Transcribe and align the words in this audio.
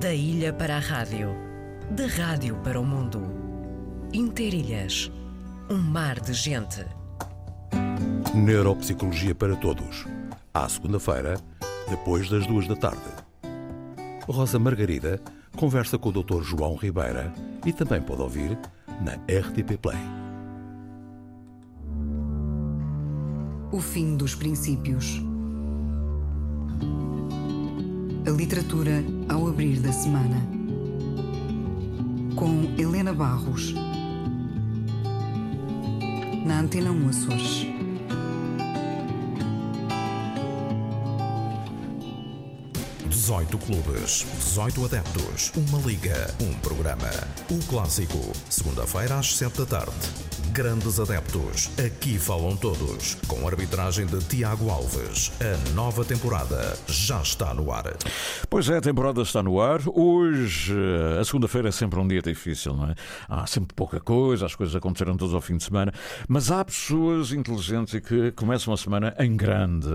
Da 0.00 0.12
ilha 0.12 0.52
para 0.52 0.76
a 0.76 0.80
rádio, 0.80 1.28
da 1.90 2.06
rádio 2.06 2.56
para 2.64 2.80
o 2.80 2.84
mundo. 2.84 3.22
Interilhas, 4.12 5.12
um 5.70 5.76
mar 5.76 6.18
de 6.18 6.32
gente. 6.32 6.84
Neuropsicologia 8.34 9.34
para 9.34 9.54
todos. 9.54 10.04
À 10.52 10.68
segunda-feira, 10.68 11.38
depois 11.88 12.28
das 12.28 12.46
duas 12.46 12.66
da 12.66 12.74
tarde. 12.74 13.04
Rosa 14.26 14.58
Margarida 14.58 15.20
conversa 15.56 15.96
com 15.96 16.08
o 16.08 16.12
Dr. 16.12 16.42
João 16.42 16.74
Ribeira 16.74 17.32
e 17.64 17.72
também 17.72 18.02
pode 18.02 18.22
ouvir 18.22 18.58
na 19.00 19.12
RTP 19.12 19.78
Play. 19.80 19.98
O 23.70 23.80
fim 23.80 24.16
dos 24.16 24.34
princípios. 24.34 25.22
A 28.26 28.30
literatura 28.30 29.04
ao 29.28 29.46
abrir 29.48 29.80
da 29.80 29.92
semana. 29.92 30.40
Com 32.34 32.74
Helena 32.78 33.12
Barros. 33.12 33.74
Na 36.46 36.60
Antena 36.60 36.90
1 36.90 37.08
Açores. 37.10 37.66
Dezoito 43.06 43.58
clubes, 43.58 44.26
18 44.38 44.84
adeptos, 44.86 45.52
uma 45.54 45.78
liga, 45.86 46.34
um 46.40 46.54
programa. 46.60 47.10
O 47.50 47.58
clássico, 47.66 48.32
segunda-feira 48.48 49.18
às 49.18 49.36
sete 49.36 49.58
da 49.58 49.66
tarde. 49.66 50.23
Grandes 50.54 51.00
adeptos, 51.00 51.68
aqui 51.84 52.16
falam 52.16 52.56
todos, 52.56 53.16
com 53.26 53.44
a 53.44 53.50
arbitragem 53.50 54.06
de 54.06 54.20
Tiago 54.20 54.70
Alves. 54.70 55.32
A 55.40 55.74
nova 55.74 56.04
temporada 56.04 56.78
já 56.86 57.20
está 57.20 57.52
no 57.52 57.72
ar. 57.72 57.96
Pois 58.48 58.68
é, 58.68 58.76
a 58.76 58.80
temporada 58.80 59.20
está 59.22 59.42
no 59.42 59.60
ar. 59.60 59.80
Hoje, 59.92 60.72
eh, 60.72 61.18
a 61.18 61.24
segunda-feira 61.24 61.70
é 61.70 61.72
sempre 61.72 61.98
um 61.98 62.06
dia 62.06 62.22
difícil, 62.22 62.72
não 62.72 62.88
é? 62.88 62.94
Há 63.28 63.44
sempre 63.48 63.74
pouca 63.74 63.98
coisa, 63.98 64.46
as 64.46 64.54
coisas 64.54 64.76
aconteceram 64.76 65.16
todos 65.16 65.34
ao 65.34 65.40
fim 65.40 65.56
de 65.56 65.64
semana, 65.64 65.92
mas 66.28 66.52
há 66.52 66.64
pessoas 66.64 67.32
inteligentes 67.32 67.98
que 67.98 68.30
começam 68.30 68.72
a 68.72 68.76
semana 68.76 69.12
em 69.18 69.36
grande. 69.36 69.88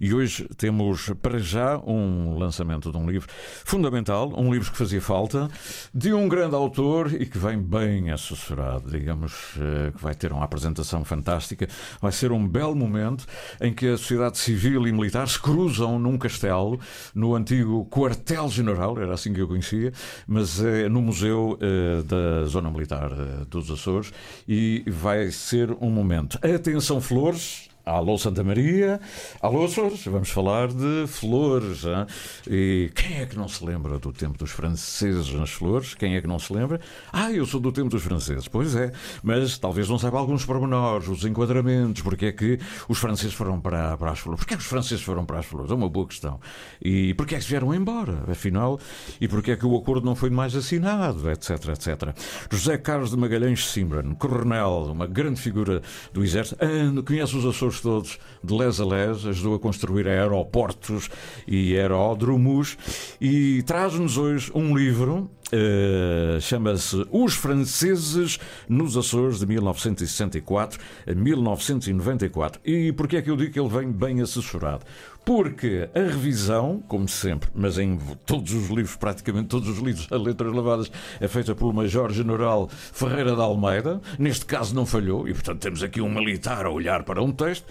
E 0.00 0.14
hoje 0.14 0.48
temos 0.56 1.10
para 1.20 1.40
já 1.40 1.76
um 1.78 2.38
lançamento 2.38 2.92
de 2.92 2.96
um 2.96 3.10
livro 3.10 3.28
fundamental, 3.64 4.32
um 4.36 4.52
livro 4.52 4.70
que 4.70 4.78
fazia 4.78 5.02
falta, 5.02 5.50
de 5.92 6.12
um 6.12 6.28
grande 6.28 6.54
autor 6.54 7.12
e 7.20 7.26
que 7.26 7.36
vem 7.36 7.60
bem 7.60 8.12
assessorado, 8.12 8.88
digamos, 8.88 9.56
eh, 9.58 9.90
que 9.90 10.03
vai 10.04 10.14
ter 10.14 10.32
uma 10.32 10.44
apresentação 10.44 11.04
fantástica. 11.04 11.66
Vai 12.00 12.12
ser 12.12 12.30
um 12.30 12.46
belo 12.46 12.76
momento 12.76 13.26
em 13.60 13.72
que 13.72 13.88
a 13.88 13.96
sociedade 13.96 14.38
civil 14.38 14.86
e 14.86 14.92
militar 14.92 15.26
se 15.26 15.40
cruzam 15.40 15.98
num 15.98 16.18
castelo, 16.18 16.78
no 17.14 17.34
antigo 17.34 17.86
quartel-general, 17.90 18.98
era 18.98 19.14
assim 19.14 19.32
que 19.32 19.40
eu 19.40 19.48
conhecia, 19.48 19.92
mas 20.26 20.62
é 20.62 20.88
no 20.88 21.00
Museu 21.00 21.58
eh, 21.60 22.02
da 22.02 22.44
Zona 22.46 22.70
Militar 22.70 23.10
eh, 23.12 23.44
dos 23.48 23.70
Açores, 23.70 24.12
e 24.46 24.84
vai 24.86 25.30
ser 25.30 25.70
um 25.80 25.90
momento. 25.90 26.38
Atenção, 26.42 27.00
flores 27.00 27.68
Alô 27.86 28.16
Santa 28.16 28.42
Maria, 28.42 28.98
alô 29.42 29.66
Açores, 29.66 30.06
vamos 30.06 30.30
falar 30.30 30.68
de 30.68 31.06
flores. 31.06 31.84
Hein? 31.84 32.06
E 32.48 32.90
quem 32.94 33.18
é 33.18 33.26
que 33.26 33.36
não 33.36 33.46
se 33.46 33.62
lembra 33.62 33.98
do 33.98 34.10
tempo 34.10 34.38
dos 34.38 34.52
franceses 34.52 35.30
nas 35.34 35.50
flores? 35.50 35.94
Quem 35.94 36.16
é 36.16 36.20
que 36.22 36.26
não 36.26 36.38
se 36.38 36.50
lembra? 36.50 36.80
Ah, 37.12 37.30
eu 37.30 37.44
sou 37.44 37.60
do 37.60 37.70
tempo 37.70 37.90
dos 37.90 38.02
franceses. 38.02 38.48
Pois 38.48 38.74
é, 38.74 38.90
mas 39.22 39.58
talvez 39.58 39.86
não 39.86 39.98
saiba 39.98 40.18
alguns 40.18 40.46
pormenores, 40.46 41.08
os 41.08 41.26
enquadramentos, 41.26 42.00
porque 42.00 42.24
é 42.24 42.32
que 42.32 42.58
os 42.88 42.96
franceses 42.96 43.34
foram 43.34 43.60
para, 43.60 43.98
para 43.98 44.12
as 44.12 44.18
flores. 44.18 44.40
Porquê 44.40 44.54
é 44.54 44.56
que 44.56 44.62
os 44.62 44.68
franceses 44.68 45.04
foram 45.04 45.26
para 45.26 45.40
as 45.40 45.44
flores? 45.44 45.70
É 45.70 45.74
uma 45.74 45.88
boa 45.90 46.06
questão. 46.06 46.40
E 46.80 47.12
porquê 47.12 47.34
é 47.34 47.38
que 47.38 47.44
se 47.44 47.50
vieram 47.50 47.74
embora, 47.74 48.24
afinal? 48.30 48.80
E 49.20 49.28
porquê 49.28 49.50
é 49.50 49.56
que 49.56 49.66
o 49.66 49.76
acordo 49.76 50.06
não 50.06 50.14
foi 50.14 50.30
mais 50.30 50.56
assinado, 50.56 51.30
etc, 51.30 51.50
etc. 51.68 52.16
José 52.50 52.78
Carlos 52.78 53.10
de 53.10 53.18
Magalhães 53.18 53.68
Simbran, 53.68 54.14
coronel, 54.14 54.88
uma 54.90 55.06
grande 55.06 55.38
figura 55.38 55.82
do 56.14 56.24
exército, 56.24 56.56
ah, 56.64 57.02
conhece 57.02 57.36
os 57.36 57.44
Açores 57.44 57.73
todos 57.80 58.18
de 58.42 58.54
les 58.54 58.80
a 58.80 58.84
les, 58.84 59.26
ajudou 59.26 59.54
a 59.54 59.60
construir 59.60 60.08
aeroportos 60.08 61.08
e 61.46 61.76
aeródromos 61.76 62.76
e 63.20 63.62
traz-nos 63.62 64.16
hoje 64.18 64.50
um 64.54 64.76
livro 64.76 65.30
Uh, 65.52 66.40
chama-se 66.40 67.06
Os 67.12 67.34
Franceses 67.34 68.40
nos 68.68 68.96
Açores 68.96 69.38
de 69.38 69.46
1964 69.46 70.80
a 71.06 71.14
1994. 71.14 72.60
E 72.64 72.90
porquê 72.92 73.18
é 73.18 73.22
que 73.22 73.30
eu 73.30 73.36
digo 73.36 73.52
que 73.52 73.60
ele 73.60 73.68
vem 73.68 73.92
bem 73.92 74.20
assessorado? 74.20 74.84
Porque 75.24 75.88
a 75.94 76.00
revisão, 76.00 76.82
como 76.86 77.08
sempre, 77.08 77.48
mas 77.54 77.78
em 77.78 77.98
todos 78.26 78.52
os 78.52 78.68
livros, 78.68 78.94
praticamente 78.94 79.48
todos 79.48 79.68
os 79.68 79.78
livros 79.78 80.06
a 80.10 80.16
letras 80.16 80.52
lavadas, 80.52 80.92
é 81.18 81.26
feita 81.26 81.54
pelo 81.54 81.72
Major-General 81.72 82.68
Ferreira 82.68 83.34
de 83.34 83.40
Almeida. 83.40 84.02
Neste 84.18 84.44
caso 84.44 84.74
não 84.74 84.84
falhou, 84.84 85.26
e 85.26 85.32
portanto 85.32 85.60
temos 85.60 85.82
aqui 85.82 86.00
um 86.00 86.12
militar 86.12 86.66
a 86.66 86.70
olhar 86.70 87.04
para 87.04 87.22
um 87.22 87.32
texto, 87.32 87.64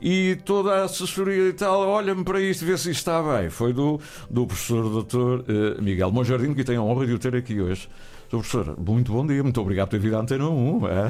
e 0.00 0.38
toda 0.44 0.72
a 0.74 0.84
assessoria 0.84 1.48
e 1.48 1.52
tal, 1.52 1.80
olha-me 1.88 2.22
para 2.22 2.40
isto, 2.40 2.64
vê 2.64 2.78
se 2.78 2.90
isto 2.90 3.00
está 3.00 3.20
bem. 3.22 3.50
Foi 3.50 3.72
do, 3.72 4.00
do 4.30 4.46
professor 4.46 5.02
Dr. 5.02 5.18
Uh, 5.18 5.82
Miguel 5.82 6.12
Monjardim, 6.12 6.54
que 6.54 6.62
tem 6.62 6.76
a 6.76 6.82
honra 6.82 7.06
de 7.06 7.12
o 7.12 7.18
ter 7.18 7.34
aqui 7.34 7.60
hoje. 7.60 7.88
Sr. 8.30 8.38
Professor, 8.38 8.76
muito 8.78 9.12
bom 9.12 9.26
dia, 9.26 9.42
muito 9.42 9.60
obrigado 9.60 9.88
por 9.88 9.96
ter 9.96 9.98
vindo 9.98 10.16
à 10.16 10.20
Antena 10.20 10.48
1. 10.48 10.80
É? 10.86 11.08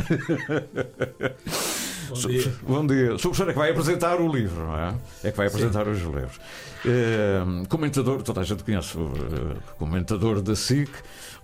Bom 2.10 2.28
dia. 2.28 2.54
Bom 2.62 2.86
dia. 2.86 3.14
O 3.14 3.18
professor 3.18 3.48
é 3.48 3.52
que 3.52 3.58
vai 3.58 3.70
apresentar 3.70 4.20
o 4.20 4.28
livro, 4.28 4.66
não 4.66 4.76
é? 4.76 4.94
É 5.22 5.30
que 5.30 5.36
vai 5.36 5.46
apresentar 5.46 5.84
Sim. 5.84 5.90
os 5.92 6.00
livros. 6.00 6.40
É, 6.84 7.40
comentador, 7.68 8.22
toda 8.22 8.40
a 8.40 8.44
gente 8.44 8.64
conhece 8.64 8.96
o 8.96 9.02
uh, 9.02 9.56
comentador 9.78 10.40
da 10.40 10.56
SIC, 10.56 10.90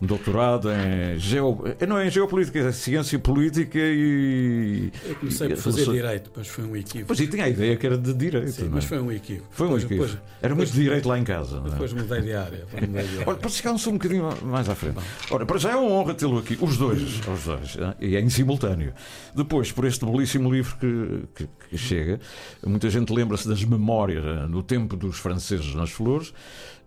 um 0.00 0.06
doutorado 0.06 0.68
em, 0.70 1.18
geo, 1.18 1.64
não 1.88 1.98
é 1.98 2.06
em 2.06 2.10
geopolítica, 2.10 2.58
é 2.58 2.72
ciência 2.72 3.18
política 3.18 3.78
e. 3.78 4.92
Eu 5.04 5.14
comecei 5.16 5.52
a 5.52 5.56
fazer 5.56 5.90
direito, 5.90 6.30
mas 6.36 6.48
foi 6.48 6.64
um 6.64 6.76
equívoco. 6.76 7.06
Pois 7.06 7.20
e 7.20 7.26
tinha 7.26 7.44
a 7.44 7.48
ideia 7.48 7.76
que 7.76 7.86
era 7.86 7.96
de 7.96 8.12
direito. 8.12 8.52
Sim, 8.52 8.68
mas 8.70 8.84
foi 8.84 9.00
um 9.00 9.10
equívoco. 9.10 9.48
Foi 9.50 9.66
um 9.66 9.78
equívoco. 9.78 10.08
Depois, 10.08 10.18
era 10.42 10.54
muito 10.54 10.68
depois, 10.68 10.84
direito 10.84 11.08
lá 11.08 11.18
em 11.18 11.24
casa. 11.24 11.60
Depois 11.60 11.92
é? 11.92 11.94
mudei 11.94 12.20
de 12.20 12.34
área. 12.34 12.66
Olha, 13.26 13.38
para 13.38 13.48
chegar 13.48 13.72
um 13.72 13.92
bocadinho 13.92 14.28
mais 14.42 14.68
à 14.68 14.74
frente. 14.74 14.98
Ora, 15.30 15.46
para 15.46 15.58
já 15.58 15.70
é 15.70 15.76
uma 15.76 15.90
honra 15.90 16.14
tê-lo 16.14 16.38
aqui, 16.38 16.58
os 16.60 16.76
dois, 16.76 17.00
os 17.26 17.44
dois, 17.44 17.76
e 18.00 18.16
é 18.16 18.20
em 18.20 18.28
simultâneo. 18.28 18.92
Depois, 19.34 19.72
por 19.72 19.86
este 19.86 20.04
belíssimo 20.04 20.52
livro 20.52 20.76
que, 20.76 21.22
que, 21.34 21.48
que 21.70 21.78
chega, 21.78 22.20
muita 22.66 22.90
gente 22.90 23.12
lembra-se 23.12 23.48
das 23.48 23.64
memórias 23.64 24.50
no 24.50 24.62
tempo 24.62 24.96
dos 24.96 25.18
franceses 25.18 25.74
nas 25.74 25.90
flores 25.90 26.32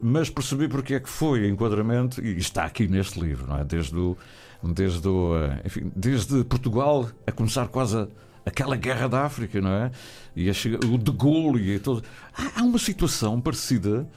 mas 0.02 0.30
percebi 0.30 0.68
porque 0.68 0.96
é 0.96 1.00
que 1.00 1.10
foi 1.10 1.48
enquadramento, 1.48 2.24
e 2.24 2.38
está 2.38 2.64
aqui 2.64 2.88
neste 2.88 3.20
livro, 3.20 3.48
não 3.48 3.58
é? 3.58 3.64
Desde, 3.64 3.96
o, 3.96 4.18
desde, 4.64 5.08
o, 5.08 5.36
eh, 5.36 5.62
enfim, 5.66 5.92
desde 5.96 6.44
Portugal 6.44 7.10
a 7.28 7.32
começar 7.32 7.68
quase 7.68 7.98
a, 7.98 8.08
aquela 8.46 8.76
guerra 8.76 9.08
da 9.08 9.26
África, 9.26 9.60
não 9.60 9.72
é? 9.72 9.92
E 10.36 10.50
a, 10.50 10.54
o 10.86 10.98
de 10.98 11.12
Gaulle 11.12 11.76
e 11.76 11.80
todo. 11.80 12.04
Há, 12.34 12.62
há 12.62 12.64
uma 12.64 12.80
situação 12.80 13.42
parecida 13.42 14.08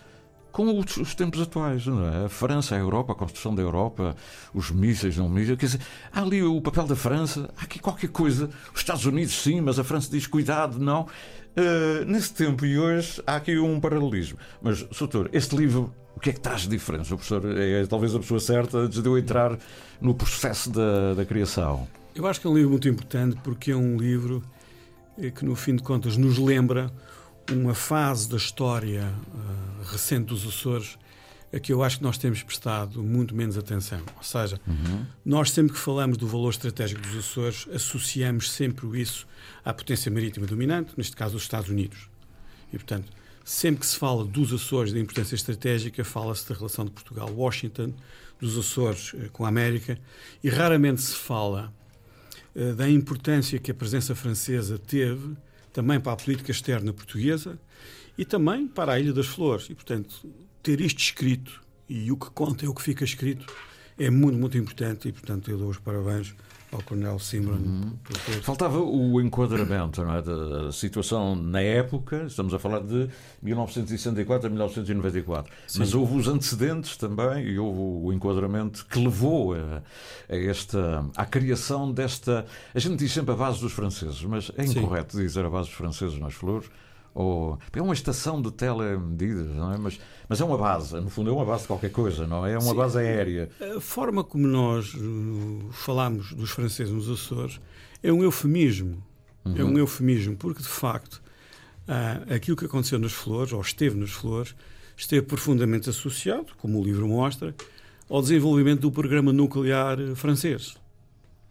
com 0.53 0.79
os, 0.79 0.97
os, 0.99 1.15
tempos 1.15 1.41
atuais, 1.41 1.87
não 1.87 2.07
é? 2.07 2.27
A 2.27 2.29
França, 2.29 2.77
a 2.77 2.79
Europa, 2.79 3.13
a 3.13 3.17
construção 3.17 3.55
da 3.55 3.63
Europa, 3.63 4.15
os 4.53 4.71
mísseis, 4.71 5.17
não 5.17 5.29
mísseis, 5.29 5.59
quer 5.59 5.67
dizer, 5.67 5.81
há 6.13 6.21
ali 6.21 6.43
o 6.43 6.61
papel 6.61 6.85
da 6.85 6.95
França, 6.95 7.51
há 7.57 7.63
aqui 7.63 7.79
qualquer 7.79 8.11
coisa. 8.11 8.51
Os 8.73 8.81
Estados 8.81 9.07
Unidos, 9.07 9.35
sim, 9.35 9.61
mas 9.61 9.79
a 9.79 9.85
França 9.85 10.11
diz 10.11 10.27
cuidado, 10.27 10.79
não. 10.79 11.09
Uh, 11.55 12.05
nesse 12.07 12.33
tempo 12.33 12.65
e 12.65 12.79
hoje 12.79 13.23
há 13.27 13.37
aqui 13.37 13.59
um 13.59 13.79
paralelismo. 13.79 14.39
Mas, 14.63 14.87
Soutor, 14.91 15.29
este 15.33 15.55
livro, 15.55 15.93
o 16.17 16.21
que 16.21 16.31
é 16.31 16.33
que 16.33 16.41
traz 16.41 16.63
de 16.63 16.69
diferença? 16.69 17.15
O 17.15 17.19
professor 17.19 17.59
é, 17.59 17.83
é 17.83 17.87
talvez 17.87 18.15
a 18.15 18.19
pessoa 18.19 18.41
certa 18.41 18.79
antes 18.79 19.03
de 19.03 19.07
eu 19.09 19.19
entrar 19.19 19.59
no 20.01 20.15
processo 20.15 20.71
da, 20.71 21.13
da 21.15 21.25
criação. 21.27 21.87
Eu 22.15 22.27
acho 22.27 22.41
que 22.41 22.47
é 22.47 22.51
um 22.51 22.55
livro 22.55 22.71
muito 22.71 22.89
importante 22.89 23.37
porque 23.45 23.71
é 23.71 23.77
um 23.77 23.97
livro 23.97 24.43
eh, 25.19 25.31
que, 25.31 25.45
no 25.45 25.55
fim 25.55 25.77
de 25.77 25.83
contas, 25.83 26.17
nos 26.17 26.39
lembra 26.39 26.91
uma 27.51 27.75
fase 27.75 28.29
da 28.29 28.37
história 28.37 29.13
uh, 29.35 29.91
recente 29.91 30.27
dos 30.27 30.47
Açores 30.47 30.97
a 31.53 31.61
que 31.61 31.73
eu 31.73 31.83
acho 31.83 31.99
que 31.99 32.03
nós 32.03 32.17
temos 32.17 32.43
prestado 32.43 33.03
muito 33.03 33.35
menos 33.35 33.59
atenção. 33.59 34.01
Ou 34.17 34.23
seja, 34.23 34.59
uhum. 34.67 35.05
nós 35.25 35.51
sempre 35.51 35.75
que 35.75 35.79
falamos 35.79 36.17
do 36.17 36.27
valor 36.27 36.51
estratégico 36.51 37.01
dos 37.03 37.17
Açores, 37.17 37.69
associamos 37.73 38.51
sempre 38.51 39.01
isso 39.01 39.27
à 39.65 39.73
potência 39.75 40.11
marítima 40.11 40.47
dominante, 40.47 40.93
neste 40.97 41.15
caso 41.15 41.37
os 41.37 41.43
Estados 41.43 41.69
Unidos. 41.69 42.09
E, 42.73 42.79
portanto, 42.79 43.13
sempre 43.45 43.81
que 43.81 43.87
se 43.87 43.99
fala 43.99 44.25
dos 44.25 44.53
Açores, 44.53 44.93
da 44.93 44.99
importância 44.99 45.35
estratégica, 45.35 46.03
fala-se 46.05 46.49
da 46.49 46.55
relação 46.55 46.87
de 46.87 46.91
Portugal-Washington, 46.91 47.93
dos 48.41 48.57
Açores 48.57 49.13
uh, 49.13 49.31
com 49.31 49.45
a 49.45 49.49
América, 49.49 49.99
e 50.43 50.49
raramente 50.49 51.03
se 51.03 51.15
fala 51.15 51.73
uh, 52.57 52.75
da 52.75 52.89
importância 52.89 53.59
que 53.59 53.71
a 53.71 53.75
presença 53.75 54.15
francesa 54.15 54.79
teve 54.79 55.37
também 55.71 56.01
para 56.01 56.13
a 56.13 56.17
política 56.17 56.51
externa 56.51 56.93
portuguesa 56.93 57.59
e 58.17 58.25
também 58.25 58.67
para 58.67 58.93
a 58.93 59.01
Ilha 59.01 59.13
das 59.13 59.27
Flores. 59.27 59.69
E, 59.71 59.75
portanto, 59.75 60.27
ter 60.63 60.81
isto 60.81 60.99
escrito 60.99 61.63
e 61.89 62.11
o 62.11 62.17
que 62.17 62.31
conta 62.31 62.65
é 62.65 62.69
o 62.69 62.75
que 62.75 62.83
fica 62.83 63.05
escrito 63.05 63.53
é 63.99 64.11
muito, 64.11 64.39
muito 64.39 64.57
importante 64.57 65.09
e, 65.09 65.13
portanto, 65.13 65.51
eu 65.51 65.59
dou 65.59 65.69
os 65.69 65.79
parabéns 65.79 66.35
ao 66.73 66.83
Coronel 66.83 67.19
Simran. 67.19 67.59
Uhum. 67.59 67.93
Faltava 68.43 68.81
o 68.81 69.21
enquadramento 69.21 70.03
não 70.03 70.15
é, 70.15 70.23
da 70.23 70.73
situação 70.73 71.37
na 71.37 71.61
época, 71.61 72.25
estamos 72.27 72.55
a 72.55 72.59
falar 72.59 72.81
de 72.81 73.11
1964 73.43 74.47
a 74.47 74.51
1994, 74.51 75.53
Sim. 75.67 75.79
mas 75.79 75.95
houve 75.95 76.17
os 76.17 76.29
antecedentes 76.29 76.97
também 76.97 77.47
e 77.47 77.59
houve 77.59 77.79
o 78.07 78.13
enquadramento 78.13 78.87
que 78.87 78.99
levou 78.99 79.55
a, 79.55 79.83
a, 80.31 80.37
esta, 80.37 81.05
à 81.15 81.27
criação 81.27 81.93
desta. 81.93 82.47
A 82.75 82.79
gente 82.79 82.97
diz 82.97 83.13
sempre 83.13 83.35
a 83.35 83.37
base 83.37 83.61
dos 83.61 83.73
franceses, 83.73 84.23
mas 84.23 84.51
é 84.57 84.65
incorreto 84.65 85.17
Sim. 85.17 85.23
dizer 85.23 85.45
a 85.45 85.51
base 85.51 85.69
dos 85.69 85.77
franceses 85.77 86.19
nas 86.19 86.33
flores 86.33 86.71
ou 87.15 87.59
é 87.73 87.83
uma 87.83 87.93
estação 87.93 88.41
de 88.41 88.51
telemedidas, 88.51 89.49
não 89.55 89.73
é? 89.73 89.79
Mas, 89.79 90.01
mas 90.29 90.41
é 90.41 90.45
uma 90.45 90.57
base, 90.57 90.99
no 91.01 91.11
fundo 91.11 91.31
é 91.31 91.33
uma 91.33 91.45
base 91.45 91.63
de 91.63 91.69
qualquer 91.69 91.91
coisa, 91.91 92.27
não 92.27 92.47
é? 92.47 92.53
É 92.53 92.59
uma 92.59 92.71
Sim. 92.71 92.77
base 92.77 92.99
aérea. 92.99 93.51
A 93.77 93.81
forma 93.81 94.25
como 94.25 94.47
nós 94.47 94.95
uh, 94.95 95.69
falamos 95.73 96.33
dos 96.33 96.51
franceses 96.51 96.93
nos 96.93 97.09
Açores 97.09 97.61
é 98.03 98.13
um 98.13 98.23
eufemismo. 98.23 99.03
Uhum. 99.45 99.57
É 99.57 99.65
um 99.65 99.79
eufemismo, 99.79 100.37
porque 100.37 100.63
de 100.63 100.69
facto 100.69 101.23
uh, 101.89 102.35
aquilo 102.35 102.57
que 102.57 102.65
aconteceu 102.65 102.99
nas 102.99 103.13
flores, 103.13 103.53
ou 103.53 103.61
esteve 103.61 103.97
nas 103.97 104.11
flores, 104.11 104.55
esteve 104.97 105.27
profundamente 105.27 105.91
associado, 105.91 106.47
como 106.59 106.81
o 106.81 106.85
livro 106.85 107.07
mostra, 107.09 107.55
ao 108.09 108.23
desenvolvimento 108.23 108.81
do 108.81 108.93
programa 108.93 109.33
nuclear 109.33 109.99
francês. 110.15 110.77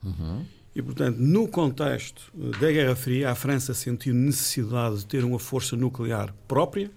Uhum. 0.04 0.46
E, 0.76 0.82
portanto, 0.82 1.18
no 1.18 1.48
contexto 1.48 2.32
da 2.60 2.72
Guerra 2.72 2.96
Fria, 2.96 3.30
a 3.30 3.36
França 3.36 3.74
sentiu 3.74 4.14
necessidade 4.14 5.00
de 5.00 5.06
ter 5.06 5.24
uma 5.24 5.38
força 5.38 5.76
nuclear 5.76 6.34
própria. 6.48 6.90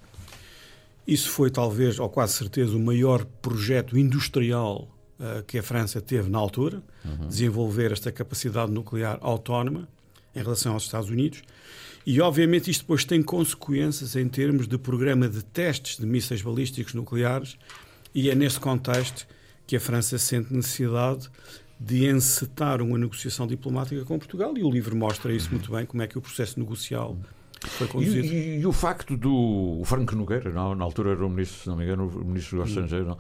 Isso 1.06 1.28
foi, 1.28 1.50
talvez, 1.50 1.98
ou 1.98 2.08
quase 2.08 2.34
certeza, 2.34 2.76
o 2.76 2.80
maior 2.80 3.24
projeto 3.42 3.98
industrial 3.98 4.88
uh, 5.18 5.42
que 5.42 5.58
a 5.58 5.62
França 5.62 6.00
teve 6.00 6.30
na 6.30 6.38
altura, 6.38 6.82
uhum. 7.04 7.26
desenvolver 7.26 7.90
esta 7.90 8.12
capacidade 8.12 8.70
nuclear 8.70 9.18
autónoma 9.20 9.88
em 10.34 10.38
relação 10.40 10.74
aos 10.74 10.84
Estados 10.84 11.10
Unidos. 11.10 11.42
E, 12.06 12.20
obviamente, 12.20 12.70
isto 12.70 12.82
depois 12.82 13.04
tem 13.04 13.22
consequências 13.22 14.14
em 14.14 14.28
termos 14.28 14.68
de 14.68 14.78
programa 14.78 15.28
de 15.28 15.44
testes 15.44 15.96
de 15.96 16.06
mísseis 16.06 16.42
balísticos 16.42 16.94
nucleares, 16.94 17.56
e 18.14 18.30
é 18.30 18.34
nesse 18.36 18.60
contexto 18.60 19.26
que 19.66 19.74
a 19.74 19.80
França 19.80 20.16
sente 20.18 20.52
necessidade 20.52 21.28
de 21.78 22.06
encetar 22.06 22.80
uma 22.80 22.96
negociação 22.96 23.46
diplomática 23.46 24.04
com 24.04 24.18
Portugal 24.18 24.56
e 24.56 24.62
o 24.62 24.70
livro 24.70 24.96
mostra 24.96 25.32
isso 25.32 25.50
muito 25.50 25.70
bem, 25.72 25.84
como 25.84 26.02
é 26.02 26.06
que 26.06 26.16
o 26.16 26.20
processo 26.20 26.58
negocial 26.58 27.16
foi 27.60 27.86
conduzido. 27.86 28.26
E, 28.26 28.30
e, 28.30 28.60
e 28.60 28.66
o 28.66 28.72
facto 28.72 29.16
do 29.16 29.82
Franco 29.84 30.14
Nogueira, 30.14 30.50
não, 30.50 30.74
na 30.74 30.84
altura 30.84 31.12
era 31.12 31.24
o 31.24 31.28
ministro, 31.28 31.62
se 31.62 31.68
não 31.68 31.76
me 31.76 31.84
engano, 31.84 32.06
o 32.06 32.24
ministro 32.24 32.58
dos 32.58 32.68
Estrangeiros, 32.68 33.08
não, 33.08 33.18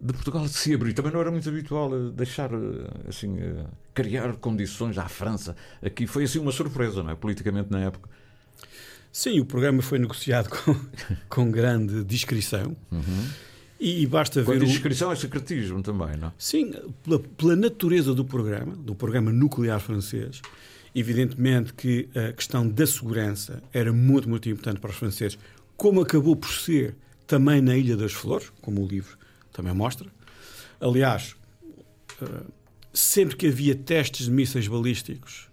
de 0.00 0.12
Portugal 0.12 0.46
se 0.46 0.74
abrir, 0.74 0.92
também 0.92 1.12
não 1.12 1.20
era 1.20 1.30
muito 1.30 1.48
habitual 1.48 1.90
eh, 1.94 2.10
deixar, 2.12 2.52
eh, 2.52 3.08
assim, 3.08 3.38
eh, 3.38 3.64
criar 3.94 4.34
condições 4.36 4.98
à 4.98 5.08
França. 5.08 5.56
Aqui 5.82 6.06
foi 6.06 6.24
assim 6.24 6.38
uma 6.38 6.52
surpresa, 6.52 7.02
não 7.02 7.10
é? 7.10 7.14
Politicamente 7.14 7.70
na 7.70 7.80
época. 7.80 8.08
Sim, 9.10 9.40
o 9.40 9.46
programa 9.46 9.80
foi 9.80 9.98
negociado 9.98 10.50
com, 10.50 10.76
com 11.30 11.50
grande 11.50 12.04
discrição. 12.04 12.76
Uhum. 12.92 13.28
E, 13.78 14.02
e 14.02 14.06
basta 14.06 14.42
Quando 14.42 14.60
ver. 14.60 14.66
A 14.66 14.68
inscrição 14.68 15.10
o... 15.10 15.12
é 15.12 15.16
secretismo 15.16 15.82
também, 15.82 16.16
não? 16.16 16.32
Sim, 16.38 16.72
pela, 17.02 17.18
pela, 17.18 17.56
natureza 17.56 18.14
do 18.14 18.24
programa, 18.24 18.74
do 18.74 18.94
programa 18.94 19.30
nuclear 19.32 19.80
francês, 19.80 20.40
evidentemente 20.94 21.74
que 21.74 22.08
a 22.14 22.32
questão 22.32 22.66
da 22.66 22.86
segurança 22.86 23.62
era 23.72 23.92
muito, 23.92 24.28
muito 24.28 24.48
importante 24.48 24.80
para 24.80 24.90
os 24.90 24.96
franceses, 24.96 25.38
como 25.76 26.00
acabou 26.00 26.34
por 26.34 26.50
ser 26.50 26.96
também 27.26 27.60
na 27.60 27.76
Ilha 27.76 27.96
das 27.96 28.12
Flores, 28.12 28.50
como 28.62 28.82
o 28.82 28.86
livro 28.86 29.18
também 29.52 29.74
mostra. 29.74 30.08
Aliás, 30.80 31.34
eh, 32.22 32.42
sempre 32.92 33.36
que 33.36 33.46
havia 33.46 33.74
testes 33.74 34.26
de 34.26 34.32
mísseis 34.32 34.68
balísticos 34.68 35.48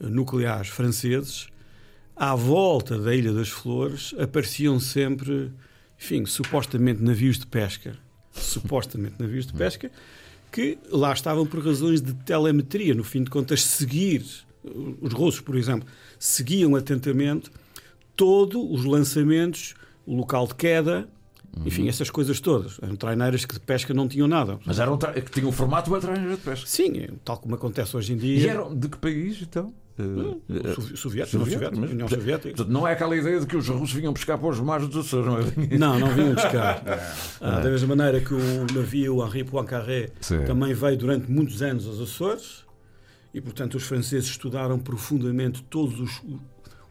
eh, 0.00 0.06
nucleares 0.06 0.68
franceses, 0.68 1.48
à 2.14 2.34
volta 2.34 2.98
da 2.98 3.14
Ilha 3.14 3.32
das 3.32 3.48
Flores 3.48 4.14
apareciam 4.18 4.78
sempre 4.80 5.52
enfim, 5.98 6.26
supostamente 6.26 7.02
navios 7.02 7.38
de 7.38 7.46
pesca, 7.46 7.96
supostamente 8.32 9.16
navios 9.18 9.46
de 9.46 9.52
pesca, 9.52 9.90
que 10.52 10.78
lá 10.90 11.12
estavam 11.12 11.46
por 11.46 11.64
razões 11.64 12.00
de 12.00 12.14
telemetria, 12.14 12.94
no 12.94 13.04
fim 13.04 13.22
de 13.22 13.30
contas, 13.30 13.62
seguir, 13.62 14.24
os 15.00 15.12
russos, 15.12 15.40
por 15.40 15.56
exemplo, 15.56 15.88
seguiam 16.18 16.74
atentamente 16.76 17.50
todos 18.14 18.62
os 18.70 18.84
lançamentos, 18.84 19.74
o 20.06 20.14
local 20.16 20.46
de 20.46 20.54
queda, 20.54 21.08
enfim, 21.64 21.82
uhum. 21.82 21.88
essas 21.88 22.10
coisas 22.10 22.38
todas. 22.40 22.78
Eram 22.82 22.96
traineiras 22.96 23.44
que 23.44 23.54
de 23.54 23.60
pesca 23.60 23.94
não 23.94 24.06
tinham 24.06 24.28
nada. 24.28 24.58
Mas 24.64 24.78
eram 24.78 24.98
que 24.98 25.30
tinham 25.30 25.48
o 25.48 25.52
formato 25.52 25.88
de 25.88 25.94
uma 25.94 26.00
traineira 26.00 26.36
de 26.36 26.42
pesca. 26.42 26.66
Sim, 26.66 26.92
tal 27.24 27.38
como 27.38 27.54
acontece 27.54 27.96
hoje 27.96 28.12
em 28.12 28.16
dia. 28.16 28.38
E 28.38 28.48
eram 28.48 28.74
de 28.74 28.88
que 28.88 28.98
país, 28.98 29.40
então? 29.40 29.72
Uh, 29.98 30.42
União 31.90 32.06
Soviética. 32.06 32.64
Não 32.64 32.86
é 32.86 32.92
aquela 32.92 33.16
ideia 33.16 33.40
de 33.40 33.46
que 33.46 33.56
os 33.56 33.66
russos 33.66 33.94
vinham 33.94 34.12
pescar 34.12 34.38
para 34.38 34.48
os 34.48 34.60
mares 34.60 34.88
dos 34.88 35.06
Açores, 35.06 35.26
não 35.26 35.38
é? 35.38 35.66
Não, 35.78 35.98
não 35.98 36.08
vinham 36.08 36.34
pescar. 36.34 36.82
ah, 37.40 37.60
da 37.60 37.70
mesma 37.70 37.96
maneira 37.96 38.20
que 38.20 38.34
o 38.34 38.66
navio 38.74 39.24
Henri 39.24 39.44
Poincaré 39.44 40.10
Sim. 40.20 40.44
também 40.44 40.74
veio 40.74 40.98
durante 40.98 41.30
muitos 41.30 41.62
anos 41.62 41.86
aos 41.86 42.00
Açores 42.00 42.64
e, 43.32 43.40
portanto, 43.40 43.76
os 43.76 43.84
franceses 43.84 44.28
estudaram 44.28 44.78
profundamente 44.78 45.62
todos 45.70 45.98
os, 45.98 46.22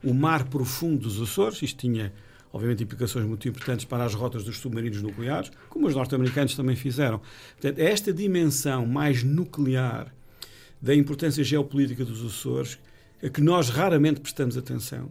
o 0.04 0.14
mar 0.14 0.46
profundo 0.46 1.02
dos 1.02 1.22
Açores. 1.22 1.62
Isto 1.62 1.82
tinha, 1.82 2.12
obviamente, 2.52 2.84
implicações 2.84 3.26
muito 3.26 3.48
importantes 3.48 3.86
para 3.86 4.04
as 4.04 4.16
rotas 4.16 4.44
dos 4.44 4.58
submarinos 4.58 5.04
nucleares, 5.04 5.52
como 5.70 5.86
os 5.86 5.94
norte-americanos 5.94 6.56
também 6.56 6.76
fizeram. 6.76 7.22
Portanto, 7.60 7.80
esta 7.80 8.12
dimensão 8.12 8.86
mais 8.88 9.24
nuclear 9.24 10.12
da 10.82 10.94
importância 10.94 11.44
geopolítica 11.44 12.04
dos 12.04 12.26
Açores 12.26 12.80
a 13.24 13.30
que 13.30 13.42
nós 13.42 13.70
raramente 13.70 14.20
prestamos 14.20 14.58
atenção. 14.58 15.10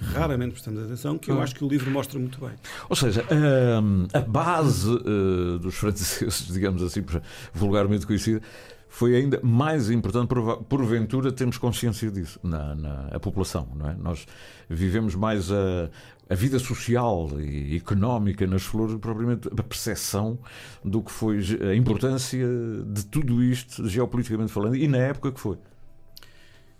Raramente 0.00 0.52
prestamos 0.52 0.84
atenção, 0.84 1.18
que 1.18 1.30
eu 1.30 1.42
acho 1.42 1.54
que 1.54 1.64
o 1.64 1.68
livro 1.68 1.90
mostra 1.90 2.18
muito 2.20 2.38
bem. 2.40 2.54
Ou 2.88 2.94
seja, 2.94 3.24
a, 3.28 3.80
hum, 3.80 4.06
a 4.12 4.20
base 4.20 4.88
uh, 4.88 5.58
dos 5.58 5.74
franceses, 5.74 6.46
digamos 6.52 6.82
assim, 6.82 7.04
vulgarmente 7.52 8.06
conhecida, 8.06 8.40
foi 8.88 9.16
ainda 9.16 9.40
mais 9.42 9.90
importante, 9.90 10.28
porventura, 10.68 11.30
termos 11.30 11.58
consciência 11.58 12.10
disso 12.10 12.38
na, 12.42 12.74
na 12.74 13.08
a 13.12 13.20
população. 13.20 13.68
Não 13.74 13.90
é? 13.90 13.94
Nós 13.94 14.24
vivemos 14.68 15.14
mais 15.14 15.50
a, 15.50 15.90
a 16.28 16.34
vida 16.34 16.58
social 16.58 17.28
e 17.40 17.76
económica 17.76 18.46
nas 18.46 18.62
flores, 18.62 18.96
propriamente 18.96 19.48
a 19.48 19.62
percepção 19.62 20.38
do 20.84 21.02
que 21.02 21.10
foi 21.10 21.38
a 21.70 21.74
importância 21.74 22.46
de 22.86 23.04
tudo 23.06 23.42
isto, 23.42 23.86
geopoliticamente 23.88 24.52
falando, 24.52 24.76
e 24.76 24.86
na 24.86 24.98
época 24.98 25.32
que 25.32 25.40
foi. 25.40 25.58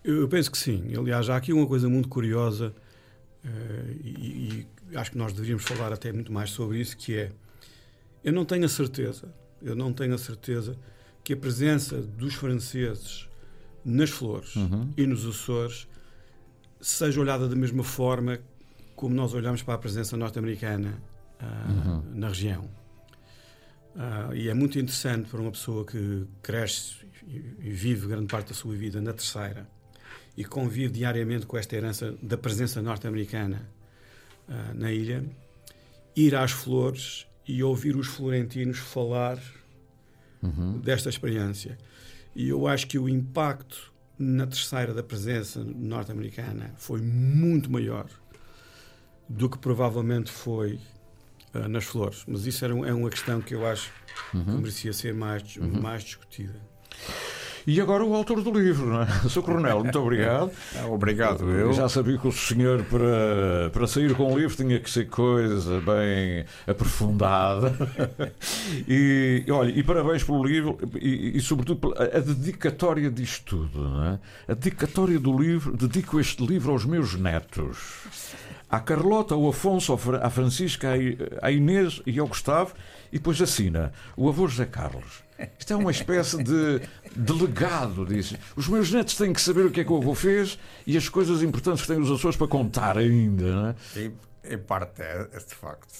Eu 0.04 0.28
penso 0.28 0.50
que 0.50 0.58
sim. 0.58 0.94
Aliás, 0.96 1.28
há 1.28 1.36
aqui 1.36 1.52
uma 1.52 1.66
coisa 1.66 1.88
muito 1.88 2.08
curiosa 2.08 2.74
uh, 3.44 4.00
e, 4.02 4.66
e, 4.90 4.96
acho 4.96 5.10
que 5.10 5.18
nós 5.18 5.32
deveríamos 5.32 5.64
falar 5.64 5.92
até 5.92 6.12
muito 6.12 6.32
mais 6.32 6.50
sobre 6.50 6.80
isso, 6.80 6.96
que 6.96 7.16
é 7.16 7.32
eu 8.24 8.32
não 8.32 8.44
tenho 8.44 8.64
a 8.64 8.68
certeza, 8.68 9.32
eu 9.62 9.74
não 9.74 9.92
tenho 9.92 10.14
a 10.14 10.18
certeza 10.18 10.76
que 11.22 11.32
a 11.32 11.36
presença 11.36 12.00
dos 12.00 12.34
franceses 12.34 13.28
nas 13.84 14.10
flores 14.10 14.56
uhum. 14.56 14.90
e 14.96 15.06
nos 15.06 15.26
Açores 15.26 15.88
seja 16.80 17.20
olhada 17.20 17.48
da 17.48 17.56
mesma 17.56 17.84
forma 17.84 18.38
como 18.94 19.14
nós 19.14 19.34
olhamos 19.34 19.62
para 19.62 19.74
a 19.74 19.78
presença 19.78 20.16
norte-americana 20.16 21.00
uh, 21.40 21.88
uhum. 21.88 22.02
na 22.14 22.28
região. 22.28 22.68
Uh, 23.94 24.34
e 24.34 24.48
é 24.48 24.54
muito 24.54 24.78
interessante 24.78 25.28
para 25.28 25.40
uma 25.40 25.50
pessoa 25.50 25.84
que 25.84 26.26
cresce 26.42 26.96
e, 27.26 27.36
e 27.60 27.70
vive 27.70 28.06
grande 28.06 28.26
parte 28.26 28.48
da 28.48 28.54
sua 28.54 28.74
vida 28.74 29.00
na 29.00 29.12
terceira 29.12 29.66
e 30.38 30.44
convive 30.44 30.92
diariamente 30.92 31.46
com 31.46 31.58
esta 31.58 31.74
herança 31.74 32.14
da 32.22 32.38
presença 32.38 32.80
norte-americana 32.80 33.68
uh, 34.48 34.72
na 34.72 34.92
ilha, 34.92 35.24
ir 36.14 36.32
às 36.36 36.52
flores 36.52 37.26
e 37.44 37.60
ouvir 37.60 37.96
os 37.96 38.06
florentinos 38.06 38.78
falar 38.78 39.36
uhum. 40.40 40.78
desta 40.78 41.08
experiência. 41.08 41.76
E 42.36 42.50
eu 42.50 42.68
acho 42.68 42.86
que 42.86 42.96
o 43.00 43.08
impacto 43.08 43.92
na 44.16 44.46
terceira 44.46 44.94
da 44.94 45.02
presença 45.02 45.64
norte-americana 45.64 46.72
foi 46.76 47.00
muito 47.02 47.68
maior 47.68 48.06
do 49.28 49.50
que 49.50 49.58
provavelmente 49.58 50.30
foi 50.30 50.78
uh, 51.52 51.66
nas 51.68 51.82
flores. 51.82 52.22
Mas 52.28 52.46
isso 52.46 52.64
era, 52.64 52.74
é 52.86 52.94
uma 52.94 53.10
questão 53.10 53.40
que 53.40 53.56
eu 53.56 53.66
acho 53.66 53.90
uhum. 54.32 54.44
que 54.44 54.50
merecia 54.52 54.92
ser 54.92 55.14
mais, 55.14 55.56
uhum. 55.56 55.82
mais 55.82 56.04
discutida. 56.04 56.60
E 57.68 57.82
agora 57.82 58.02
o 58.02 58.14
autor 58.14 58.40
do 58.40 58.50
livro, 58.50 58.86
não 58.86 59.02
é? 59.02 59.06
Sr. 59.28 59.42
Coronel, 59.42 59.80
muito 59.80 59.98
obrigado. 59.98 60.50
Obrigado, 60.88 61.50
eu. 61.50 61.70
Já 61.74 61.86
sabia 61.86 62.16
que 62.16 62.26
o 62.26 62.32
senhor, 62.32 62.82
para, 62.84 63.68
para 63.70 63.86
sair 63.86 64.14
com 64.14 64.32
o 64.32 64.38
livro, 64.38 64.56
tinha 64.56 64.80
que 64.80 64.90
ser 64.90 65.06
coisa 65.06 65.78
bem 65.82 66.46
aprofundada. 66.66 67.76
E, 68.86 69.44
olha, 69.50 69.70
e 69.70 69.82
parabéns 69.82 70.22
pelo 70.22 70.44
livro 70.44 70.78
e, 71.00 71.36
e 71.36 71.40
sobretudo, 71.40 71.94
a 71.98 72.18
dedicatória 72.20 73.10
disto 73.10 73.56
tudo, 73.56 73.88
não 73.88 74.04
é? 74.04 74.18
A 74.46 74.54
dedicatória 74.54 75.18
do 75.18 75.36
livro, 75.36 75.76
dedico 75.76 76.20
este 76.20 76.44
livro 76.46 76.72
aos 76.72 76.84
meus 76.84 77.14
netos. 77.14 77.76
À 78.70 78.80
Carlota, 78.80 79.34
ao 79.34 79.48
Afonso, 79.48 79.98
à 80.20 80.30
Francisca, 80.30 80.88
à 81.42 81.50
Inês 81.50 82.00
e 82.06 82.18
ao 82.18 82.26
Gustavo 82.26 82.72
e 83.12 83.18
depois 83.18 83.40
assina 83.42 83.92
o 84.16 84.28
avô 84.28 84.46
José 84.46 84.64
Carlos. 84.64 85.27
Isto 85.58 85.72
é 85.72 85.76
uma 85.76 85.90
espécie 85.90 86.42
de 86.42 86.80
delegado, 87.14 88.04
disse. 88.04 88.36
Os 88.56 88.68
meus 88.68 88.90
netos 88.90 89.14
têm 89.16 89.32
que 89.32 89.40
saber 89.40 89.66
o 89.66 89.70
que 89.70 89.80
é 89.80 89.84
que 89.84 89.92
o 89.92 89.96
avô 89.96 90.14
fez 90.14 90.58
e 90.86 90.96
as 90.96 91.08
coisas 91.08 91.42
importantes 91.42 91.82
que 91.82 91.88
têm 91.88 91.98
os 92.00 92.10
Açores 92.10 92.36
para 92.36 92.48
contar 92.48 92.98
ainda, 92.98 93.44
não 93.54 93.68
é? 93.68 93.74
Em, 93.96 94.12
em 94.44 94.58
parte 94.58 95.02
é, 95.02 95.28
é 95.32 95.38
de 95.38 95.54
facto. 95.54 95.88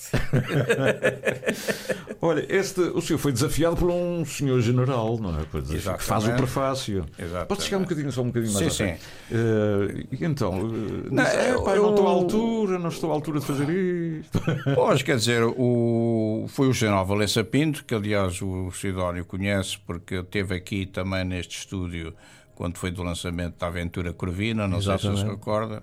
Olha, 2.21 2.45
este, 2.49 2.81
o 2.81 3.01
senhor 3.01 3.19
foi 3.19 3.33
desafiado 3.33 3.77
por 3.77 3.91
um 3.91 4.25
senhor 4.25 4.61
general, 4.61 5.19
não 5.19 5.39
é? 5.39 5.45
Que 5.45 5.79
faz 5.99 6.27
o 6.27 6.33
prefácio. 6.33 7.05
Exatamente. 7.19 7.49
Pode 7.49 7.63
chegar 7.63 7.79
um 7.79 7.83
bocadinho, 7.83 8.13
só 8.13 8.23
um 8.23 8.27
bocadinho 8.27 8.53
mais 8.53 8.73
Sim, 8.75 8.85
à 8.85 8.87
frente. 8.87 9.01
Uh, 9.31 10.09
então, 10.21 10.61
uh, 10.61 11.15
Não, 11.15 11.23
eu- 11.25 11.61
"Epá, 11.63 11.77
eu 11.77 11.83
não 11.83 11.91
estou 11.91 12.07
à 12.07 12.11
altura, 12.11 12.79
não 12.79 12.89
estou 12.89 13.11
à 13.11 13.15
altura 13.15 13.41
de 13.41 13.47
fazer 13.47 13.69
isto. 13.69 14.39
Pois, 14.75 15.03
quer 15.03 15.17
dizer, 15.17 15.43
o, 15.45 16.47
foi 16.49 16.69
o 16.69 16.73
general 16.73 17.05
Valença 17.07 17.43
Pinto, 17.45 17.85
que 17.85 17.95
aliás 17.95 18.41
o 18.43 18.71
Sidónio 18.73 19.25
conhece, 19.25 19.79
porque 19.87 20.17
esteve 20.17 20.55
aqui 20.55 20.87
também 20.87 21.25
neste 21.25 21.59
estúdio 21.59 22.15
quando 22.55 22.77
foi 22.77 22.91
do 22.91 23.03
lançamento 23.03 23.57
da 23.59 23.69
Aventura 23.69 24.13
Corvina, 24.13 24.67
não 24.67 24.81
sei 24.83 24.95
se 24.95 25.01
se 25.03 25.07
Exatamente. 25.09 25.31
recorda. 25.37 25.83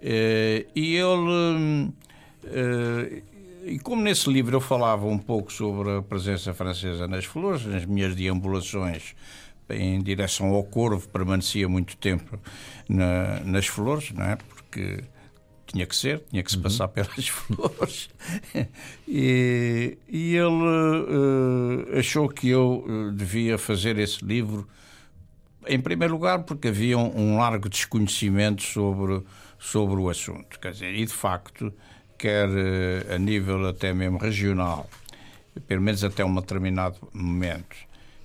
Eh, 0.00 0.66
e 0.74 0.96
ele. 0.96 1.92
eh, 2.44 3.22
e 3.66 3.78
como 3.80 4.00
nesse 4.02 4.30
livro 4.32 4.56
eu 4.56 4.60
falava 4.60 5.06
um 5.06 5.18
pouco 5.18 5.52
sobre 5.52 5.98
a 5.98 6.02
presença 6.02 6.54
francesa 6.54 7.06
nas 7.06 7.24
flores, 7.24 7.66
nas 7.66 7.84
minhas 7.84 8.14
deambulações 8.14 9.14
em 9.70 10.00
direção 10.02 10.48
ao 10.54 10.64
Corvo, 10.64 11.06
permanecia 11.08 11.68
muito 11.68 11.94
tempo 11.98 12.38
na- 12.88 13.40
nas 13.40 13.66
flores, 13.66 14.10
não 14.12 14.24
é? 14.24 14.36
Porque 14.36 15.00
tinha 15.66 15.84
que 15.86 15.94
ser, 15.94 16.22
tinha 16.30 16.42
que 16.42 16.50
se 16.50 16.58
passar 16.58 16.88
pelas 16.88 17.28
flores. 17.28 18.08
E, 19.06 19.98
e 20.08 20.34
ele 20.36 21.86
eh, 21.94 21.98
achou 21.98 22.28
que 22.28 22.48
eu 22.48 22.84
devia 23.14 23.58
fazer 23.58 23.98
esse 23.98 24.24
livro, 24.24 24.66
em 25.66 25.80
primeiro 25.80 26.14
lugar, 26.14 26.44
porque 26.44 26.68
havia 26.68 26.96
um, 26.96 27.34
um 27.34 27.36
largo 27.38 27.68
desconhecimento 27.68 28.62
sobre, 28.62 29.22
sobre 29.58 29.96
o 30.00 30.08
assunto. 30.08 30.58
Quer 30.60 30.72
dizer, 30.72 30.94
e 30.94 31.04
de 31.04 31.12
facto, 31.12 31.72
quer 32.16 32.48
eh, 32.48 33.14
a 33.14 33.18
nível 33.18 33.66
até 33.68 33.92
mesmo 33.92 34.18
regional, 34.18 34.88
pelo 35.66 35.82
menos 35.82 36.02
até 36.04 36.24
um 36.24 36.34
determinado 36.34 36.96
momento, 37.12 37.76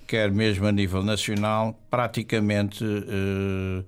quer 0.06 0.30
mesmo 0.30 0.66
a 0.66 0.72
nível 0.72 1.02
nacional, 1.02 1.78
praticamente 1.90 2.84
eh, 2.84 3.84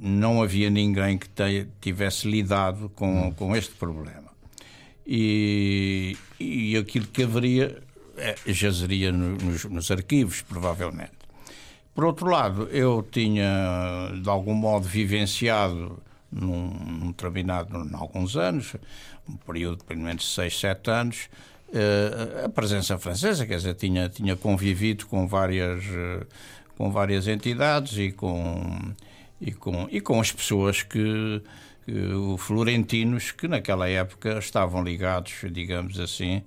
não 0.00 0.42
havia 0.42 0.70
ninguém 0.70 1.18
que 1.18 1.28
te- 1.28 1.66
tivesse 1.80 2.28
lidado 2.28 2.88
com, 2.90 3.32
com 3.34 3.54
este 3.54 3.74
problema. 3.74 4.30
E, 5.06 6.16
e 6.38 6.76
aquilo 6.76 7.06
que 7.06 7.22
haveria 7.24 7.82
eh, 8.16 8.36
jazeria 8.46 9.10
no- 9.10 9.36
nos, 9.36 9.64
nos 9.64 9.90
arquivos, 9.90 10.42
provavelmente. 10.42 11.12
Por 11.94 12.04
outro 12.04 12.28
lado, 12.30 12.68
eu 12.70 13.06
tinha 13.10 14.12
de 14.22 14.28
algum 14.28 14.54
modo 14.54 14.86
vivenciado 14.86 16.00
num, 16.30 16.68
num 16.70 17.06
determinado, 17.08 17.76
em 17.76 17.94
alguns 17.94 18.36
anos, 18.36 18.74
um 19.28 19.36
período 19.36 19.78
de 19.78 19.84
pelo 19.84 20.00
menos 20.00 20.34
6, 20.34 20.58
7 20.60 20.90
anos, 20.90 21.28
eh, 21.72 22.42
a 22.44 22.48
presença 22.48 22.98
francesa, 22.98 23.46
quer 23.46 23.56
dizer, 23.56 23.74
tinha, 23.74 24.08
tinha 24.08 24.36
convivido 24.36 25.06
com 25.06 25.26
várias, 25.26 25.84
eh, 25.84 26.26
com 26.76 26.90
várias 26.90 27.26
entidades 27.28 27.96
e 27.98 28.10
com, 28.12 28.92
e 29.40 29.52
com, 29.52 29.86
e 29.90 30.00
com 30.00 30.20
as 30.20 30.32
pessoas 30.32 30.82
que, 30.82 31.42
que 31.84 31.92
florentinos 32.38 33.30
que 33.32 33.46
naquela 33.48 33.88
época 33.88 34.38
estavam 34.38 34.82
ligados, 34.82 35.32
digamos 35.52 35.98
assim, 36.00 36.42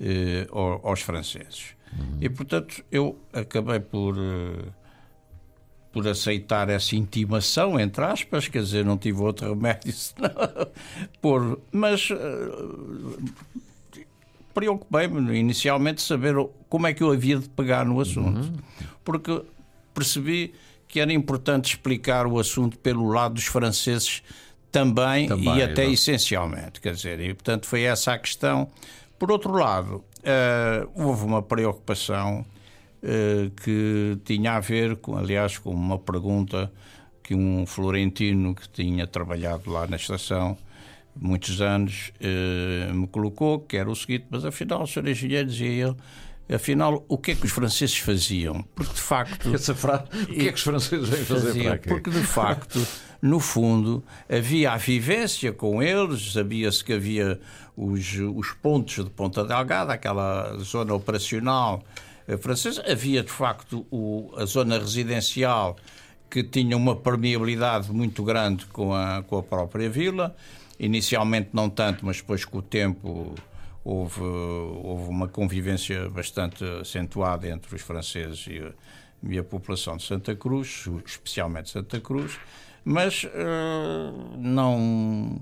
eh, 0.00 0.46
ao- 0.50 0.86
aos 0.86 1.00
franceses. 1.02 1.74
E 2.20 2.28
portanto 2.30 2.82
eu 2.90 3.18
acabei 3.32 3.78
por 3.80 4.16
por 5.92 6.08
aceitar 6.08 6.68
essa 6.70 6.96
intimação, 6.96 7.78
entre 7.78 8.02
aspas, 8.04 8.48
quer 8.48 8.62
dizer, 8.62 8.84
não 8.84 8.96
tive 8.96 9.20
outro 9.20 9.48
remédio 9.50 9.92
senão 9.94 10.30
por, 11.20 11.60
mas 11.70 12.08
eh, 12.10 14.00
preocupei-me 14.54 15.38
inicialmente 15.38 16.02
saber 16.02 16.36
o- 16.36 16.50
como 16.68 16.86
é 16.86 16.92
que 16.94 17.02
eu 17.02 17.10
havia 17.10 17.38
de 17.38 17.48
pegar 17.48 17.84
no 17.84 18.00
assunto, 18.00 18.52
porque 19.04 19.42
percebi 19.94 20.54
que 20.88 21.00
era 21.00 21.12
importante 21.12 21.70
explicar 21.70 22.26
o 22.26 22.38
assunto 22.38 22.78
pelo 22.78 23.08
lado 23.08 23.34
dos 23.34 23.44
franceses 23.46 24.22
também, 24.70 25.28
Também, 25.28 25.44
e 25.58 25.62
até 25.62 25.82
exato. 25.82 25.92
essencialmente, 25.92 26.80
quer 26.80 26.94
dizer, 26.94 27.20
e 27.20 27.34
portanto 27.34 27.66
foi 27.66 27.82
essa 27.82 28.12
a 28.12 28.18
questão. 28.18 28.68
Por 29.18 29.30
outro 29.30 29.52
lado, 29.52 30.02
eh, 30.22 30.86
houve 30.94 31.24
uma 31.24 31.42
preocupação 31.42 32.44
que 33.64 34.18
tinha 34.24 34.52
a 34.52 34.60
ver, 34.60 34.96
com, 34.96 35.16
aliás, 35.16 35.58
com 35.58 35.70
uma 35.70 35.98
pergunta 35.98 36.72
que 37.22 37.34
um 37.34 37.66
florentino 37.66 38.54
que 38.54 38.68
tinha 38.68 39.06
trabalhado 39.06 39.70
lá 39.70 39.86
na 39.86 39.96
estação 39.96 40.56
muitos 41.14 41.60
anos 41.60 42.12
eh, 42.20 42.90
me 42.92 43.06
colocou, 43.06 43.60
que 43.60 43.76
era 43.76 43.90
o 43.90 43.94
seguinte, 43.94 44.26
mas 44.30 44.44
afinal, 44.44 44.82
o 44.82 44.86
senhor 44.86 45.08
engenheiro, 45.08 45.48
dizia 45.48 45.68
ele, 45.68 45.96
afinal, 46.54 47.04
o 47.08 47.18
que 47.18 47.32
é 47.32 47.34
que 47.34 47.44
os 47.44 47.52
franceses 47.52 47.96
faziam? 47.98 48.62
Porque 48.74 48.92
de 48.92 49.00
facto... 49.00 49.48
Essa 49.54 49.74
frase, 49.74 50.04
o 50.22 50.26
que 50.26 50.48
é 50.48 50.52
que 50.52 50.58
os 50.58 50.62
franceses 50.62 51.08
vêm 51.08 51.24
fazer 51.24 51.46
Faziam, 51.48 51.64
para 51.64 51.74
aqui? 51.74 51.88
porque 51.88 52.10
de 52.10 52.22
facto, 52.22 52.86
no 53.20 53.38
fundo, 53.40 54.02
havia 54.28 54.72
a 54.72 54.76
vivência 54.76 55.52
com 55.52 55.82
eles, 55.82 56.32
sabia-se 56.32 56.82
que 56.84 56.92
havia 56.92 57.38
os, 57.76 58.14
os 58.34 58.52
pontos 58.52 59.04
de 59.04 59.10
Ponta 59.10 59.44
Delgada, 59.44 59.92
aquela 59.92 60.56
zona 60.58 60.94
operacional 60.94 61.82
eh, 61.84 62.11
francesa, 62.38 62.84
havia 62.90 63.22
de 63.22 63.30
facto 63.30 63.86
o- 63.90 64.32
a 64.36 64.44
zona 64.44 64.78
residencial 64.78 65.76
que 66.30 66.42
tinha 66.42 66.76
uma 66.76 66.96
permeabilidade 66.96 67.92
muito 67.92 68.22
grande 68.24 68.64
com 68.66 68.94
a, 68.94 69.22
com 69.22 69.38
a 69.38 69.42
própria 69.42 69.90
vila. 69.90 70.34
Inicialmente 70.78 71.50
não 71.52 71.68
tanto, 71.68 72.04
mas 72.06 72.16
depois 72.16 72.44
com 72.44 72.58
o 72.58 72.62
tempo 72.62 73.34
houve, 73.84 74.20
houve 74.20 75.08
uma 75.10 75.28
convivência 75.28 76.08
bastante 76.08 76.64
acentuada 76.80 77.48
entre 77.48 77.74
os 77.74 77.82
franceses 77.82 78.46
e 78.46 78.62
e 79.24 79.38
a 79.38 79.44
população 79.44 79.96
de 79.96 80.02
Santa 80.02 80.34
Cruz, 80.34 80.88
especialmente 81.06 81.70
Santa 81.70 82.00
Cruz, 82.00 82.40
mas 82.84 83.24
eh, 83.32 84.12
não 84.36 85.40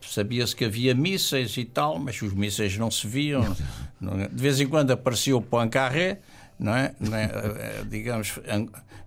sabia-se 0.00 0.56
que 0.56 0.64
havia 0.64 0.94
mísseis 0.94 1.54
e 1.58 1.66
tal, 1.66 1.98
mas 1.98 2.22
os 2.22 2.32
mísseis 2.32 2.78
não 2.78 2.90
se 2.90 3.06
viam. 3.06 3.54
É? 4.00 4.28
De 4.28 4.42
vez 4.42 4.60
em 4.60 4.66
quando 4.66 4.90
aparecia 4.90 5.36
o 5.36 5.42
Poincaré, 5.42 6.20
não 6.58 6.74
é? 6.74 6.94
Não 7.00 7.16
é? 7.16 7.24
Eh, 7.24 7.84
Digamos, 7.88 8.38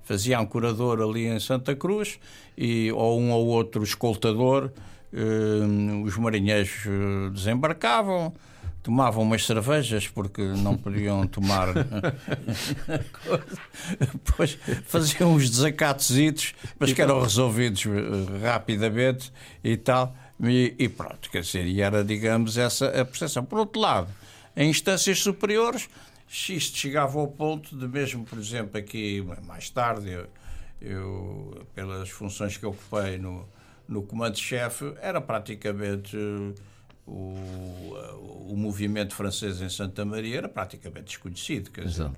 fazia 0.04 0.40
ancorador 0.40 1.02
ali 1.02 1.28
em 1.28 1.40
Santa 1.40 1.76
Cruz, 1.76 2.20
e, 2.58 2.92
ou 2.92 3.20
um 3.20 3.32
ou 3.32 3.48
outro 3.48 3.84
escoltador, 3.84 4.72
eh, 5.14 6.04
os 6.06 6.18
marinheiros 6.18 6.72
eh, 6.86 7.30
desembarcavam, 7.32 8.34
tomavam 8.84 9.24
umas 9.24 9.46
cervejas 9.46 10.08
porque 10.08 10.42
não 10.42 10.76
podiam 10.76 11.28
tomar 11.28 11.68
depois 14.26 14.58
faziam 14.86 15.34
uns 15.34 15.50
desacatositos, 15.50 16.54
mas 16.80 16.92
que 16.94 17.02
eram 17.02 17.22
resolvidos 17.22 17.86
eh, 17.86 18.40
rapidamente 18.42 19.32
e 19.64 19.78
tal. 19.78 20.16
E, 20.44 20.74
e 20.80 20.90
pronto, 20.90 21.30
quer 21.30 21.42
dizer, 21.42 21.68
e 21.68 21.82
era, 21.82 22.04
digamos, 22.04 22.58
essa 22.58 22.88
a 22.88 23.06
percepção. 23.06 23.46
Por 23.46 23.60
outro 23.60 23.80
lado, 23.80 24.08
em 24.56 24.70
instâncias 24.70 25.20
superiores, 25.20 25.88
isto 26.28 26.78
chegava 26.78 27.20
ao 27.20 27.28
ponto 27.28 27.76
de 27.76 27.88
mesmo, 27.88 28.24
por 28.26 28.38
exemplo, 28.40 28.78
aqui 28.78 29.24
mais 29.46 29.70
tarde, 29.70 30.10
eu, 30.12 30.28
eu, 30.82 31.66
pelas 31.76 32.10
funções 32.10 32.58
que 32.58 32.66
ocupei 32.66 33.18
no, 33.18 33.48
no 33.88 34.02
comando-chefe, 34.04 34.94
era 35.02 35.20
praticamente 35.22 36.16
eh, 36.16 36.54
o, 37.06 37.94
o 38.50 38.56
movimento 38.56 39.14
francês 39.16 39.62
em 39.62 39.70
Santa 39.70 40.06
Maria 40.06 40.38
era 40.38 40.50
praticamente 40.50 41.06
desconhecido. 41.08 41.70
Quer 41.72 41.86
dizer, 41.86 42.04
Exato. 42.04 42.16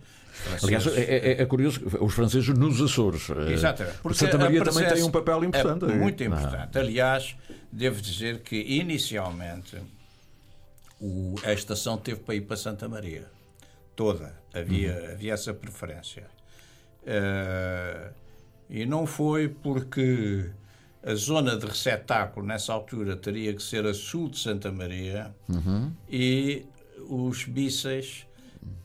os 0.58 0.64
Aliás, 0.64 0.84
franceses- 0.84 1.10
é, 1.10 1.18
é- 1.18 1.42
é 1.42 1.46
curioso, 1.46 1.82
os 2.00 2.14
franceses 2.14 2.48
nos 2.50 2.82
Açores. 2.82 3.30
eh, 3.30 3.52
Exatamente. 3.54 3.98
Porque 4.00 4.18
Santa 4.18 4.38
Maria 4.38 4.64
também 4.64 4.88
tem 4.88 5.04
um 5.04 5.12
papel 5.12 5.44
importante. 5.46 5.86
É 5.86 5.96
muito 5.96 6.24
importante. 6.24 6.78
Aliás, 6.78 7.36
devo 7.72 8.02
dizer 8.02 8.40
que 8.42 8.56
inicialmente 8.58 9.78
o- 11.06 11.36
a 11.44 11.52
estação 11.54 11.98
teve 11.98 12.22
para 12.22 12.36
ir 12.36 12.42
para 12.42 12.56
Santa 12.56 12.88
Maria. 12.88 13.26
Toda. 13.96 14.34
Havia, 14.54 14.94
Uhum. 14.94 15.12
havia 15.12 15.34
essa 15.34 15.54
preferência. 15.54 16.26
Eh, 17.06 18.10
e 18.70 18.86
não 18.86 19.06
foi 19.06 19.50
porque 19.50 20.50
a 21.04 21.14
zona 21.16 21.58
de 21.58 21.66
receptáculo 21.66 22.46
nessa 22.46 22.72
altura 22.74 23.18
teria 23.18 23.54
que 23.54 23.62
ser 23.62 23.86
a 23.86 23.94
sul 23.94 24.30
de 24.30 24.40
Santa 24.40 24.72
Maria 24.72 25.36
Uhum. 25.50 25.92
e 26.10 26.66
os 27.10 27.46
mísseis 27.46 28.26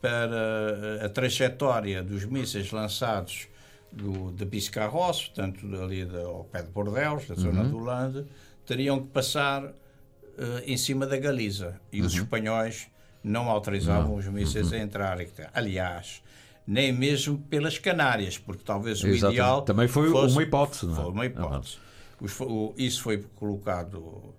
para 0.01 1.05
a 1.05 1.09
trajetória 1.09 2.03
dos 2.03 2.25
mísseis 2.25 2.73
lançados 2.73 3.47
do, 3.93 4.33
de 4.33 4.45
Biscarrosse, 4.45 5.27
portanto 5.27 5.65
ali 5.81 6.05
da- 6.05 6.23
ao 6.25 6.45
pé 6.45 6.63
de 6.63 6.71
Bordeus, 6.71 7.27
da 7.29 7.35
zona 7.37 7.63
do 7.65 7.79
Lande, 7.79 8.27
teriam 8.67 9.01
que 9.01 9.07
passar 9.09 9.65
eh, 9.65 9.73
em 10.64 10.76
cima 10.76 11.07
da 11.07 11.16
Galiza. 11.16 11.80
E 11.92 12.00
os 12.02 12.14
espanhóis 12.14 12.87
não 13.23 13.49
autorizavam 13.49 14.14
os 14.14 14.26
mísseis 14.26 14.73
a 14.73 14.78
entrar. 14.78 15.18
Aliás, 15.52 16.23
nem 16.66 16.92
mesmo 16.92 17.38
pelas 17.38 17.78
Canárias, 17.78 18.37
porque 18.38 18.62
talvez 18.64 19.02
o 19.02 19.07
Exatamente. 19.09 19.35
ideal. 19.40 19.62
Também 19.62 19.88
foi 19.88 20.11
fosse- 20.11 20.35
uma 20.35 20.42
hipótese, 20.42 20.87
não 20.87 20.92
é? 20.92 20.97
Foi 20.97 21.11
uma 21.12 21.26
hipótese. 21.26 21.78
Os 22.21 22.33
fo- 22.33 22.45
o- 22.47 22.75
isso 22.76 23.02
foi 23.02 23.18
colocado 23.37 24.35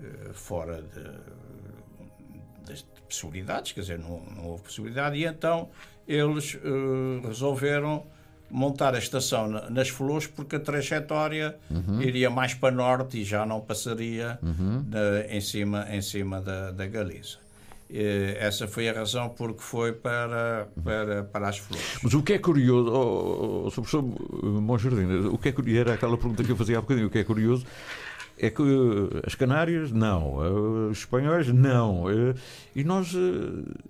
eh, 0.00 0.30
fora 0.32 0.82
de- 0.82 2.66
das 2.66 2.82
possibilidades, 3.08 3.72
quer 3.72 3.80
dizer, 3.82 3.98
não, 3.98 4.20
não 4.34 4.46
houve 4.46 4.62
possibilidade, 4.64 5.16
e 5.16 5.24
então 5.24 5.68
eles 6.08 6.56
eh, 6.62 7.26
resolveram 7.26 8.06
montar 8.52 8.94
a 8.94 8.98
estação 8.98 9.48
na- 9.48 9.70
nas 9.70 9.88
Flores 9.88 10.26
porque 10.26 10.56
a 10.56 10.60
trajetória 10.60 11.56
iria 12.00 12.28
mais 12.30 12.52
para 12.54 12.74
norte 12.74 13.18
e 13.20 13.24
já 13.24 13.46
não 13.46 13.60
passaria 13.60 14.38
na- 14.42 15.26
em 15.34 15.40
cima, 15.40 15.86
em 15.90 16.02
cima 16.02 16.40
da, 16.40 16.70
da 16.70 16.86
Galiza. 16.86 17.38
Eh, 17.94 18.36
Essa 18.40 18.66
foi 18.66 18.88
a 18.88 18.92
razão 18.94 19.28
porque 19.30 19.60
foi 19.60 19.92
para, 19.92 20.66
para, 20.84 21.24
para 21.24 21.48
as 21.48 21.58
Flores. 21.58 21.98
Mas 22.02 22.14
o 22.14 22.22
que 22.22 22.32
é 22.34 22.38
curioso, 22.38 22.90
oh, 22.90 23.64
oh, 23.66 23.70
Sr. 23.70 23.74
professor 23.82 24.02
Monjardim, 24.42 25.26
o 25.30 25.36
que 25.38 25.48
é 25.50 25.52
curioso, 25.52 25.80
era 25.80 25.94
aquela 25.94 26.16
pergunta 26.16 26.42
que 26.44 26.50
eu 26.52 26.56
fazia 26.56 26.78
há 26.78 26.80
bocadinho, 26.80 27.06
o 27.08 27.10
que 27.10 27.18
é 27.18 27.24
curioso 27.24 27.66
é 28.38 28.50
que 28.50 28.62
eh, 28.62 29.22
as 29.26 29.34
Canárias, 29.34 29.92
não, 29.92 30.44
eh, 30.44 30.90
os 30.90 30.98
espanhóis, 30.98 31.48
não. 31.48 32.10
eh, 32.10 32.34
E 32.74 32.82
nós, 32.84 33.14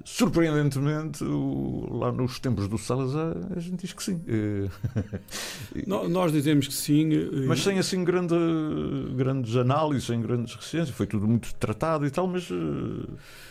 surpreendentemente, 0.04 1.24
lá 1.24 2.10
nos 2.12 2.38
tempos 2.38 2.68
do 2.68 2.76
Salazar, 2.78 3.36
a 3.56 3.60
gente 3.60 3.80
diz 3.82 3.92
que 3.92 4.02
sim. 4.02 4.20
Nós 5.86 6.32
dizemos 6.32 6.66
que 6.68 6.74
sim. 6.74 7.10
Mas 7.46 7.60
sem 7.62 7.78
assim 7.78 8.04
grande, 8.04 8.34
grandes 9.14 9.54
análises, 9.56 10.04
sem 10.04 10.20
grandes 10.20 10.54
recências. 10.54 10.90
Foi 10.90 11.06
tudo 11.06 11.26
muito 11.26 11.54
tratado 11.54 12.06
e 12.06 12.10
tal, 12.10 12.26
mas 12.26 12.42
de 12.44 13.06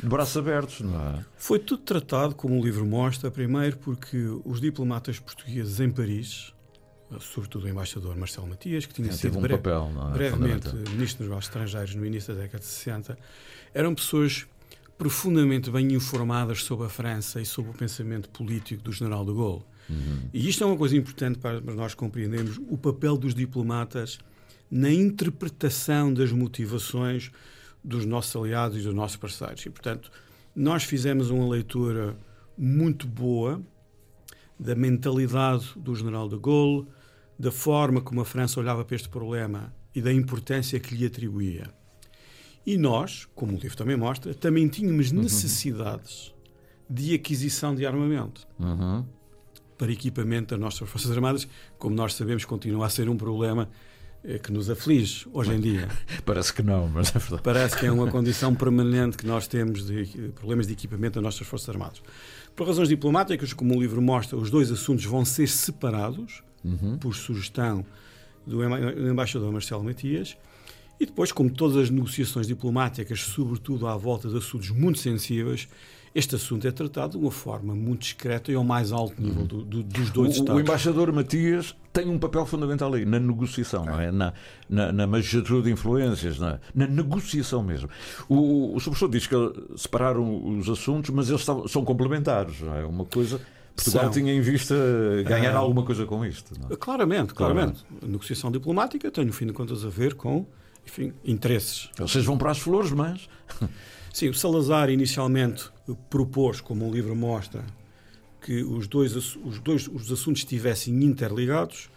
braços 0.07 0.37
abertos, 0.37 0.81
não 0.81 0.99
é? 0.99 1.25
Foi 1.37 1.59
tudo 1.59 1.81
tratado, 1.83 2.35
como 2.35 2.59
o 2.59 2.63
livro 2.63 2.85
mostra, 2.85 3.31
primeiro 3.31 3.77
porque 3.77 4.17
os 4.45 4.59
diplomatas 4.61 5.19
portugueses 5.19 5.79
em 5.79 5.89
Paris, 5.89 6.53
sobretudo 7.19 7.65
o 7.65 7.69
embaixador 7.69 8.15
Marcelo 8.15 8.47
Matias, 8.47 8.85
que 8.85 8.93
tinha 8.93 9.09
Teve 9.09 9.19
sido 9.19 9.39
um 9.39 9.41
papel, 9.41 9.91
não 9.93 10.09
é? 10.09 10.13
brevemente 10.13 10.73
ministro 10.75 11.19
dos 11.19 11.27
negócios 11.27 11.45
estrangeiros 11.45 11.95
no 11.95 12.05
início 12.05 12.33
da 12.33 12.41
década 12.41 12.59
de 12.59 12.65
60, 12.65 13.17
eram 13.73 13.93
pessoas 13.93 14.45
profundamente 14.97 15.71
bem 15.71 15.93
informadas 15.93 16.63
sobre 16.63 16.85
a 16.85 16.89
França 16.89 17.41
e 17.41 17.45
sobre 17.45 17.71
o 17.71 17.73
pensamento 17.73 18.29
político 18.29 18.83
do 18.83 18.91
general 18.91 19.25
de 19.25 19.33
Gaulle. 19.33 19.63
E 20.33 20.47
isto 20.47 20.63
é 20.63 20.67
uma 20.67 20.77
coisa 20.77 20.95
importante 20.95 21.37
para 21.37 21.59
para 21.59 21.73
nós 21.73 21.93
compreendermos 21.93 22.57
o 22.69 22.77
papel 22.77 23.17
dos 23.17 23.35
diplomatas 23.35 24.19
na 24.69 24.89
interpretação 24.89 26.13
das 26.13 26.31
motivações 26.31 27.29
dos 27.83 28.05
nossos 28.05 28.33
aliados 28.35 28.77
e 28.77 28.81
dos 28.81 28.93
nossos 28.93 29.17
parceiros. 29.17 29.65
E, 29.65 29.69
portanto, 29.69 30.09
nós 30.55 30.83
fizemos 30.83 31.29
uma 31.29 31.47
leitura 31.49 32.15
muito 32.57 33.05
boa 33.05 33.61
da 34.57 34.75
mentalidade 34.75 35.71
do 35.75 35.95
general 35.95 36.29
de 36.29 36.37
Gaulle, 36.37 36.87
da 37.41 37.51
forma 37.51 38.01
como 38.01 38.21
a 38.21 38.25
França 38.25 38.59
olhava 38.59 38.85
para 38.85 38.95
este 38.95 39.09
problema 39.09 39.73
e 39.95 40.01
da 40.01 40.13
importância 40.13 40.79
que 40.79 40.93
lhe 40.95 41.05
atribuía. 41.05 41.73
E 42.65 42.77
nós, 42.77 43.27
como 43.33 43.53
o 43.57 43.59
livro 43.59 43.75
também 43.75 43.97
mostra, 43.97 44.33
também 44.35 44.67
tínhamos 44.67 45.11
necessidades 45.11 46.31
de 46.87 47.15
aquisição 47.15 47.73
de 47.73 47.85
armamento 47.85 48.47
Uhum. 48.59 49.03
para 49.77 49.91
equipamento 49.91 50.49
das 50.53 50.59
nossas 50.59 50.87
Forças 50.87 51.09
Armadas, 51.09 51.47
como 51.79 51.95
nós 51.95 52.13
sabemos, 52.13 52.45
continua 52.45 52.85
a 52.85 52.89
ser 52.89 53.09
um 53.09 53.17
problema 53.17 53.67
eh, 54.23 54.37
que 54.37 54.51
nos 54.51 54.69
aflige 54.69 55.27
hoje 55.33 55.51
em 55.53 55.59
dia. 55.59 55.89
Parece 56.23 56.53
que 56.53 56.61
não, 56.61 56.87
mas 56.87 57.09
é 57.15 57.17
verdade. 57.17 57.41
Parece 57.41 57.75
que 57.77 57.87
é 57.87 57.91
uma 57.91 58.05
condição 58.11 58.53
permanente 58.53 59.17
que 59.17 59.25
nós 59.25 59.47
temos 59.47 59.87
de 59.87 60.01
eh, 60.03 60.27
problemas 60.35 60.67
de 60.67 60.73
equipamento 60.73 61.15
das 61.15 61.23
nossas 61.23 61.47
Forças 61.47 61.69
Armadas. 61.69 62.03
Por 62.55 62.67
razões 62.67 62.87
diplomáticas, 62.89 63.51
como 63.53 63.75
o 63.75 63.81
livro 63.81 63.99
mostra, 63.99 64.37
os 64.37 64.51
dois 64.51 64.69
assuntos 64.71 65.05
vão 65.05 65.25
ser 65.25 65.47
separados, 65.47 66.43
por 66.99 67.15
sugestão 67.15 67.85
do 68.45 68.63
embaixador 69.09 69.51
Marcelo 69.51 69.83
Matias, 69.83 70.35
e 70.99 71.05
depois, 71.05 71.31
como 71.31 71.49
todas 71.49 71.77
as 71.77 71.89
negociações 71.89 72.45
diplomáticas, 72.47 73.21
sobretudo 73.21 73.87
à 73.87 73.95
volta 73.97 74.29
de 74.29 74.37
assuntos 74.37 74.69
muito 74.69 74.99
sensíveis, 74.99 75.67
este 76.13 76.35
assunto 76.35 76.67
é 76.67 76.71
tratado 76.71 77.13
de 77.17 77.17
uma 77.23 77.31
forma 77.31 77.73
muito 77.73 78.01
discreta 78.01 78.51
e 78.51 78.55
ao 78.55 78.63
mais 78.63 78.91
alto 78.91 79.19
nível 79.21 79.45
do- 79.45 79.63
do- 79.63 79.81
dos 79.83 80.09
dois 80.11 80.35
O, 80.35 80.39
o 80.39 80.43
Estados. 80.43 80.61
embaixador 80.61 81.11
Matias 81.13 81.75
tem 81.93 82.07
um 82.09 82.19
papel 82.19 82.45
fundamental 82.45 82.93
aí, 82.93 83.05
na 83.05 83.17
negociação, 83.19 83.85
não 83.85 83.99
é? 83.99 84.11
Na, 84.11 84.33
na, 84.69 84.91
na 84.91 85.07
magistratura 85.07 85.61
de 85.63 85.71
influências, 85.71 86.37
na, 86.37 86.59
na 86.75 86.85
negociação 86.85 87.63
mesmo. 87.63 87.89
O, 88.27 88.75
o 88.75 88.81
professor 88.81 89.09
diz 89.09 89.25
que 89.25 89.35
separaram 89.77 90.57
os 90.59 90.67
assuntos, 90.69 91.09
mas 91.11 91.29
eles 91.29 91.45
são 91.69 91.83
complementares, 91.85 92.59
não 92.61 92.75
é? 92.75 92.85
Uma 92.85 93.05
coisa. 93.05 93.39
Portugal 93.75 94.03
São. 94.03 94.11
tinha 94.11 94.33
em 94.33 94.41
vista 94.41 94.75
ganhar 95.25 95.53
Ah. 95.55 95.57
alguma 95.59 95.83
coisa 95.83 96.05
com 96.05 96.25
isto. 96.25 96.53
É? 96.69 96.75
Claramente, 96.75 97.33
claramente. 97.33 97.83
A 98.01 98.05
negociação 98.05 98.51
diplomática 98.51 99.09
tem, 99.09 99.25
no 99.25 99.33
fim 99.33 99.47
de 99.47 99.53
contas, 99.53 99.83
a 99.85 99.89
ver 99.89 100.13
com 100.15 100.45
enfim, 100.85 101.13
interesses. 101.23 101.89
Vocês 101.97 102.25
vão 102.25 102.37
para 102.37 102.51
as 102.51 102.59
flores, 102.59 102.91
mas. 102.91 103.29
Sim, 104.13 104.29
o 104.29 104.33
Salazar 104.33 104.89
inicialmente 104.89 105.69
propôs, 106.09 106.59
como 106.59 106.87
o 106.87 106.91
livro 106.91 107.15
mostra, 107.15 107.63
que 108.41 108.61
os 108.63 108.87
dois, 108.87 109.15
os 109.15 109.59
dois 109.59 109.87
os 109.87 110.11
assuntos 110.11 110.41
estivessem 110.41 110.93
interligados 111.03 111.89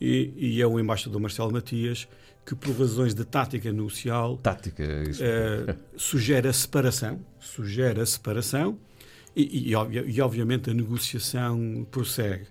e, 0.00 0.32
e 0.36 0.62
é 0.62 0.66
o 0.66 0.78
embaixador 0.78 1.20
Marcelo 1.20 1.50
Matias 1.52 2.06
que, 2.44 2.54
por 2.54 2.78
razões 2.78 3.12
de 3.14 3.24
tática 3.24 3.72
negocial, 3.72 4.36
Tática, 4.36 4.84
eh, 4.84 5.74
sugere 5.96 6.46
a 6.46 6.52
separação, 6.52 7.18
sugere 7.40 8.00
a 8.00 8.06
separação 8.06 8.78
e, 9.36 9.70
e, 9.70 9.72
e, 9.72 10.20
obviamente 10.22 10.70
a 10.70 10.74
negociação 10.74 11.86
prossegue. 11.90 12.46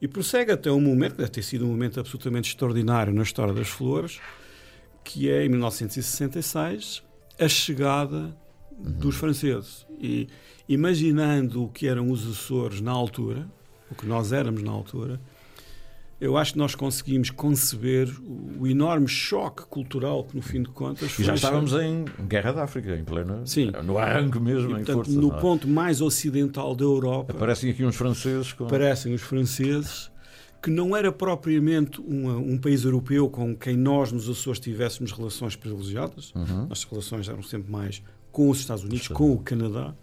E 0.00 0.06
prossegue 0.06 0.52
até 0.52 0.70
um 0.70 0.80
momento, 0.80 1.16
deve 1.16 1.30
ter 1.30 1.42
sido 1.42 1.64
um 1.64 1.68
momento 1.68 1.98
absolutamente 1.98 2.50
extraordinário 2.50 3.12
na 3.12 3.22
história 3.22 3.54
das 3.54 3.68
flores, 3.68 4.20
que 5.02 5.30
é 5.30 5.44
em 5.44 5.48
1966 5.48 7.02
a 7.40 7.48
chegada 7.48 8.36
dos 8.78 9.16
franceses. 9.16 9.86
E 9.98 10.28
imaginando 10.68 11.64
o 11.64 11.68
que 11.68 11.88
eram 11.88 12.10
os 12.10 12.28
Açores 12.30 12.80
na 12.80 12.92
altura, 12.92 13.48
o 13.90 13.94
que 13.94 14.06
nós 14.06 14.32
éramos 14.32 14.62
na 14.62 14.70
altura, 14.70 15.18
eu 16.20 16.36
acho 16.36 16.52
que 16.52 16.58
nós 16.58 16.74
conseguimos 16.74 17.30
conceber 17.30 18.08
o, 18.20 18.62
o 18.62 18.66
enorme 18.66 19.06
choque 19.08 19.64
cultural 19.66 20.24
que, 20.24 20.34
no 20.34 20.42
fim 20.42 20.62
de 20.62 20.68
contas, 20.70 21.10
E 21.18 21.22
já 21.22 21.26
foi- 21.26 21.34
estávamos 21.36 21.72
em 21.74 22.04
Guerra 22.26 22.52
da 22.52 22.64
África, 22.64 22.96
em 22.96 23.04
plena. 23.04 23.42
Sim. 23.46 23.70
No 23.84 23.98
arranque 23.98 24.38
mesmo, 24.40 24.70
E, 24.70 24.72
em 24.72 24.76
portanto, 24.84 24.96
força. 25.04 25.12
no 25.20 25.32
é? 25.34 25.40
ponto 25.40 25.68
mais 25.68 26.00
ocidental 26.00 26.74
da 26.74 26.84
Europa, 26.84 27.32
Aparecem 27.32 27.70
aqui 27.70 27.84
uns 27.84 27.96
franceses 27.96 28.52
com. 28.52 28.64
aparecem 28.64 29.14
os 29.14 29.22
franceses, 29.22 30.10
que 30.60 30.70
não 30.70 30.96
era 30.96 31.12
propriamente 31.12 32.00
uma- 32.00 32.36
um 32.36 32.58
país 32.58 32.82
europeu 32.84 33.30
com 33.30 33.54
quem 33.56 33.76
nós 33.76 34.10
nos 34.10 34.28
Açores 34.28 34.58
tivéssemos 34.58 35.12
relações 35.12 35.54
privilegiadas. 35.54 36.32
Uhum. 36.34 36.66
Nossas 36.66 36.84
relações 36.84 37.28
eram 37.28 37.42
sempre 37.44 37.70
mais 37.70 38.02
com 38.32 38.50
os 38.50 38.58
Estados 38.58 38.82
Unidos, 38.82 39.06
com 39.08 39.32
o 39.32 39.38
Canadá. 39.38 39.94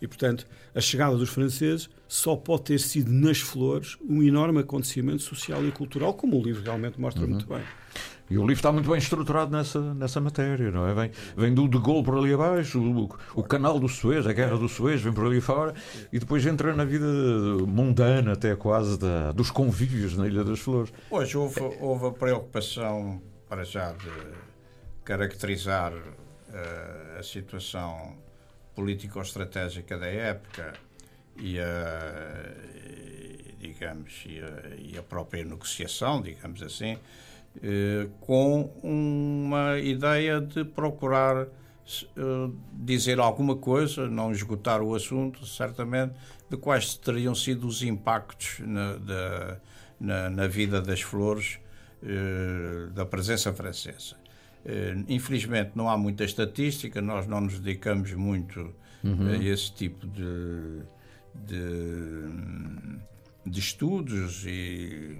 E, 0.00 0.06
portanto, 0.06 0.46
a 0.74 0.80
chegada 0.80 1.16
dos 1.16 1.28
franceses 1.28 1.88
só 2.06 2.36
pode 2.36 2.62
ter 2.64 2.78
sido 2.78 3.10
nas 3.10 3.38
flores 3.40 3.96
um 4.08 4.22
enorme 4.22 4.60
acontecimento 4.60 5.22
social 5.22 5.64
e 5.66 5.72
cultural, 5.72 6.14
como 6.14 6.38
o 6.38 6.42
livro 6.42 6.62
realmente 6.62 7.00
mostra 7.00 7.22
Uhum. 7.24 7.30
muito 7.30 7.46
bem. 7.46 7.62
E 8.30 8.36
o 8.36 8.42
livro 8.42 8.54
está 8.54 8.70
muito 8.70 8.90
bem 8.90 8.98
estruturado 8.98 9.50
nessa, 9.50 9.94
nessa 9.94 10.20
matéria, 10.20 10.70
não 10.70 10.86
é? 10.86 10.92
Vem, 10.92 11.10
vem 11.34 11.54
do 11.54 11.66
de 11.66 11.78
Gaulle 11.78 12.04
por 12.04 12.14
ali 12.18 12.34
abaixo, 12.34 12.78
o, 12.78 13.08
o 13.34 13.42
canal 13.42 13.80
do 13.80 13.88
Suez, 13.88 14.26
a 14.26 14.32
guerra 14.34 14.58
do 14.58 14.68
Suez, 14.68 15.00
vem 15.00 15.14
por 15.14 15.24
ali 15.24 15.40
fora, 15.40 15.72
e 16.12 16.18
depois 16.18 16.44
entra 16.44 16.76
na 16.76 16.84
vida 16.84 17.06
mundana, 17.66 18.32
até 18.34 18.54
quase, 18.54 18.98
da, 18.98 19.32
dos 19.32 19.50
convívios 19.50 20.14
na 20.14 20.26
Ilha 20.26 20.44
das 20.44 20.58
Flores. 20.60 20.92
Hoje 21.10 21.38
houve, 21.38 21.58
houve 21.80 22.06
a 22.06 22.10
preocupação, 22.10 23.20
para 23.48 23.64
já, 23.64 23.92
de 23.92 24.10
caracterizar 25.04 25.92
eh, 26.52 27.16
a 27.18 27.22
situação 27.22 28.14
político-estratégica 28.78 29.98
da 29.98 30.06
época 30.06 30.72
e 31.36 31.58
a, 31.58 32.54
digamos, 33.60 34.24
e 34.26 34.38
a, 34.40 34.76
e 34.94 34.98
a 34.98 35.02
própria 35.02 35.44
negociação, 35.44 36.22
digamos 36.22 36.62
assim, 36.62 36.96
eh, 37.60 38.06
com 38.20 38.70
uma 38.82 39.78
ideia 39.78 40.40
de 40.40 40.64
procurar 40.64 41.46
eh, 41.46 42.50
dizer 42.72 43.18
alguma 43.18 43.56
coisa, 43.56 44.08
não 44.08 44.30
esgotar 44.30 44.80
o 44.80 44.94
assunto, 44.94 45.44
certamente, 45.44 46.14
de 46.48 46.56
quais 46.56 46.94
teriam 46.94 47.34
sido 47.34 47.66
os 47.66 47.82
impactos 47.82 48.60
na, 48.60 48.94
da- 48.96 49.56
na, 50.00 50.30
na 50.30 50.46
vida 50.46 50.80
das 50.80 51.00
flores 51.02 51.58
eh, 52.02 52.90
da 52.94 53.04
presença 53.04 53.52
francesa. 53.52 54.16
Eh, 54.64 54.96
Infelizmente 55.08 55.72
não 55.74 55.88
há 55.88 55.96
muita 55.96 56.24
estatística, 56.24 57.00
nós 57.00 57.26
não 57.26 57.40
nos 57.40 57.58
dedicamos 57.60 58.12
muito 58.12 58.74
a 59.04 59.36
esse 59.44 59.72
tipo 59.72 60.06
de, 60.06 60.82
de, 61.46 61.56
de 63.46 63.60
estudos 63.60 64.44
e, 64.46 65.18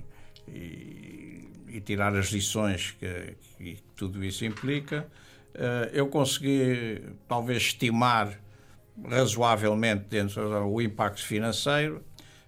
e, 0.48 1.48
e 1.68 1.80
tirar 1.80 2.14
as 2.16 2.26
lições 2.32 2.90
que, 2.98 3.36
que 3.56 3.78
tudo 3.96 4.22
isso 4.24 4.44
implica. 4.44 5.06
Eh, 5.54 5.90
Eu 5.94 6.08
consegui 6.08 7.02
talvez 7.28 7.58
estimar 7.62 8.38
razoavelmente 9.08 10.06
dentro 10.10 10.48
do 10.48 10.80
impacto 10.82 11.24
financeiro, 11.24 12.02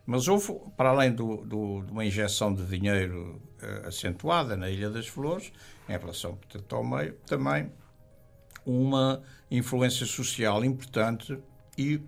mas 0.04 0.26
houve, 0.26 0.52
para 0.76 0.88
além 0.90 1.12
do, 1.12 1.36
do, 1.38 1.82
de 1.82 1.92
uma 1.92 2.04
injeção 2.04 2.52
de 2.52 2.64
dinheiro 2.64 3.40
acentuada 3.86 4.56
na 4.56 4.70
Ilha 4.70 4.90
das 4.90 5.06
Flores, 5.06 5.52
em 5.88 5.96
relação 5.96 6.36
portanto, 6.36 6.74
ao 6.74 6.84
meio, 6.84 7.14
também 7.26 7.70
uma 8.64 9.22
influência 9.50 10.06
social 10.06 10.64
importante 10.64 11.38
e 11.76 12.00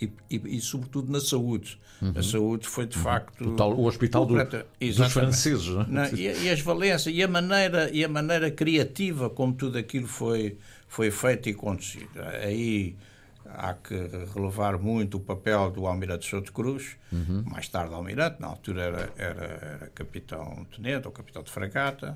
e, 0.00 0.12
e, 0.30 0.56
e, 0.56 0.60
sobretudo 0.60 1.10
na 1.10 1.20
saúde. 1.20 1.78
Uhum. 2.00 2.12
A 2.14 2.22
saúde 2.22 2.68
foi 2.68 2.86
de 2.86 2.96
uhum. 2.96 3.02
facto 3.02 3.44
Total, 3.44 3.72
o 3.72 3.84
hospital 3.84 4.24
do, 4.24 4.34
dos 4.34 5.12
franceses, 5.12 5.66
é? 5.68 6.14
e, 6.14 6.44
e, 6.44 6.50
as 6.50 6.60
valências 6.60 7.12
e 7.12 7.20
a 7.20 7.26
maneira 7.26 7.90
e 7.90 8.04
a 8.04 8.08
maneira 8.08 8.50
criativa 8.50 9.28
como 9.28 9.52
tudo 9.52 9.76
aquilo 9.76 10.06
foi 10.06 10.56
foi 10.86 11.10
feito 11.10 11.48
e 11.48 11.54
conduzido. 11.54 12.08
Aí 12.42 12.96
há 13.54 13.74
que 13.74 13.94
relevar 14.34 14.78
muito 14.78 15.16
o 15.16 15.20
papel 15.20 15.70
do 15.70 15.86
Almirante 15.86 16.28
Souto 16.28 16.52
Cruz, 16.52 16.96
uhum. 17.12 17.44
mais 17.46 17.68
tarde 17.68 17.94
Almirante, 17.94 18.40
na 18.40 18.48
altura 18.48 18.82
era, 18.82 19.12
era, 19.16 19.44
era 19.44 19.90
capitão-tenente 19.94 21.06
ou 21.06 21.12
capitão 21.12 21.42
de 21.42 21.50
fragata, 21.50 22.14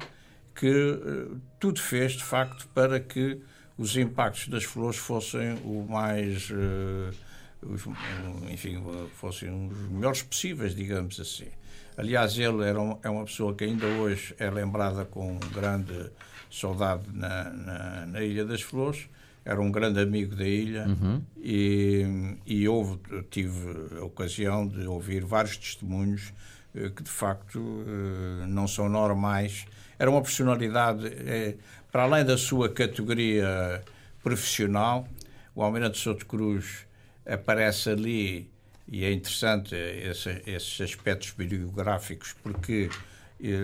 que 0.54 0.70
uh, 0.70 1.40
tudo 1.58 1.80
fez 1.80 2.12
de 2.12 2.24
facto 2.24 2.68
para 2.74 3.00
que 3.00 3.40
os 3.78 3.96
impactos 3.96 4.48
das 4.48 4.64
flores 4.64 4.98
fossem 4.98 5.54
o 5.64 5.86
mais. 5.88 6.50
Uh, 6.50 7.10
os, 7.62 7.86
enfim, 8.50 8.82
fossem 9.14 9.68
os 9.68 9.88
melhores 9.88 10.22
possíveis, 10.22 10.74
digamos 10.74 11.18
assim. 11.20 11.48
Aliás, 11.96 12.36
ele 12.38 12.64
era 12.64 12.80
um, 12.80 12.98
é 13.02 13.10
uma 13.10 13.24
pessoa 13.24 13.54
que 13.54 13.64
ainda 13.64 13.86
hoje 13.86 14.34
é 14.38 14.50
lembrada 14.50 15.04
com 15.04 15.38
grande 15.52 16.10
saudade 16.50 17.04
na, 17.12 17.50
na, 17.50 18.06
na, 18.06 18.22
Ilha 18.22 18.44
das 18.44 18.62
Flores. 18.62 19.08
Era 19.44 19.60
um 19.60 19.72
grande 19.72 20.00
amigo 20.00 20.36
da 20.36 20.46
ilha 20.46 20.86
uhum. 20.86 21.20
e, 21.36 22.36
e 22.46 22.68
houve, 22.68 22.98
tive 23.30 23.98
a 23.98 24.04
ocasião 24.04 24.66
de 24.66 24.86
ouvir 24.86 25.24
vários 25.24 25.56
testemunhos 25.56 26.32
eh, 26.74 26.90
que 26.90 27.02
de 27.02 27.10
facto 27.10 27.58
eh, 27.86 28.46
não 28.46 28.66
são 28.66 28.88
normais. 28.88 29.66
Era 29.98 30.10
uma 30.10 30.22
personalidade, 30.22 31.06
eh, 31.06 31.56
para 31.90 32.04
além 32.04 32.24
da 32.24 32.38
sua 32.38 32.68
categoria 32.68 33.82
profissional, 34.22 35.06
o 35.54 35.62
Almirante 35.62 35.98
Souto 35.98 36.24
Cruz 36.24 36.86
aparece 37.26 37.90
ali, 37.90 38.50
e 38.88 39.04
é 39.04 39.12
interessante 39.12 39.74
esse, 39.74 40.42
esses 40.46 40.80
aspectos 40.80 41.32
bibliográficos, 41.36 42.34
porque 42.42 42.88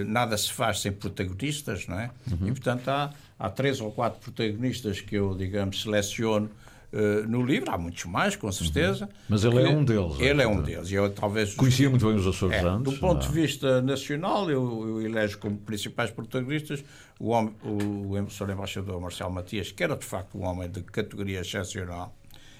nada 0.07 0.37
se 0.37 0.53
faz 0.53 0.81
sem 0.81 0.93
protagonistas, 0.93 1.87
não 1.87 1.99
é? 1.99 2.11
Uhum. 2.31 2.49
E, 2.49 2.51
portanto, 2.51 2.89
há, 2.89 3.13
há 3.39 3.49
três 3.51 3.81
ou 3.81 3.91
quatro 3.93 4.21
protagonistas 4.21 5.01
que 5.01 5.17
eu, 5.17 5.35
digamos, 5.35 5.83
seleciono 5.83 6.51
Uh, 6.91 7.29
no 7.29 7.45
livro, 7.45 7.71
há 7.71 7.77
muitos 7.77 8.07
mais, 8.07 8.35
com 8.35 8.51
certeza. 8.51 9.05
Uhum. 9.05 9.11
Mas 9.29 9.45
ele 9.45 9.61
é 9.61 9.69
um 9.69 9.85
deles. 9.85 10.19
Ele 10.19 10.41
é, 10.41 10.45
é 10.45 10.49
um 10.49 10.63
deles. 10.63 10.91
Eu, 10.91 11.11
talvez, 11.11 11.53
Conhecia 11.53 11.91
muito 11.91 12.07
bem 12.07 12.17
os 12.17 12.27
Açores 12.27 12.57
é, 12.57 12.61
antes. 12.67 12.95
Do 12.95 12.99
ponto 12.99 13.27
não. 13.27 13.31
de 13.31 13.41
vista 13.41 13.83
nacional, 13.83 14.51
eu, 14.51 14.89
eu 14.89 15.03
elejo 15.03 15.37
como 15.37 15.59
principais 15.59 16.11
protagonistas 16.11 16.83
o, 17.21 17.29
homem, 17.29 17.55
o, 17.63 18.15
o. 18.15 18.19
Embaixador 18.19 18.99
Marcelo 19.03 19.31
Matias, 19.31 19.71
que 19.71 19.85
era 19.85 19.97
de 19.97 20.07
facto 20.07 20.39
um 20.39 20.47
homem 20.47 20.71
de 20.71 20.83
categoria 20.83 21.41
excepcional, 21.41 22.17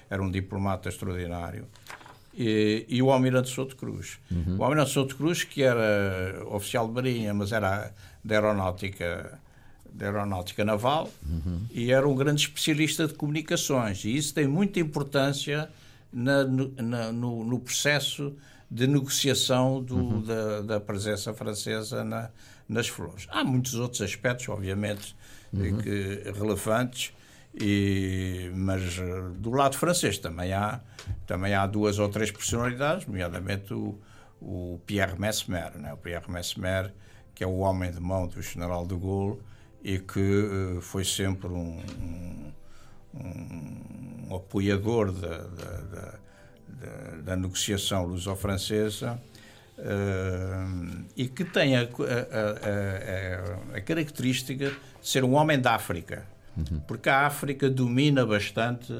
era 0.07 0.21
um 0.21 0.29
diplomata 0.29 0.89
extraordinário, 0.89 1.65
e, 2.31 2.85
e 2.87 3.01
o 3.01 3.11
Almirante 3.11 3.49
Souto 3.49 3.75
Cruz. 3.75 4.19
Uhum. 4.29 4.57
O 4.59 4.63
Almirante 4.63 4.91
Souto 4.91 5.15
Cruz, 5.15 5.43
que 5.43 5.63
era 5.63 6.43
oficial 6.51 6.87
de 6.87 6.93
marinha, 6.93 7.33
mas 7.33 7.51
era 7.51 7.91
da 8.23 8.35
aeronáutica, 8.35 9.39
da 9.93 10.07
aeronáutica 10.07 10.63
naval, 10.63 11.09
uhum. 11.27 11.61
e 11.71 11.91
era 11.91 12.07
um 12.07 12.15
grande 12.15 12.41
especialista 12.41 13.07
de 13.07 13.13
comunicações. 13.13 14.03
E 14.05 14.15
isso 14.15 14.33
tem 14.33 14.47
muita 14.47 14.79
importância 14.79 15.69
na, 16.11 16.43
na, 16.43 17.11
no, 17.11 17.43
no, 17.43 17.59
processo 17.59 18.33
de 18.69 18.87
negociação 18.87 19.81
do, 19.81 19.95
uhum. 19.95 20.21
da, 20.21 20.61
da, 20.61 20.79
presença 20.79 21.33
francesa 21.33 22.03
na, 22.03 22.29
nas 22.67 22.87
flores. 22.87 23.27
Há 23.29 23.43
muitos 23.43 23.75
outros 23.75 24.01
aspectos, 24.01 24.47
obviamente, 24.49 25.15
uhum. 25.53 25.77
que, 25.77 26.23
relevantes, 26.37 27.13
e, 27.53 28.51
mas 28.53 28.99
eh, 28.99 29.21
do 29.37 29.51
lado 29.51 29.75
francês 29.75 30.19
também 30.19 30.53
há, 30.53 30.79
também 31.25 31.53
há 31.53 31.65
duas 31.65 31.97
ou 31.97 32.07
três 32.07 32.29
personalidades, 32.29 33.07
nomeadamente 33.07 33.73
o, 33.73 33.99
o 34.41 34.79
Pierre 34.85 35.19
Mesmer, 35.19 35.77
né? 35.77 35.93
o 35.93 35.97
Pierre 35.97 36.31
Mesmer, 36.31 36.93
que 37.33 37.43
é 37.43 37.47
o 37.47 37.57
homem 37.57 37.91
de 37.91 37.99
mão 37.99 38.27
do 38.27 38.41
general 38.41 38.85
de 38.85 38.95
Gaulle 38.95 39.39
e 39.83 39.99
que 39.99 40.19
uh, 40.19 40.81
foi 40.81 41.03
sempre 41.03 41.47
um, 41.47 41.81
um, 43.13 44.27
um 44.29 44.35
apoiador 44.35 45.11
da, 45.11 45.37
da, 45.37 45.77
da, 45.81 47.15
da 47.23 47.35
negociação 47.35 48.05
luso-francesa 48.05 49.19
uh, 49.77 51.05
e 51.15 51.27
que 51.27 51.45
tem 51.45 51.77
a, 51.77 51.81
a, 51.81 53.73
a, 53.73 53.77
a 53.77 53.81
característica 53.81 54.69
de 54.69 54.77
ser 55.01 55.23
um 55.23 55.33
homem 55.33 55.59
da 55.59 55.75
África 55.75 56.25
Uhum. 56.59 56.79
Porque 56.81 57.09
a 57.09 57.25
África 57.25 57.69
domina 57.69 58.25
bastante 58.25 58.93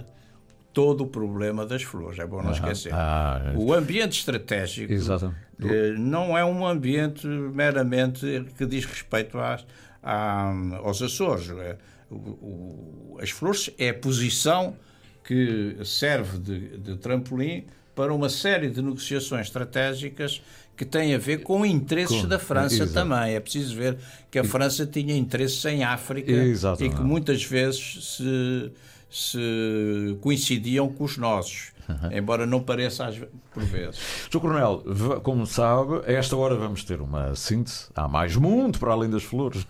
todo 0.74 1.04
o 1.04 1.08
problema 1.08 1.66
das 1.66 1.84
flores, 1.84 2.20
é 2.20 2.26
bom 2.26 2.42
não 2.42 2.52
esquecer. 2.52 2.94
Ah, 2.94 3.54
o 3.56 3.74
ambiente 3.74 4.20
estratégico 4.20 4.94
eh, 4.94 5.94
não 5.98 6.38
é 6.38 6.46
um 6.46 6.66
ambiente 6.66 7.28
meramente 7.28 8.46
que 8.58 8.66
diz 8.66 8.86
respeito 8.86 9.38
às, 9.40 9.66
aos 10.02 11.02
Açores. 11.02 11.50
É, 11.50 11.78
o, 12.10 12.16
o, 12.16 13.18
as 13.22 13.30
flores 13.30 13.70
é 13.78 13.90
a 13.90 13.94
posição 13.94 14.76
que 15.24 15.78
serve 15.86 16.40
de, 16.40 16.78
de 16.78 16.98
trampolim 16.98 17.66
para 17.96 18.14
uma 18.14 18.30
série 18.30 18.70
de 18.70 18.82
negociações 18.82 19.48
estratégicas 19.48 20.42
que 20.76 20.86
têm 20.86 21.14
a 21.14 21.18
ver 21.18 21.44
com 21.44 21.66
interesses 21.66 22.22
com, 22.22 22.28
da 22.28 22.40
França 22.40 22.76
exato. 22.76 22.94
também. 22.94 23.36
É 23.36 23.40
preciso 23.42 23.76
ver 23.76 23.98
que 24.32 24.40
a 24.40 24.44
França 24.46 24.86
tinha 24.86 25.16
interesses 25.16 25.64
em 25.66 25.84
África 25.84 26.32
e 26.32 26.90
que 26.90 27.02
muitas 27.02 27.44
vezes 27.44 28.16
se, 28.18 28.72
se 29.10 30.18
coincidiam 30.22 30.90
com 30.90 31.04
os 31.04 31.18
nossos. 31.18 31.72
Embora 32.12 32.46
não 32.46 32.62
pareça 32.62 33.06
às, 33.06 33.18
por 33.52 33.64
vezes. 33.64 34.00
Sr. 34.32 34.40
Coronel, 34.40 34.84
como 35.24 35.46
sabe, 35.48 36.02
a 36.06 36.12
esta 36.12 36.36
hora 36.36 36.56
vamos 36.56 36.84
ter 36.84 37.02
uma 37.02 37.36
síntese. 37.36 37.88
Há 37.96 38.08
mais 38.08 38.36
mundo 38.36 38.78
para 38.78 38.92
além 38.92 39.10
das 39.10 39.24
flores. 39.24 39.66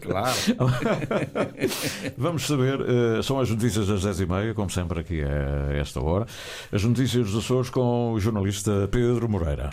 Claro. 0.00 0.34
vamos 2.16 2.46
saber, 2.46 2.80
uh, 2.80 3.22
são 3.22 3.38
as 3.38 3.50
notícias 3.50 3.86
das 3.86 4.04
10h30, 4.04 4.54
como 4.54 4.70
sempre 4.70 5.00
aqui 5.00 5.22
a 5.22 5.76
esta 5.76 6.02
hora. 6.02 6.26
As 6.72 6.82
notícias 6.82 7.30
dos 7.30 7.44
Açores 7.44 7.70
com 7.70 8.12
o 8.12 8.20
jornalista 8.20 8.88
Pedro 8.90 9.28
Moreira. 9.28 9.70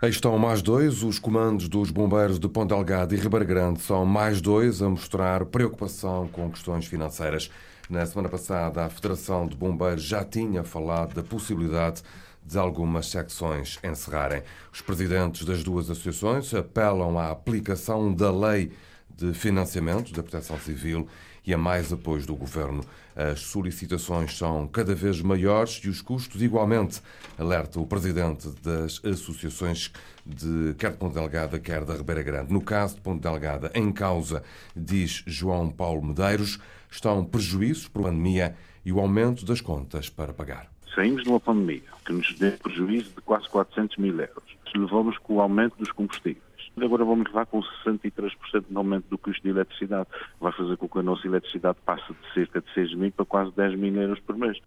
Aí 0.00 0.10
estão 0.10 0.38
mais 0.38 0.62
dois. 0.62 1.02
Os 1.02 1.18
comandos 1.18 1.68
dos 1.68 1.90
bombeiros 1.90 2.38
de 2.38 2.48
Ponte 2.48 2.68
Delgado 2.68 3.16
e 3.16 3.18
Ribeiro 3.18 3.44
Grande 3.44 3.80
são 3.80 4.06
mais 4.06 4.40
dois 4.40 4.80
a 4.80 4.88
mostrar 4.88 5.44
preocupação 5.46 6.28
com 6.28 6.48
questões 6.52 6.86
financeiras. 6.86 7.50
Na 7.90 8.06
semana 8.06 8.28
passada, 8.28 8.84
a 8.84 8.88
Federação 8.88 9.44
de 9.48 9.56
Bombeiros 9.56 10.04
já 10.04 10.24
tinha 10.24 10.62
falado 10.62 11.14
da 11.14 11.22
possibilidade 11.24 12.02
de 12.46 12.56
algumas 12.56 13.10
secções 13.10 13.80
encerrarem. 13.82 14.44
Os 14.72 14.80
presidentes 14.80 15.44
das 15.44 15.64
duas 15.64 15.90
associações 15.90 16.54
apelam 16.54 17.18
à 17.18 17.32
aplicação 17.32 18.14
da 18.14 18.30
lei 18.30 18.70
de 19.16 19.34
financiamento 19.34 20.12
da 20.12 20.22
Proteção 20.22 20.60
Civil 20.60 21.08
e 21.48 21.54
a 21.54 21.56
mais 21.56 21.90
apoios 21.90 22.26
do 22.26 22.36
governo. 22.36 22.84
As 23.16 23.40
solicitações 23.40 24.36
são 24.36 24.68
cada 24.68 24.94
vez 24.94 25.22
maiores 25.22 25.80
e 25.82 25.88
os 25.88 26.02
custos 26.02 26.42
igualmente, 26.42 27.00
alerta 27.38 27.80
o 27.80 27.86
presidente 27.86 28.50
das 28.62 29.02
associações 29.02 29.90
de 30.26 30.74
quer 30.78 30.90
de 30.90 30.98
Ponte 30.98 31.14
Delgada, 31.14 31.58
quer 31.58 31.86
da 31.86 31.94
Ribeira 31.94 32.22
Grande. 32.22 32.52
No 32.52 32.60
caso 32.60 32.96
de 32.96 33.00
Ponte 33.00 33.22
Delgada, 33.22 33.72
em 33.74 33.90
causa, 33.90 34.44
diz 34.76 35.24
João 35.26 35.70
Paulo 35.70 36.04
Medeiros, 36.04 36.60
estão 36.90 37.24
prejuízos 37.24 37.88
por 37.88 38.02
pandemia 38.02 38.54
e 38.84 38.92
o 38.92 39.00
aumento 39.00 39.46
das 39.46 39.62
contas 39.62 40.10
para 40.10 40.34
pagar. 40.34 40.70
Saímos 40.94 41.22
de 41.22 41.30
uma 41.30 41.40
pandemia 41.40 41.82
que 42.04 42.12
nos 42.12 42.34
deu 42.34 42.52
prejuízo 42.58 43.08
de 43.16 43.22
quase 43.22 43.48
400 43.48 43.96
mil 43.96 44.20
euros. 44.20 44.58
Levamos 44.76 45.16
com 45.16 45.36
o 45.36 45.40
aumento 45.40 45.78
dos 45.78 45.90
combustíveis 45.92 46.47
Agora 46.84 47.04
vamos 47.04 47.26
levar 47.26 47.46
com 47.46 47.60
63% 47.84 48.64
de 48.68 48.76
aumento 48.76 49.06
do 49.08 49.18
custo 49.18 49.42
de 49.42 49.50
eletricidade. 49.50 50.08
Vai 50.40 50.52
fazer 50.52 50.76
com 50.76 50.88
que 50.88 50.98
a 50.98 51.02
nossa 51.02 51.26
eletricidade 51.26 51.78
passe 51.84 52.12
de 52.12 52.34
cerca 52.34 52.60
de 52.60 52.72
6 52.74 52.94
mil 52.94 53.12
para 53.12 53.24
quase 53.24 53.52
10 53.54 53.78
mil 53.78 53.94
euros 53.94 54.20
por 54.20 54.36
mês. 54.36 54.58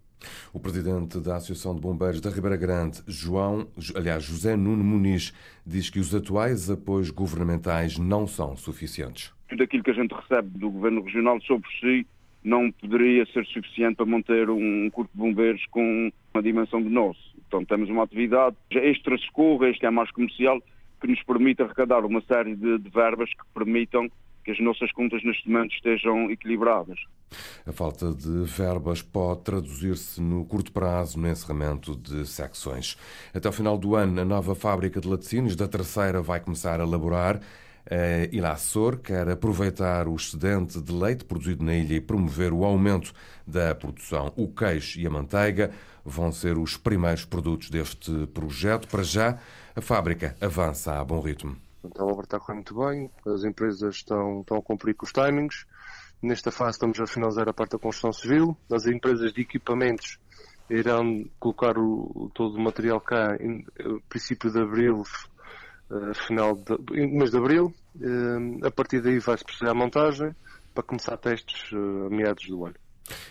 O 0.52 0.60
presidente 0.60 1.18
da 1.20 1.36
Associação 1.36 1.74
de 1.74 1.80
Bombeiros 1.80 2.20
da 2.20 2.30
Ribeira 2.30 2.56
Grande, 2.56 3.02
João, 3.06 3.66
aliás, 3.96 4.24
José 4.24 4.56
Nuno 4.56 4.84
Muniz, 4.84 5.32
diz 5.66 5.90
que 5.90 5.98
os 5.98 6.14
atuais 6.14 6.70
apoios 6.70 7.10
governamentais 7.10 7.98
não 7.98 8.26
são 8.26 8.56
suficientes. 8.56 9.32
Tudo 9.48 9.62
aquilo 9.64 9.82
que 9.82 9.90
a 9.90 9.94
gente 9.94 10.14
recebe 10.14 10.58
do 10.58 10.70
governo 10.70 11.02
regional 11.02 11.40
sobre 11.42 11.68
si 11.80 12.06
não 12.44 12.70
poderia 12.72 13.24
ser 13.26 13.44
suficiente 13.46 13.96
para 13.96 14.06
manter 14.06 14.50
um 14.50 14.90
corpo 14.90 15.10
de 15.12 15.18
bombeiros 15.18 15.64
com 15.70 16.10
uma 16.34 16.42
dimensão 16.42 16.82
de 16.82 16.88
nosso. 16.88 17.20
Então 17.46 17.64
temos 17.64 17.88
uma 17.88 18.04
atividade 18.04 18.56
extra-socorro, 18.70 19.64
este 19.66 19.84
é 19.86 19.90
mais 19.90 20.10
comercial, 20.10 20.60
que 21.02 21.08
nos 21.08 21.22
permite 21.24 21.60
arrecadar 21.60 22.04
uma 22.04 22.22
série 22.22 22.54
de, 22.54 22.78
de 22.78 22.88
verbas 22.88 23.28
que 23.30 23.44
permitam 23.52 24.08
que 24.44 24.52
as 24.52 24.60
nossas 24.60 24.90
contas 24.92 25.22
neste 25.24 25.48
momento 25.48 25.74
estejam 25.74 26.30
equilibradas. 26.30 26.98
A 27.66 27.72
falta 27.72 28.12
de 28.12 28.44
verbas 28.44 29.02
pode 29.02 29.42
traduzir-se 29.42 30.20
no 30.20 30.44
curto 30.44 30.72
prazo 30.72 31.18
no 31.18 31.28
encerramento 31.28 31.96
de 31.96 32.26
secções. 32.26 32.96
Até 33.34 33.48
o 33.48 33.52
final 33.52 33.76
do 33.76 33.96
ano, 33.96 34.20
a 34.20 34.24
nova 34.24 34.54
fábrica 34.54 35.00
de 35.00 35.08
laticínios 35.08 35.56
da 35.56 35.66
terceira 35.66 36.22
vai 36.22 36.40
começar 36.40 36.80
a 36.80 36.84
elaborar. 36.84 37.40
A 37.90 38.32
Ilha 38.32 38.52
Açor 38.52 38.98
quer 38.98 39.28
aproveitar 39.28 40.06
o 40.06 40.14
excedente 40.14 40.80
de 40.80 40.92
leite 40.92 41.24
produzido 41.24 41.64
na 41.64 41.74
ilha 41.74 41.94
e 41.94 42.00
promover 42.00 42.52
o 42.52 42.64
aumento 42.64 43.12
da 43.44 43.74
produção. 43.74 44.32
O 44.36 44.48
queijo 44.48 45.00
e 45.00 45.06
a 45.06 45.10
manteiga 45.10 45.72
vão 46.04 46.32
ser 46.32 46.58
os 46.58 46.76
primeiros 46.76 47.24
produtos 47.24 47.70
deste 47.70 48.26
projeto. 48.28 48.88
Para 48.88 49.02
já, 49.02 49.38
a 49.74 49.80
fábrica 49.80 50.36
avança 50.40 50.98
a 50.98 51.04
bom 51.04 51.20
ritmo. 51.20 51.56
Então, 51.84 52.08
a 52.08 52.12
obra 52.12 52.24
está 52.24 52.36
a 52.36 52.40
correr 52.40 52.54
muito 52.54 52.74
bem, 52.74 53.10
as 53.26 53.44
empresas 53.44 53.96
estão, 53.96 54.40
estão 54.40 54.56
a 54.56 54.62
cumprir 54.62 54.94
com 54.94 55.04
os 55.04 55.12
timings. 55.12 55.66
Nesta 56.22 56.52
fase 56.52 56.72
estamos 56.72 57.00
a 57.00 57.06
finalizar 57.06 57.48
a 57.48 57.52
parte 57.52 57.72
da 57.72 57.78
construção 57.78 58.12
civil. 58.12 58.56
As 58.70 58.86
empresas 58.86 59.32
de 59.32 59.40
equipamentos 59.40 60.18
irão 60.70 61.24
colocar 61.40 61.76
o, 61.76 62.30
todo 62.32 62.56
o 62.56 62.60
material 62.60 63.00
cá 63.00 63.36
em 63.40 63.64
princípio 64.08 64.50
de 64.50 64.60
abril, 64.60 65.02
uh, 65.90 66.14
final 66.14 66.54
de, 66.54 67.06
mês 67.08 67.30
de 67.32 67.36
abril. 67.36 67.74
Uh, 67.96 68.64
a 68.64 68.70
partir 68.70 69.00
daí 69.00 69.18
vai-se 69.18 69.44
proceder 69.44 69.72
à 69.72 69.74
montagem 69.74 70.34
para 70.72 70.84
começar 70.84 71.16
testes 71.16 71.70
a 71.72 72.08
meados 72.08 72.46
do 72.46 72.64
ano. 72.64 72.76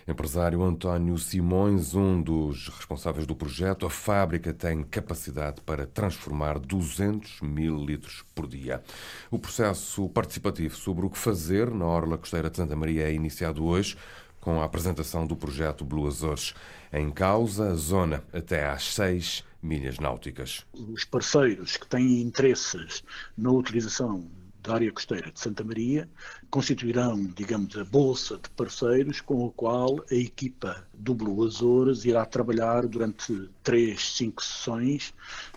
Empresário 0.08 0.64
António 0.64 1.18
Simões, 1.18 1.94
um 1.94 2.22
dos 2.22 2.68
responsáveis 2.70 3.26
do 3.26 3.36
projeto, 3.36 3.86
a 3.86 3.90
fábrica 3.90 4.54
tem 4.54 4.84
capacidade 4.84 5.62
para 5.62 5.86
transformar 5.86 6.60
200 6.60 7.42
mil 7.42 7.78
litros 7.78 8.24
por 8.36 8.48
dia. 8.48 8.84
O 9.30 9.40
processo 9.40 10.10
participativo 10.10 10.76
sobre 10.76 11.06
o 11.06 11.10
que 11.10 11.18
fazer 11.18 11.70
na 11.72 11.86
Orla 11.86 12.18
Costeira 12.18 12.50
de 12.50 12.58
Santa 12.58 12.76
Maria 12.76 13.08
é 13.08 13.14
iniciado 13.14 13.64
hoje 13.64 13.96
com 14.42 14.60
a 14.60 14.66
apresentação 14.66 15.26
do 15.26 15.36
projeto 15.36 15.86
Blue 15.86 16.08
Azores. 16.08 16.54
Em 16.92 17.10
causa, 17.12 17.72
a 17.72 17.76
zona 17.76 18.24
até 18.34 18.68
às 18.68 18.96
6 18.96 19.44
milhas 19.62 20.00
náuticas. 20.00 20.66
Os 20.74 21.06
parceiros 21.06 21.78
que 21.78 21.88
têm 21.88 22.22
interesses 22.22 23.04
na 23.38 23.52
utilização 23.52 24.28
da 24.62 24.76
área 24.76 24.92
costeira 24.92 25.32
de 25.32 25.40
Santa 25.40 25.64
Maria 25.64 26.08
constituirão, 26.50 27.24
digamos, 27.36 27.76
a 27.78 27.84
bolsa 27.84 28.38
de 28.38 28.50
parceiros 28.52 29.22
com 29.22 29.48
a 29.48 29.52
qual 29.52 30.04
a 30.10 30.16
equipa 30.16 30.86
do 30.94 31.16
Blue 31.16 31.46
Azores 31.46 32.06
irá 32.06 32.26
trabalhar 32.26 32.86
durante 32.86 33.50
três, 33.64 34.16
cinco 34.16 34.44
sessões 34.44 35.14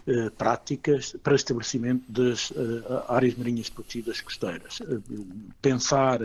eh, 0.07 0.31
práticas 0.31 1.17
para 1.23 1.35
estabelecimento 1.35 2.11
das 2.11 2.53
eh, 2.53 3.05
áreas 3.09 3.35
marinhas 3.35 3.69
protegidas 3.69 4.21
costeiras. 4.21 4.81
Eh, 4.81 5.01
pensar 5.61 6.21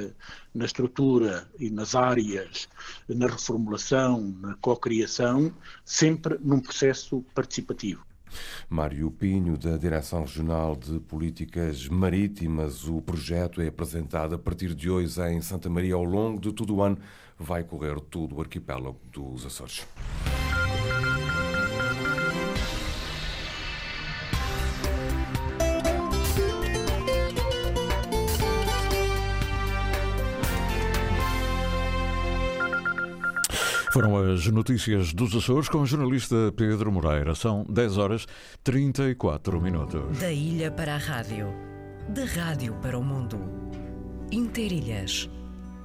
na 0.53 0.65
estrutura 0.65 1.47
e 1.59 1.69
nas 1.69 1.95
áreas, 1.95 2.69
na 3.07 3.27
reformulação, 3.27 4.35
na 4.39 4.55
cocriação, 4.55 5.53
sempre 5.83 6.37
num 6.41 6.59
processo 6.59 7.23
participativo. 7.33 8.08
Mário 8.69 9.09
Pinho, 9.11 9.57
da 9.57 9.77
Direção 9.77 10.21
Regional 10.21 10.75
de 10.75 10.99
Políticas 10.99 11.87
Marítimas. 11.87 12.87
O 12.87 13.01
projeto 13.01 13.61
é 13.61 13.67
apresentado 13.67 14.35
a 14.35 14.39
partir 14.39 14.73
de 14.73 14.89
hoje 14.89 15.21
em 15.31 15.41
Santa 15.41 15.69
Maria. 15.69 15.95
Ao 15.95 16.03
longo 16.03 16.39
de 16.39 16.53
todo 16.53 16.75
o 16.75 16.81
ano 16.81 16.97
vai 17.37 17.63
correr 17.63 17.99
todo 17.99 18.35
o 18.35 18.41
arquipélago 18.41 18.99
dos 19.11 19.45
Açores. 19.45 19.85
Foram 33.99 34.15
as 34.31 34.47
notícias 34.47 35.11
dos 35.11 35.35
Açores 35.35 35.67
com 35.67 35.79
o 35.79 35.85
jornalista 35.85 36.53
Pedro 36.55 36.89
Moreira. 36.89 37.35
São 37.35 37.65
10 37.67 37.97
horas 37.97 38.25
34 38.63 39.59
minutos. 39.59 40.17
Da 40.17 40.31
ilha 40.31 40.71
para 40.71 40.95
a 40.95 40.97
rádio, 40.97 41.53
da 42.07 42.23
rádio 42.23 42.73
para 42.81 42.97
o 42.97 43.03
mundo. 43.03 43.37
Interilhas. 44.31 45.29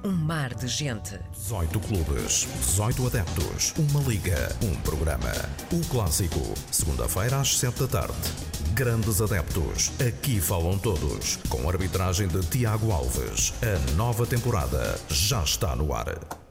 Um 0.01 0.13
mar 0.13 0.53
de 0.53 0.65
gente. 0.65 1.19
18 1.33 1.77
clubes, 1.81 2.47
18 2.61 3.07
adeptos, 3.07 3.73
uma 3.77 4.01
liga, 4.07 4.47
um 4.63 4.73
programa. 4.75 5.33
O 5.73 5.85
clássico, 5.89 6.39
segunda-feira 6.71 7.41
às 7.41 7.57
7 7.57 7.81
da 7.81 7.87
tarde. 7.99 8.31
Grandes 8.73 9.19
adeptos, 9.19 9.91
aqui 9.99 10.39
falam 10.39 10.77
todos. 10.77 11.35
Com 11.49 11.67
arbitragem 11.67 12.29
de 12.29 12.39
Tiago 12.47 12.93
Alves. 12.93 13.53
A 13.61 13.95
nova 13.97 14.25
temporada 14.25 14.97
já 15.09 15.43
está 15.43 15.75
no 15.75 15.93
ar. 15.93 16.44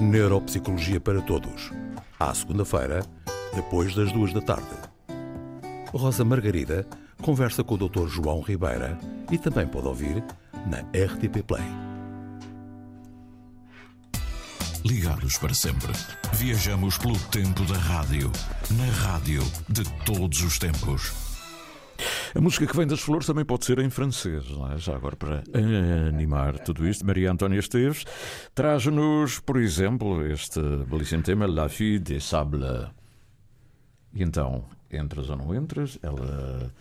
Neuropsicologia 0.00 1.00
para 1.00 1.20
Todos. 1.22 1.70
À 2.18 2.34
segunda-feira, 2.34 3.04
depois 3.54 3.94
das 3.94 4.12
duas 4.12 4.32
da 4.32 4.40
tarde. 4.40 4.68
Rosa 5.92 6.24
Margarida 6.24 6.86
conversa 7.22 7.62
com 7.62 7.74
o 7.74 7.88
Dr. 7.88 8.06
João 8.08 8.40
Ribeira 8.40 8.98
e 9.30 9.38
também 9.38 9.66
pode 9.66 9.88
ouvir 9.88 10.24
na 10.66 10.78
RTP 10.78 11.42
Play. 11.46 11.64
Ligados 14.84 15.36
para 15.36 15.52
sempre. 15.52 15.92
Viajamos 16.32 16.96
pelo 16.96 17.18
tempo 17.18 17.64
da 17.64 17.78
rádio. 17.78 18.32
Na 18.70 18.86
rádio 19.08 19.42
de 19.68 19.84
todos 20.04 20.42
os 20.42 20.58
tempos. 20.58 21.29
A 22.34 22.40
música 22.40 22.66
que 22.66 22.76
vem 22.76 22.86
das 22.86 23.00
flores 23.00 23.26
também 23.26 23.44
pode 23.44 23.64
ser 23.64 23.78
em 23.80 23.90
francês, 23.90 24.44
é? 24.72 24.78
já 24.78 24.94
agora 24.94 25.16
para 25.16 25.42
animar 26.08 26.58
tudo 26.60 26.86
isto. 26.86 27.04
Maria 27.04 27.32
Antónia 27.32 27.58
Esteves 27.58 28.04
traz-nos, 28.54 29.40
por 29.40 29.56
exemplo, 29.56 30.24
este 30.24 30.60
belíssimo 30.88 31.22
tema, 31.22 31.46
La 31.46 31.68
Fille 31.68 31.98
des 31.98 32.22
Sables. 32.22 32.88
E 34.14 34.22
então, 34.22 34.64
entras 34.90 35.28
ou 35.28 35.36
não 35.36 35.54
entras, 35.54 35.98
ela. 36.02 36.72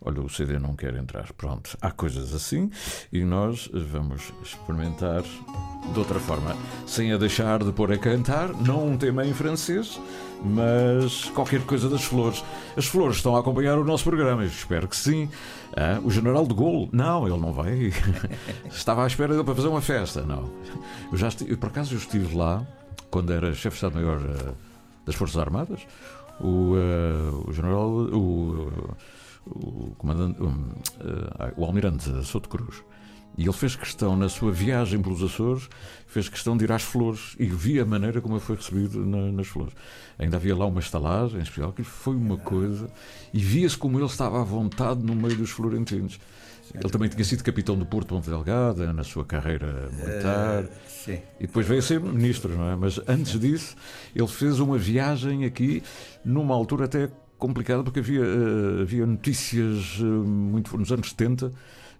Olha, 0.00 0.20
o 0.20 0.28
CD 0.28 0.58
não 0.58 0.76
quer 0.76 0.94
entrar. 0.94 1.32
Pronto, 1.32 1.76
há 1.80 1.90
coisas 1.90 2.34
assim 2.34 2.70
e 3.12 3.24
nós 3.24 3.68
vamos 3.72 4.32
experimentar 4.42 5.22
de 5.92 5.98
outra 5.98 6.18
forma, 6.18 6.56
sem 6.86 7.12
a 7.12 7.16
deixar 7.16 7.62
de 7.62 7.72
pôr 7.72 7.92
a 7.92 7.98
cantar, 7.98 8.48
não 8.48 8.88
um 8.88 8.96
tema 8.96 9.24
em 9.24 9.32
francês, 9.32 10.00
mas 10.44 11.24
qualquer 11.30 11.62
coisa 11.62 11.88
das 11.88 12.04
flores. 12.04 12.44
As 12.76 12.86
flores 12.86 13.16
estão 13.16 13.36
a 13.36 13.40
acompanhar 13.40 13.78
o 13.78 13.84
nosso 13.84 14.04
programa, 14.04 14.42
Eu 14.42 14.48
espero 14.48 14.88
que 14.88 14.96
sim. 14.96 15.28
Ah, 15.76 16.00
o 16.04 16.10
General 16.10 16.46
de 16.46 16.54
Gaulle, 16.54 16.88
não, 16.92 17.26
ele 17.26 17.38
não 17.38 17.52
vai. 17.52 17.92
Estava 18.70 19.04
à 19.04 19.06
espera 19.06 19.32
dele 19.32 19.44
para 19.44 19.54
fazer 19.54 19.68
uma 19.68 19.80
festa, 19.80 20.22
não. 20.22 20.50
Eu 21.10 21.18
já 21.18 21.28
estive, 21.28 21.56
por 21.56 21.68
acaso 21.68 21.94
eu 21.94 21.98
estive 21.98 22.34
lá 22.34 22.66
quando 23.10 23.32
era 23.32 23.54
chefe 23.54 23.78
de 23.78 23.86
Estado-Maior 23.86 24.20
uh, 24.20 24.54
das 25.04 25.14
Forças 25.14 25.38
Armadas. 25.38 25.80
O, 26.40 26.74
uh, 26.74 27.44
o 27.48 27.52
General, 27.52 27.88
o, 27.88 28.94
o 29.46 29.94
comandante, 29.96 30.42
um, 30.42 30.48
uh, 30.50 31.52
o 31.56 31.64
Almirante 31.64 32.10
Souto 32.24 32.48
Cruz 32.48 32.82
e 33.36 33.42
ele 33.42 33.52
fez 33.52 33.76
questão, 33.76 34.16
na 34.16 34.28
sua 34.30 34.50
viagem 34.50 35.00
pelos 35.02 35.22
Açores, 35.22 35.68
fez 36.06 36.28
questão 36.28 36.56
de 36.56 36.64
ir 36.64 36.72
às 36.72 36.82
flores 36.82 37.36
e 37.38 37.44
vi 37.44 37.78
a 37.78 37.84
maneira 37.84 38.20
como 38.20 38.34
ele 38.34 38.42
foi 38.42 38.56
recebido 38.56 39.04
na, 39.04 39.30
nas 39.30 39.46
flores. 39.46 39.74
Ainda 40.18 40.38
havia 40.38 40.56
lá 40.56 40.64
uma 40.64 40.80
estalagem 40.80 41.40
especial, 41.40 41.70
que 41.72 41.84
foi 41.84 42.16
uma 42.16 42.38
coisa, 42.38 42.88
e 43.34 43.38
via-se 43.38 43.76
como 43.76 43.98
ele 43.98 44.06
estava 44.06 44.40
à 44.40 44.44
vontade 44.44 45.02
no 45.02 45.14
meio 45.14 45.36
dos 45.36 45.50
florentinos. 45.50 46.18
Ele 46.74 46.90
também 46.90 47.08
tinha 47.08 47.24
sido 47.24 47.44
capitão 47.44 47.78
do 47.78 47.86
Porto 47.86 48.08
Ponte 48.08 48.28
Delgada 48.28 48.92
na 48.92 49.04
sua 49.04 49.24
carreira 49.24 49.88
militar. 49.92 50.64
Uh, 50.64 51.10
e 51.38 51.46
depois 51.46 51.66
veio 51.66 51.78
a 51.78 51.82
ser 51.82 52.00
ministro, 52.00 52.56
não 52.56 52.70
é? 52.70 52.74
Mas 52.74 52.98
antes 53.06 53.38
disso, 53.38 53.76
ele 54.14 54.26
fez 54.26 54.58
uma 54.58 54.76
viagem 54.76 55.44
aqui, 55.44 55.82
numa 56.24 56.54
altura 56.54 56.86
até 56.86 57.08
complicada, 57.38 57.82
porque 57.82 58.00
havia, 58.00 58.22
uh, 58.22 58.82
havia 58.82 59.06
notícias 59.06 59.98
uh, 60.00 60.04
muito 60.04 60.76
nos 60.76 60.90
anos 60.90 61.10
70 61.10 61.52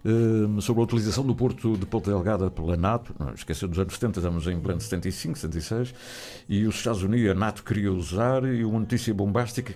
Ehm, 0.07 0.61
sobre 0.61 0.81
a 0.81 0.85
utilização 0.85 1.25
do 1.25 1.35
porto 1.35 1.75
de 1.77 1.85
Ponta 1.85 2.09
Delgada 2.09 2.49
pela 2.49 2.77
NATO, 2.77 3.13
esqueceu 3.35 3.67
dos 3.67 3.77
anos 3.77 3.93
70, 3.93 4.19
estamos 4.19 4.47
em 4.47 4.57
pleno 4.57 4.79
75, 4.79 5.37
76, 5.37 5.93
e 6.47 6.65
os 6.65 6.75
Estados 6.75 7.03
Unidos, 7.03 7.31
a 7.31 7.33
NATO 7.33 7.61
queria 7.61 7.91
usar, 7.91 8.45
e 8.45 8.63
uma 8.63 8.79
notícia 8.79 9.13
bombástica 9.13 9.75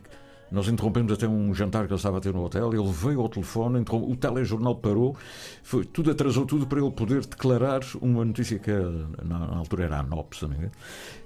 nós 0.52 0.68
interrompemos 0.68 1.14
até 1.14 1.28
um 1.28 1.54
jantar 1.54 1.88
que 1.88 1.94
ele 1.94 1.98
estava 1.98 2.18
a 2.18 2.22
ter 2.22 2.34
no 2.34 2.44
hotel. 2.44 2.74
Ele 2.74 2.92
veio 2.92 3.22
ao 3.22 3.30
telefone, 3.30 3.84
o 3.90 4.16
telejornal 4.16 4.76
parou, 4.76 5.16
foi, 5.64 5.86
tudo 5.86 6.12
atrasou 6.12 6.46
tudo 6.46 6.68
para 6.68 6.80
ele 6.80 6.92
poder 6.92 7.26
declarar 7.26 7.80
uma 8.02 8.26
notícia 8.26 8.60
que 8.60 8.72
na, 9.24 9.58
altura 9.58 9.86
era 9.86 10.00
a 10.00 10.04
NOP. 10.04 10.34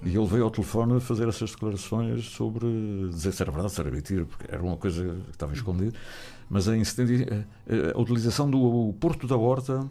E 0.04 0.16
ele 0.16 0.26
veio 0.26 0.44
ao 0.44 0.50
telefone 0.50 1.00
fazer 1.00 1.28
essas 1.28 1.50
declarações 1.50 2.26
sobre 2.26 2.66
dizer 3.08 3.32
se 3.32 3.42
era 3.42 3.50
verdade, 3.50 3.72
se 3.72 3.80
era 3.80 3.90
mentira, 3.90 4.24
porque 4.24 4.46
era 4.48 4.62
uma 4.62 4.76
coisa 4.76 5.02
que 5.24 5.30
estava 5.32 5.52
escondida. 5.52 5.92
Mas 6.48 6.68
em 6.68 6.84
70, 6.84 7.46
a, 7.94 7.98
a 7.98 8.00
utilização 8.00 8.48
do 8.48 8.94
Porto 9.00 9.26
da 9.26 9.36
Horta 9.36 9.88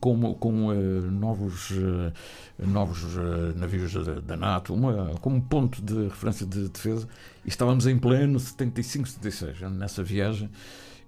com, 0.00 0.34
com 0.34 0.68
uh, 0.68 0.74
novos, 1.10 1.70
uh, 1.70 2.12
novos 2.58 3.02
uh, 3.14 3.56
navios 3.56 3.92
da, 3.92 4.20
da, 4.20 4.36
NATO, 4.36 4.74
uma, 4.74 5.14
como 5.20 5.40
ponto 5.42 5.82
de 5.82 6.04
referência 6.04 6.46
de 6.46 6.68
defesa, 6.68 7.08
e 7.44 7.48
estávamos 7.48 7.86
em 7.86 7.98
pleno 7.98 8.38
75, 8.38 9.08
76, 9.08 9.60
nessa 9.72 10.02
viagem. 10.02 10.50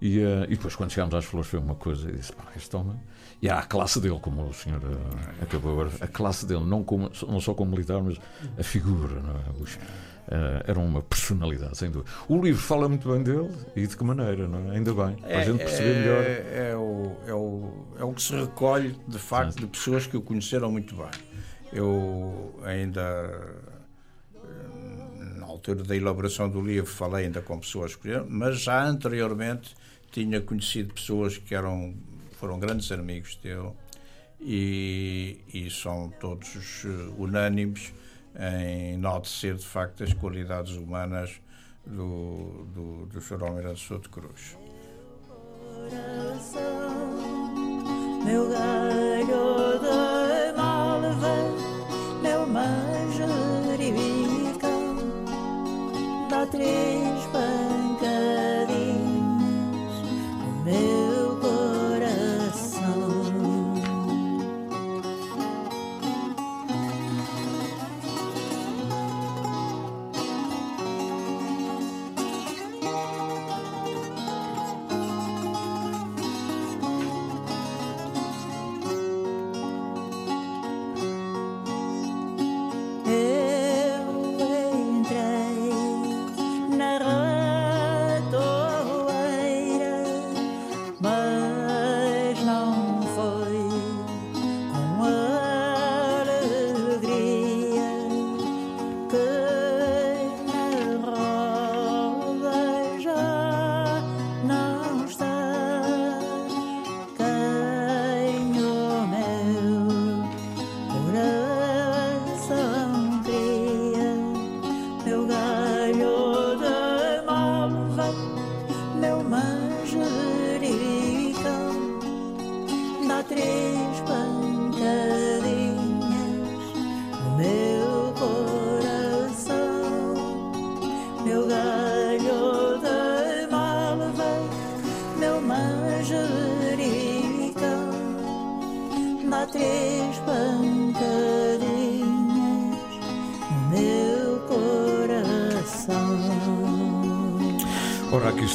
E, 0.01 0.19
e 0.19 0.51
depois, 0.51 0.77
quando 0.77 0.91
chegámos 0.91 1.15
às 1.15 1.25
flores, 1.25 1.49
foi 1.49 1.59
uma 1.59 1.75
coisa, 1.75 2.11
e 2.11 2.13
disse: 2.13 2.31
pá, 2.31 2.45
este 2.55 2.77
homem. 2.77 2.97
E 3.41 3.49
há 3.49 3.59
a 3.59 3.63
classe 3.63 3.99
dele, 3.99 4.19
como 4.21 4.47
o 4.47 4.53
senhor 4.53 4.81
acabou 5.41 5.73
agora, 5.73 5.91
a 6.01 6.07
classe 6.07 6.45
dele, 6.45 6.65
não, 6.65 6.85
como, 6.85 7.11
não 7.27 7.41
só 7.41 7.55
como 7.55 7.71
militar, 7.71 8.03
mas 8.03 8.19
a 8.59 8.63
figura, 8.63 9.21
não 9.21 9.31
é? 9.31 9.63
Os, 9.63 9.79
Uh, 10.27 10.59
era 10.67 10.81
uma 10.81 11.03
personalidade, 11.03 11.79
sem 11.79 11.89
dúvida. 11.89 12.11
O 12.29 12.43
livro 12.43 12.61
fala 12.61 12.89
muito 12.89 13.09
bem 13.09 13.23
dele 13.23 13.49
e 13.77 13.87
de 13.87 13.97
que 13.97 14.03
maneira, 14.03 14.49
não 14.49 14.73
é? 14.73 14.77
Ainda 14.77 14.93
bem, 14.93 15.15
para 15.15 15.31
é, 15.31 15.37
a 15.37 15.45
gente 15.45 15.59
perceber 15.59 15.91
é, 15.91 16.01
melhor. 16.01 16.25
É 16.25 16.77
o, 16.77 17.17
é, 17.29 17.35
o, 17.35 17.87
é 18.01 18.05
o 18.05 18.13
que 18.13 18.23
se 18.23 18.35
recolhe, 18.35 18.97
de 19.07 19.19
facto, 19.21 19.61
de 19.61 19.67
pessoas 19.69 20.05
que 20.05 20.17
o 20.17 20.21
conheceram 20.21 20.73
muito 20.73 20.97
bem. 20.97 21.11
Eu 21.73 22.59
ainda, 22.65 23.01
eh, 24.35 25.35
na 25.37 25.47
altura 25.47 25.83
da 25.83 25.95
elaboração 25.95 26.49
do 26.49 26.61
livro, 26.61 26.91
falei 26.91 27.27
ainda 27.27 27.41
com 27.41 27.59
pessoas 27.61 27.95
que 27.95 28.09
mas 28.29 28.61
já 28.61 28.85
anteriormente 28.85 29.75
tinha 30.11 30.41
conhecido 30.41 30.95
pessoas 30.95 31.39
que 31.39 31.55
eram, 31.55 31.95
foram 32.33 32.59
grandes 32.59 32.91
amigos 32.91 33.37
dele 33.37 33.71
e, 34.41 35.41
e 35.53 35.71
são 35.71 36.13
todos 36.21 36.85
eh, 36.85 36.89
unânimes 37.19 37.93
em 38.39 38.95
enaltecer 38.95 39.55
de 39.55 39.67
facto 39.67 40.05
as 40.05 40.13
qualidades 40.13 40.77
humanas 40.77 41.41
do, 41.87 42.67
do, 42.75 43.07
do 43.07 43.21
Sr. 43.21 43.43
Almirante 43.43 43.87
Souto 43.87 44.11
Cruz. 44.11 44.57
Meu 48.25 48.49
galho 48.51 49.79
de 49.79 50.53
malva, 50.57 51.37
meu 52.23 52.47
manjericão, 52.47 53.77
dá 56.29 56.45
três 56.47 57.25
pancadinhas, 57.27 58.07
meu 60.65 61.06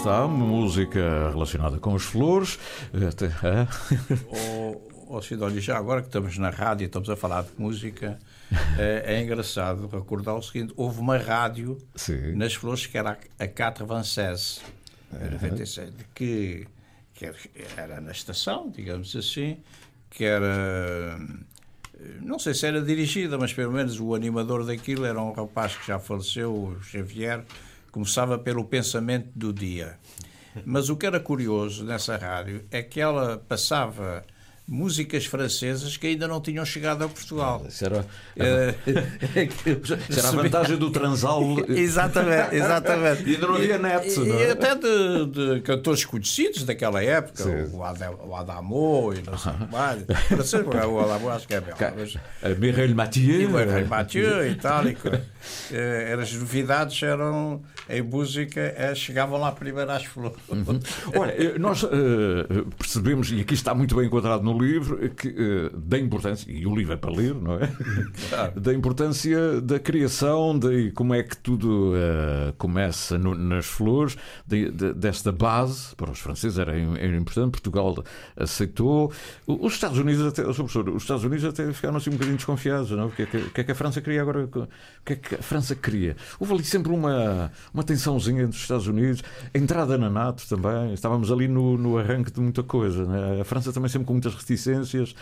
está, 0.01 0.27
música 0.27 1.29
relacionada 1.29 1.77
com 1.77 1.95
as 1.95 2.01
flores. 2.01 2.57
Até, 3.07 3.27
é? 3.27 3.67
oh, 5.07 5.21
Sidónio, 5.21 5.61
já 5.61 5.77
agora 5.77 6.01
que 6.01 6.07
estamos 6.07 6.39
na 6.39 6.49
rádio 6.49 6.85
e 6.85 6.87
estamos 6.87 7.07
a 7.07 7.15
falar 7.15 7.43
de 7.43 7.51
música, 7.55 8.17
é, 8.79 9.03
é 9.05 9.21
engraçado 9.21 9.87
recordar 9.87 10.35
o 10.35 10.41
seguinte: 10.41 10.73
houve 10.75 10.99
uma 10.99 11.19
rádio 11.19 11.77
Sim. 11.95 12.35
nas 12.35 12.55
flores 12.55 12.87
que 12.87 12.97
era 12.97 13.15
a 13.37 13.47
Quatre 13.47 13.85
Vances, 13.85 14.59
uhum. 15.13 15.95
que, 16.15 16.67
que 17.13 17.31
era 17.77 18.01
na 18.01 18.11
estação, 18.11 18.71
digamos 18.71 19.15
assim, 19.15 19.59
que 20.09 20.23
era 20.23 21.19
não 22.21 22.39
sei 22.39 22.55
se 22.55 22.65
era 22.65 22.81
dirigida, 22.81 23.37
mas 23.37 23.53
pelo 23.53 23.71
menos 23.71 23.99
o 23.99 24.15
animador 24.15 24.65
daquilo 24.65 25.05
era 25.05 25.21
um 25.21 25.31
rapaz 25.31 25.75
que 25.75 25.85
já 25.85 25.99
faleceu, 25.99 26.51
o 26.51 26.81
Xavier, 26.81 27.45
começava 27.91 28.39
pelo 28.39 28.65
pensamento 28.65 29.29
do 29.35 29.51
dia. 29.51 29.99
Mas 30.65 30.89
o 30.89 30.97
que 30.97 31.05
era 31.05 31.19
curioso 31.19 31.85
nessa 31.85 32.17
rádio 32.17 32.65
é 32.71 32.81
que 32.81 32.99
ela 32.99 33.37
passava 33.37 34.23
músicas 34.71 35.25
francesas 35.25 35.97
que 35.97 36.07
ainda 36.07 36.29
não 36.29 36.39
tinham 36.39 36.63
chegado 36.63 37.03
a 37.03 37.09
Portugal. 37.09 37.61
Isso 37.67 37.85
era, 37.85 38.05
era, 38.37 38.75
isso 39.75 39.93
era 40.17 40.29
a 40.29 40.31
vantagem 40.41 40.77
do 40.77 40.89
transal. 40.89 41.43
exatamente, 41.67 42.55
exatamente. 42.55 43.29
E 43.29 43.35
ainda 43.35 43.47
não 43.47 43.55
havia 43.55 43.77
net. 43.77 44.17
Não 44.17 44.25
é? 44.25 44.47
E 44.47 44.51
até 44.51 44.75
de, 44.75 45.25
de, 45.25 45.61
cantores 45.61 46.05
conhecidos 46.05 46.63
daquela 46.63 47.03
época, 47.03 47.43
o, 47.73 47.83
Adel, 47.83 48.17
o 48.25 48.33
Adamo 48.33 49.13
e 49.13 49.21
não 49.21 49.37
sei 49.37 49.51
mais. 49.69 50.03
Francês, 50.27 50.65
o 50.65 50.99
Adamo 50.99 51.29
acho 51.29 51.45
que 51.45 51.55
é 51.55 51.59
belga. 51.59 51.93
Mireille 52.57 52.95
Mathieu. 52.95 53.49
Mireille 53.49 53.89
Mathieu 53.89 54.47
e 54.47 54.55
tal. 54.55 54.87
E, 54.87 54.97
eh, 55.71 56.17
as 56.21 56.31
novidades 56.33 57.01
eram 57.03 57.61
em 57.89 58.01
música, 58.01 58.61
eh, 58.77 58.95
chegavam 58.95 59.39
lá 59.39 59.51
primeiro 59.51 59.91
às 59.91 60.05
flores. 60.05 60.37
Uhum. 60.47 60.79
Olha, 61.15 61.31
eh, 61.31 61.57
nós 61.59 61.83
uh, 61.83 61.89
percebemos, 62.77 63.31
e 63.31 63.41
aqui 63.41 63.53
está 63.53 63.73
muito 63.73 63.95
bem 63.95 64.05
enquadrado 64.05 64.43
no 64.43 64.53
livro, 64.61 65.09
que, 65.09 65.29
uh, 65.29 65.77
da 65.77 65.97
importância, 65.97 66.51
e 66.51 66.65
o 66.65 66.75
livro 66.75 66.93
é 66.93 66.97
para 66.97 67.11
ler, 67.11 67.35
não 67.35 67.55
é? 67.55 67.71
Claro. 68.29 68.59
Da 68.59 68.73
importância 68.73 69.61
da 69.61 69.79
criação, 69.79 70.57
de 70.57 70.91
como 70.91 71.13
é 71.13 71.23
que 71.23 71.35
tudo 71.35 71.93
uh, 71.93 72.53
começa 72.57 73.17
no, 73.17 73.35
nas 73.35 73.65
flores, 73.65 74.17
de, 74.45 74.71
de, 74.71 74.93
desta 74.93 75.31
base, 75.31 75.95
para 75.95 76.11
os 76.11 76.19
franceses 76.19 76.57
era, 76.57 76.71
era, 76.71 77.17
importante, 77.17 77.51
Portugal 77.51 78.03
aceitou. 78.35 79.11
Os 79.47 79.73
Estados 79.73 79.97
Unidos 79.97 80.25
até, 80.25 80.43
professor, 80.43 80.89
os 80.89 81.03
Estados 81.03 81.23
Unidos 81.23 81.45
até 81.45 81.71
ficaram 81.73 81.97
assim 81.97 82.09
um 82.09 82.13
bocadinho 82.13 82.37
desconfiados, 82.37 82.91
não? 82.91 83.07
O 83.07 83.11
que 83.11 83.23
é 83.23 83.25
que, 83.25 83.37
o 83.37 83.49
que, 83.49 83.61
é 83.61 83.63
que 83.63 83.71
a 83.71 83.75
França 83.75 84.01
queria 84.01 84.21
agora? 84.21 84.45
O 84.45 84.67
que 85.05 85.13
é 85.13 85.15
que 85.15 85.35
a 85.35 85.41
França 85.41 85.75
queria? 85.75 86.15
Houve 86.39 86.53
ali 86.53 86.63
sempre 86.63 86.91
uma, 86.91 87.51
uma 87.73 87.83
tensãozinha 87.83 88.43
entre 88.43 88.55
os 88.55 88.61
Estados 88.61 88.87
Unidos, 88.87 89.23
a 89.53 89.57
entrada 89.57 89.97
na 89.97 90.09
NATO 90.09 90.47
também, 90.47 90.93
estávamos 90.93 91.31
ali 91.31 91.47
no, 91.47 91.77
no 91.77 91.97
arranque 91.97 92.31
de 92.31 92.39
muita 92.39 92.63
coisa. 92.63 93.05
Né? 93.05 93.41
A 93.41 93.43
França 93.43 93.71
também 93.73 93.89
sempre 93.89 94.05
com 94.05 94.13
muitas 94.13 94.33
reticências. 94.51 95.15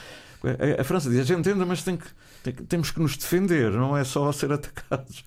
A, 0.44 0.82
a 0.82 0.84
França 0.84 1.10
diz: 1.10 1.20
a 1.20 1.24
gente 1.24 1.40
entenda, 1.40 1.66
mas 1.66 1.84
tem 1.84 1.98
que, 1.98 2.08
tem, 2.44 2.54
temos 2.54 2.92
que 2.92 3.00
nos 3.00 3.16
defender, 3.18 3.72
não 3.72 3.96
é 3.96 4.04
só 4.04 4.32
ser 4.32 4.52
atacados. 4.52 5.24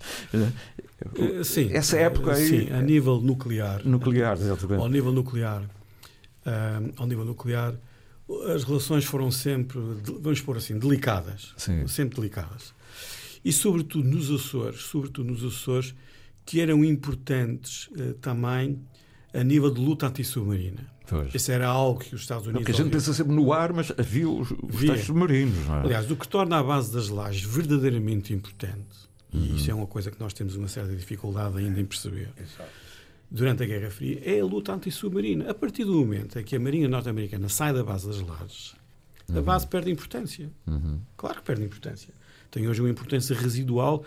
Eh, 1.17 1.45
sim, 1.45 1.69
Essa 1.73 1.99
época 1.99 2.33
aí. 2.33 2.47
Sim, 2.47 2.73
a 2.73 2.81
nível 2.81 3.21
nuclear. 3.21 3.85
Nuclear, 3.85 4.37
exatamente. 4.37 4.81
Ao 4.81 4.89
nível 4.89 5.13
nuclear. 5.13 5.63
Uh, 6.45 6.93
ao 6.97 7.07
nível 7.07 7.25
nuclear, 7.25 7.75
as 8.53 8.65
relações 8.65 9.05
foram 9.05 9.31
sempre, 9.31 9.79
vamos 10.21 10.41
pôr 10.41 10.57
assim, 10.57 10.79
delicadas. 10.79 11.55
Sim. 11.57 11.87
Sempre 11.87 12.17
delicadas. 12.17 12.75
E 13.45 13.53
sobretudo 13.53 14.09
nos 14.09 14.31
Açores, 14.31 14.83
sobretudo 14.83 15.31
nos 15.31 15.45
Açores, 15.45 15.95
que 16.45 16.61
eram 16.61 16.85
importantes 16.85 17.89
uh, 17.89 18.15
também 18.15 18.81
a 19.33 19.43
nível 19.43 19.71
de 19.71 19.81
luta 19.81 20.07
antissubmarina. 20.07 20.92
Pois. 21.07 21.35
Esse 21.35 21.53
era 21.53 21.67
algo 21.67 22.01
que 22.01 22.15
os 22.15 22.23
Estados 22.23 22.47
Unidos. 22.47 22.63
Porque 22.63 22.73
a 22.73 22.85
gente 22.85 22.93
pensa 22.93 23.13
sempre 23.13 23.35
no 23.35 23.53
ar, 23.53 23.73
mas 23.73 23.93
havia 23.97 24.29
os, 24.29 24.51
os 24.51 25.01
submarinos. 25.05 25.67
Não 25.67 25.77
é? 25.77 25.81
Aliás, 25.81 26.11
o 26.11 26.17
que 26.17 26.27
torna 26.27 26.59
a 26.59 26.63
base 26.63 26.93
das 26.93 27.09
lajes 27.09 27.43
verdadeiramente 27.43 28.33
importante, 28.33 29.09
uhum. 29.33 29.41
e 29.41 29.57
isso 29.57 29.71
é 29.71 29.75
uma 29.75 29.87
coisa 29.87 30.11
que 30.11 30.21
nós 30.21 30.33
temos 30.33 30.57
uma 30.57 30.69
certa 30.69 30.95
dificuldade 30.95 31.59
ainda 31.59 31.81
em 31.81 31.85
perceber, 31.85 32.29
Exato. 32.37 32.71
durante 33.31 33.63
a 33.63 33.67
Guerra 33.67 33.91
Fria, 33.91 34.21
é 34.25 34.41
a 34.41 34.45
luta 34.45 34.73
antissubmarina. 34.73 35.51
A 35.51 35.55
partir 35.55 35.85
do 35.85 35.93
momento 35.95 36.39
em 36.39 36.45
que 36.45 36.57
a 36.57 36.61
Marinha 36.61 36.89
Norte-Americana 36.89 37.49
sai 37.49 37.73
da 37.73 37.83
base 37.83 38.07
das 38.07 38.21
lajes, 38.21 38.75
a 39.35 39.41
base 39.41 39.67
perde 39.67 39.91
importância. 39.91 40.51
Claro 41.17 41.37
que 41.37 41.43
perde 41.43 41.65
importância. 41.65 42.13
Tem 42.51 42.69
hoje 42.69 42.81
uma 42.81 42.91
importância 42.91 43.35
residual, 43.35 44.05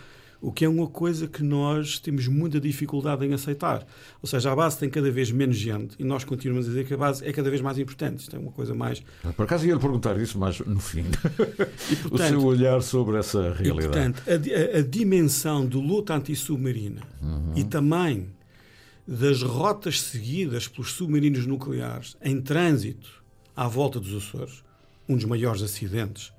o 0.48 0.52
que 0.52 0.64
é 0.64 0.70
uma 0.70 0.86
coisa 0.88 1.28
que 1.28 1.42
nós 1.42 1.98
temos 1.98 2.28
muita 2.28 2.60
dificuldade 2.60 3.26
em 3.26 3.34
aceitar. 3.34 3.84
Ou 4.22 4.28
seja, 4.30 4.52
a 4.52 4.56
base 4.56 4.78
tem 4.78 4.90
cada 4.90 5.10
vez 5.10 5.32
menos 5.32 5.58
gente 5.58 5.96
e 5.98 6.04
nós 6.04 6.24
continuamos 6.24 6.68
a 6.68 6.70
dizer 6.70 6.86
que 6.86 6.94
a 6.94 6.98
base 6.98 7.26
é 7.26 7.34
cada 7.34 7.50
vez 7.50 7.62
mais 7.62 7.80
importante. 7.80 8.20
Isto 8.20 8.36
é 8.36 8.40
uma 8.40 8.52
coisa 8.52 8.76
mais. 8.76 9.02
Por 9.36 9.44
acaso 9.44 9.66
ia-lhe 9.66 9.80
perguntar 9.80 10.20
isso, 10.22 10.38
mas 10.38 10.60
no 10.60 10.80
fim. 10.80 11.06
E, 11.90 11.94
o 12.06 12.10
portanto, 12.10 12.30
seu 12.30 12.44
olhar 12.44 12.80
sobre 12.84 13.18
essa 13.18 13.40
E, 13.60 13.64
realidade. 13.64 13.88
portanto, 13.88 14.24
a, 14.28 14.78
a- 14.78 14.80
a 14.80 14.82
dimensão 14.84 15.66
de 15.68 15.78
luta 15.78 16.14
antissubmarina 16.14 17.02
e 17.56 17.64
também 17.64 18.28
das 19.08 19.42
rotas 19.42 20.02
seguidas 20.02 20.68
pelos 20.68 20.94
submarinos 20.94 21.46
nucleares 21.46 22.16
em 22.24 22.40
trânsito 22.42 23.24
à 23.56 23.68
volta 23.68 24.00
dos 24.00 24.14
Açores, 24.16 24.64
um 25.10 25.16
dos 25.16 25.26
maiores 25.26 25.62
acidentes 25.62 26.32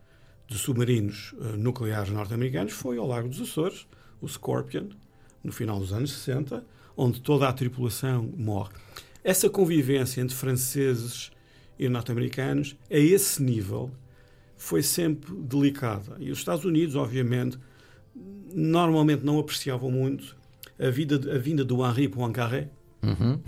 de 0.49 0.57
submarinos 0.59 1.35
eh, 1.41 1.57
nucleares 1.57 2.11
norte-americanos 2.11 2.73
foi 2.73 2.99
ao 2.99 3.07
Largo 3.09 3.29
dos 3.29 3.41
Açores, 3.41 3.87
o 4.21 4.29
Scorpion, 4.29 4.89
no 5.43 5.53
final 5.53 5.79
dos 5.79 5.93
anos 5.93 6.13
60, 6.13 6.65
onde 6.97 7.21
toda 7.21 7.49
a 7.49 7.53
tripulação 7.53 8.29
morre. 8.37 8.73
Essa 9.23 9.51
convivência 9.51 10.21
entre 10.21 10.35
franceses 10.35 11.31
e 11.79 11.89
norte-americanos, 11.89 12.77
a 12.91 12.97
esse 12.97 13.43
nível, 13.43 13.91
foi 14.57 14.83
sempre 14.83 15.35
delicada. 15.35 16.17
E 16.19 16.31
os 16.31 16.39
Estados 16.39 16.65
Unidos, 16.65 16.97
obviamente, 16.97 17.59
normalmente 18.55 19.25
não 19.25 19.39
apreciavam 19.39 19.91
muito 19.91 20.37
a, 20.79 20.89
vida, 20.89 21.35
a 21.35 21.39
vinda 21.39 21.65
do 21.65 21.85
Henri 21.85 22.09
Poincaré 22.09 22.69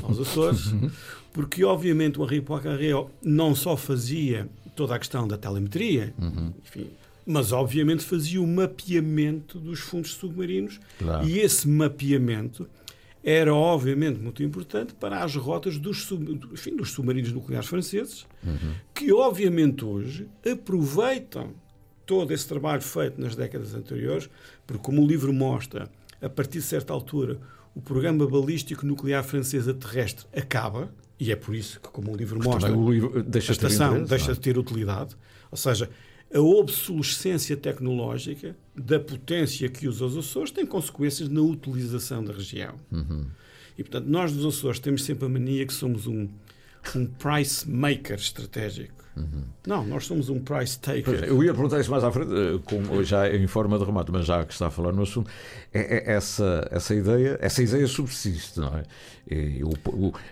aos 0.02 0.20
Açores, 0.20 0.74
porque, 1.32 1.64
obviamente, 1.64 2.20
o 2.20 2.24
Henri 2.24 2.40
Poincaré 2.40 2.90
não 3.22 3.54
só 3.54 3.76
fazia 3.76 4.48
toda 4.76 4.94
a 4.94 4.98
questão 4.98 5.26
da 5.26 5.36
telemetria, 5.36 6.14
enfim, 6.62 6.90
mas, 7.30 7.52
obviamente, 7.52 8.02
fazia 8.04 8.40
o 8.40 8.46
mapeamento 8.46 9.58
dos 9.60 9.80
fundos 9.80 10.12
submarinos 10.14 10.80
Claro. 10.98 11.28
e 11.28 11.38
esse 11.40 11.68
mapeamento 11.68 12.66
era, 13.22 13.54
obviamente, 13.54 14.18
muito 14.18 14.42
importante 14.42 14.94
para 14.94 15.22
as 15.22 15.34
rotas 15.36 15.76
dos, 15.76 16.04
sub- 16.04 16.40
enfim, 16.52 16.74
dos 16.74 16.90
submarinos 16.92 17.30
nucleares 17.32 17.68
franceses, 17.68 18.26
que, 18.94 19.12
obviamente, 19.12 19.84
hoje 19.84 20.26
aproveitam 20.50 21.50
todo 22.06 22.32
esse 22.32 22.48
trabalho 22.48 22.80
feito 22.80 23.20
nas 23.20 23.34
décadas 23.36 23.74
anteriores, 23.74 24.30
porque, 24.66 24.82
como 24.82 25.02
o 25.02 25.06
livro 25.06 25.32
mostra, 25.32 25.90
a 26.22 26.28
partir 26.28 26.58
de 26.60 26.64
certa 26.64 26.92
altura, 26.94 27.38
o 27.74 27.80
programa 27.82 28.26
balístico 28.26 28.86
nuclear 28.86 29.22
francês 29.22 29.68
a 29.68 29.74
terrestre 29.74 30.24
acaba, 30.34 30.90
e 31.20 31.30
é 31.30 31.36
por 31.36 31.54
isso 31.54 31.80
que, 31.80 31.88
como 31.90 32.12
o 32.12 32.16
livro 32.16 32.42
mostra, 32.42 32.72
o 32.74 32.90
livro 32.90 33.22
deixa 33.22 33.52
a 33.52 33.54
estação 33.54 33.88
interesse, 33.90 34.08
deixa 34.10 34.30
é? 34.30 34.34
de 34.34 34.40
ter 34.40 34.56
utilidade. 34.56 35.14
Ou 35.50 35.56
seja, 35.58 35.90
a 36.32 36.40
obsolescência 36.40 37.56
tecnológica 37.56 38.56
da 38.74 39.00
potência 39.00 39.68
que 39.68 39.88
usa 39.88 40.04
os 40.04 40.16
Açores 40.16 40.50
tem 40.50 40.66
consequências 40.66 41.28
na 41.28 41.40
utilização 41.40 42.22
da 42.22 42.32
região. 42.32 42.74
Uhum. 42.92 43.26
E, 43.76 43.82
portanto, 43.82 44.06
nós 44.06 44.32
dos 44.32 44.44
Açores 44.44 44.78
temos 44.78 45.04
sempre 45.04 45.24
a 45.24 45.28
mania 45.28 45.64
que 45.66 45.72
somos 45.72 46.06
um, 46.06 46.28
um 46.96 47.06
price 47.06 47.68
maker 47.68 48.16
estratégico. 48.16 48.96
Não, 49.66 49.84
nós 49.84 50.06
somos 50.06 50.28
um 50.28 50.38
price 50.38 50.78
taker. 50.78 51.24
eu 51.24 51.42
ia 51.42 51.52
perguntar 51.52 51.80
isso 51.80 51.90
mais 51.90 52.04
à 52.04 52.12
frente, 52.12 52.30
eh, 52.32 52.60
com, 52.64 53.02
já 53.02 53.28
em 53.28 53.48
forma 53.48 53.76
de 53.76 53.84
remate, 53.84 54.12
mas 54.12 54.24
já 54.24 54.44
que 54.44 54.52
está 54.52 54.68
a 54.68 54.70
falar 54.70 54.92
no 54.92 55.02
assunto, 55.02 55.28
é, 55.74 56.12
é 56.12 56.14
essa, 56.14 56.68
essa, 56.70 56.94
ideia, 56.94 57.36
essa 57.42 57.60
ideia 57.60 57.84
subsiste, 57.88 58.60
não 58.60 58.68
é? 58.78 58.84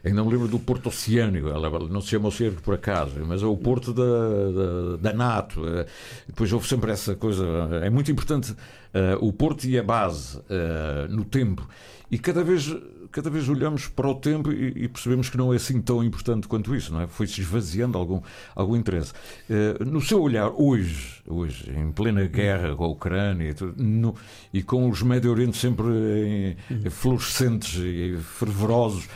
Ainda 0.04 0.24
me 0.24 0.30
lembro 0.30 0.46
do 0.48 0.58
Porto 0.60 0.88
Oceânico, 0.88 1.48
ela 1.48 1.68
não 1.88 2.00
se 2.00 2.08
chama 2.10 2.28
Oceânico 2.28 2.62
por 2.62 2.74
acaso, 2.74 3.14
mas 3.26 3.42
é 3.42 3.46
o 3.46 3.56
Porto 3.56 3.92
da, 3.92 4.02
da, 4.04 4.96
da 5.10 5.12
NATO. 5.12 5.66
eh, 5.66 5.86
Depois 6.28 6.52
houve 6.52 6.68
sempre 6.68 6.92
essa 6.92 7.14
coisa, 7.16 7.44
é 7.82 7.90
muito 7.90 8.10
importante 8.10 8.54
eh, 8.94 9.16
o 9.20 9.32
Porto 9.32 9.64
e 9.64 9.76
a 9.78 9.82
base 9.82 10.40
eh, 10.48 11.08
no 11.10 11.24
tempo. 11.24 11.68
E 12.08 12.18
cada 12.18 12.44
vez, 12.44 12.72
cada 13.16 13.30
vez 13.30 13.48
olhamos 13.48 13.88
para 13.88 14.08
o 14.08 14.14
tempo 14.14 14.52
e, 14.52 14.84
e 14.84 14.88
percebemos 14.88 15.30
que 15.30 15.38
não 15.38 15.50
é 15.52 15.56
assim 15.56 15.80
tão 15.80 16.04
importante 16.04 16.46
quanto 16.46 16.74
isso, 16.74 16.92
não 16.92 17.00
é? 17.00 17.06
Foi-se 17.06 17.40
esvaziando 17.40 17.96
algum, 17.96 18.20
algum 18.54 18.76
interesse. 18.76 19.12
Eh, 19.48 19.82
no 19.84 20.02
seu 20.02 20.20
olhar, 20.20 20.50
hoje, 20.54 21.22
hoje, 21.26 21.70
em 21.74 21.90
plena 21.90 22.24
guerra 22.26 22.76
com 22.76 22.84
a 22.84 22.88
Ucrânia 22.88 23.48
e, 23.50 23.54
tudo, 23.54 23.82
no- 23.82 24.14
e 24.52 24.62
com 24.62 24.88
os 24.90 25.00
Médio 25.00 25.30
Oriente 25.30 25.56
sempre 25.56 25.84
em- 25.88 26.56
em 26.86 26.90
fluorescentes 26.90 27.74
e 27.82 28.18
fervorosos, 28.22 29.08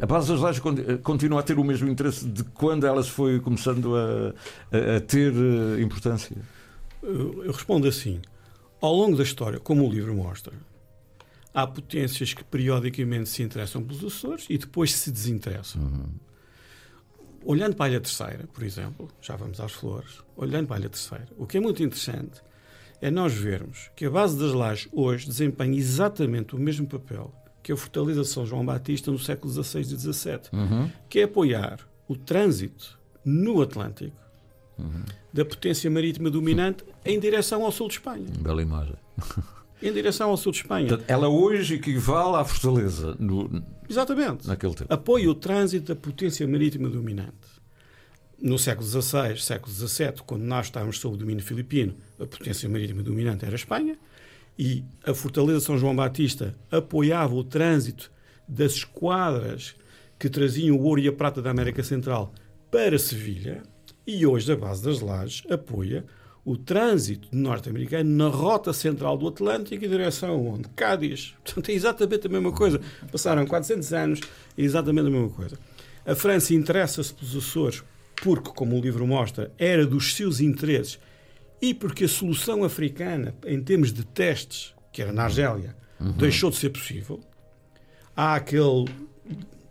a 0.00 0.06
base 0.06 0.34
das 0.40 0.58
con- 0.58 0.74
continua 1.02 1.40
a 1.40 1.42
ter 1.42 1.58
o 1.58 1.64
mesmo 1.64 1.88
interesse 1.88 2.26
de 2.26 2.42
quando 2.44 2.86
ela 2.86 3.02
se 3.02 3.10
foi 3.10 3.38
começando 3.40 3.94
a, 3.94 4.34
a- 4.74 4.96
a 4.96 5.00
ter 5.00 5.32
eh, 5.32 5.82
importância? 5.82 6.36
Eu 7.02 7.50
respondo 7.52 7.86
assim. 7.86 8.20
Ao 8.80 8.94
longo 8.94 9.16
da 9.16 9.22
história, 9.22 9.60
como 9.60 9.86
o 9.86 9.92
livro 9.92 10.14
mostra, 10.14 10.52
há 11.54 11.66
potências 11.66 12.32
que 12.34 12.42
periodicamente 12.44 13.28
se 13.28 13.42
interessam 13.42 13.82
pelos 13.82 14.04
Açores 14.04 14.46
e 14.48 14.56
depois 14.56 14.94
se 14.94 15.10
desinteressam. 15.10 16.08
Olhando 17.44 17.74
para 17.74 17.86
a 17.86 17.88
Ilha 17.90 18.00
Terceira, 18.00 18.48
por 18.52 18.62
exemplo, 18.62 19.08
já 19.20 19.36
vamos 19.36 19.60
às 19.60 19.72
flores, 19.72 20.20
olhando 20.36 20.68
para 20.68 20.76
a 20.76 20.80
Ilha 20.80 20.88
Terceira, 20.88 21.28
o 21.36 21.46
que 21.46 21.56
é 21.56 21.60
muito 21.60 21.82
interessante 21.82 22.40
é 23.00 23.10
nós 23.10 23.34
vermos 23.34 23.90
que 23.96 24.04
a 24.04 24.10
base 24.10 24.38
das 24.38 24.52
lajes 24.52 24.88
hoje 24.92 25.26
desempenha 25.26 25.76
exatamente 25.76 26.54
o 26.54 26.58
mesmo 26.58 26.86
papel 26.86 27.34
que 27.60 27.72
a 27.72 27.76
Fortaleza 27.76 28.24
São 28.24 28.46
João 28.46 28.64
Batista 28.64 29.10
no 29.10 29.18
século 29.18 29.52
XVI 29.52 29.80
e 29.80 29.84
XVII, 29.84 30.92
que 31.08 31.20
é 31.20 31.24
apoiar 31.24 31.80
o 32.08 32.16
trânsito 32.16 32.98
no 33.24 33.60
Atlântico 33.60 34.16
da 35.32 35.44
potência 35.44 35.90
marítima 35.90 36.30
dominante 36.30 36.84
em 37.04 37.18
direção 37.18 37.64
ao 37.64 37.72
sul 37.72 37.88
de 37.88 37.94
Espanha. 37.94 38.26
Bela 38.38 38.62
imagem. 38.62 38.96
Em 39.82 39.92
direção 39.92 40.30
ao 40.30 40.36
sul 40.36 40.52
de 40.52 40.58
Espanha. 40.58 41.00
Ela 41.08 41.28
hoje 41.28 41.74
equivale 41.74 42.36
à 42.36 42.44
Fortaleza 42.44 43.16
no, 43.18 43.62
Exatamente. 43.88 44.46
naquele 44.46 44.74
tempo. 44.74 44.92
Apoia 44.92 45.28
o 45.28 45.34
trânsito 45.34 45.92
da 45.92 46.00
potência 46.00 46.46
marítima 46.46 46.88
dominante. 46.88 47.52
No 48.40 48.58
século 48.58 48.86
XVI, 48.86 49.36
século 49.38 49.72
XVII, 49.72 50.14
quando 50.26 50.42
nós 50.42 50.66
estávamos 50.66 50.98
sob 50.98 51.14
o 51.14 51.18
domínio 51.18 51.44
filipino, 51.44 51.94
a 52.18 52.26
potência 52.26 52.68
marítima 52.68 53.02
dominante 53.02 53.44
era 53.44 53.54
a 53.54 53.56
Espanha 53.56 53.96
e 54.58 54.84
a 55.04 55.14
Fortaleza 55.14 55.60
São 55.60 55.78
João 55.78 55.94
Batista 55.94 56.54
apoiava 56.70 57.34
o 57.34 57.44
trânsito 57.44 58.10
das 58.48 58.72
esquadras 58.74 59.74
que 60.18 60.28
traziam 60.28 60.76
o 60.76 60.82
ouro 60.82 61.00
e 61.00 61.08
a 61.08 61.12
prata 61.12 61.40
da 61.40 61.50
América 61.50 61.82
Central 61.82 62.32
para 62.70 62.98
Sevilha 62.98 63.62
e 64.06 64.26
hoje 64.26 64.52
a 64.52 64.56
base 64.56 64.82
das 64.84 65.00
lajes 65.00 65.42
apoia 65.50 66.04
o 66.44 66.56
trânsito 66.56 67.28
norte-americano 67.30 68.10
na 68.10 68.28
rota 68.28 68.72
central 68.72 69.16
do 69.16 69.28
Atlântico 69.28 69.84
em 69.84 69.88
direção 69.88 70.44
onde? 70.46 70.68
Cádiz. 70.70 71.34
Portanto, 71.44 71.68
é 71.68 71.72
exatamente 71.72 72.26
a 72.26 72.30
mesma 72.30 72.52
coisa. 72.52 72.80
Passaram 73.10 73.46
400 73.46 73.92
anos 73.92 74.20
é 74.58 74.62
exatamente 74.62 75.06
a 75.06 75.10
mesma 75.10 75.30
coisa. 75.30 75.58
A 76.04 76.14
França 76.14 76.52
interessa-se 76.52 77.14
pelos 77.14 77.36
Açores 77.36 77.82
porque, 78.16 78.50
como 78.50 78.76
o 78.76 78.80
livro 78.80 79.06
mostra, 79.06 79.52
era 79.56 79.86
dos 79.86 80.14
seus 80.14 80.40
interesses 80.40 80.98
e 81.60 81.72
porque 81.72 82.04
a 82.04 82.08
solução 82.08 82.64
africana, 82.64 83.34
em 83.46 83.62
termos 83.62 83.92
de 83.92 84.04
testes, 84.04 84.74
que 84.92 85.00
era 85.00 85.12
na 85.12 85.24
Argélia, 85.24 85.76
deixou 86.16 86.50
de 86.50 86.56
ser 86.56 86.70
possível. 86.70 87.20
Há 88.16 88.34
aquele 88.34 88.86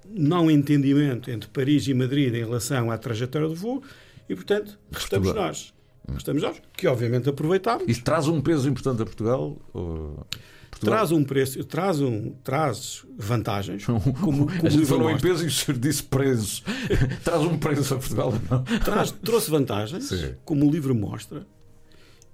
não 0.10 0.50
entendimento 0.50 1.30
entre 1.30 1.50
Paris 1.50 1.88
e 1.88 1.94
Madrid 1.94 2.34
em 2.34 2.40
relação 2.40 2.90
à 2.90 2.98
trajetória 2.98 3.48
do 3.48 3.56
voo 3.56 3.84
e, 4.28 4.36
portanto, 4.36 4.80
restamos 4.90 5.34
nós. 5.34 5.74
Restamos 6.08 6.42
nós, 6.42 6.62
que 6.74 6.88
obviamente 6.88 7.30
aproveitámos. 7.30 7.86
Isso 7.88 8.04
traz 8.04 8.28
um 8.28 8.42
peso 8.42 8.70
importante 8.70 9.02
a 9.02 9.06
Portugal? 9.06 9.58
Ou... 9.74 10.26
Portugal? 10.70 10.96
Traz 10.96 11.12
um 11.12 11.24
preço, 11.24 11.64
traz, 11.66 12.02
um, 12.02 12.32
traz 12.44 13.06
vantagens, 13.18 13.86
como, 13.86 14.14
como 14.14 14.50
a 14.50 14.54
o 14.54 14.70
gente 14.70 14.72
livro 14.72 14.86
falou 14.86 15.10
em 15.10 15.14
mostra. 15.14 15.30
peso 15.30 15.44
e 15.44 15.48
o 15.48 15.52
senhor 15.52 15.78
disse 15.78 16.04
preços. 16.04 16.64
traz 17.24 17.42
um 17.42 17.58
preço 17.58 17.94
a 17.94 17.98
Portugal? 17.98 18.34
Não? 18.50 18.64
Traz, 18.80 19.12
trouxe 19.12 19.52
vantagens, 19.52 20.06
Sim. 20.06 20.36
como 20.44 20.66
o 20.66 20.72
livro 20.72 20.96
mostra, 20.96 21.46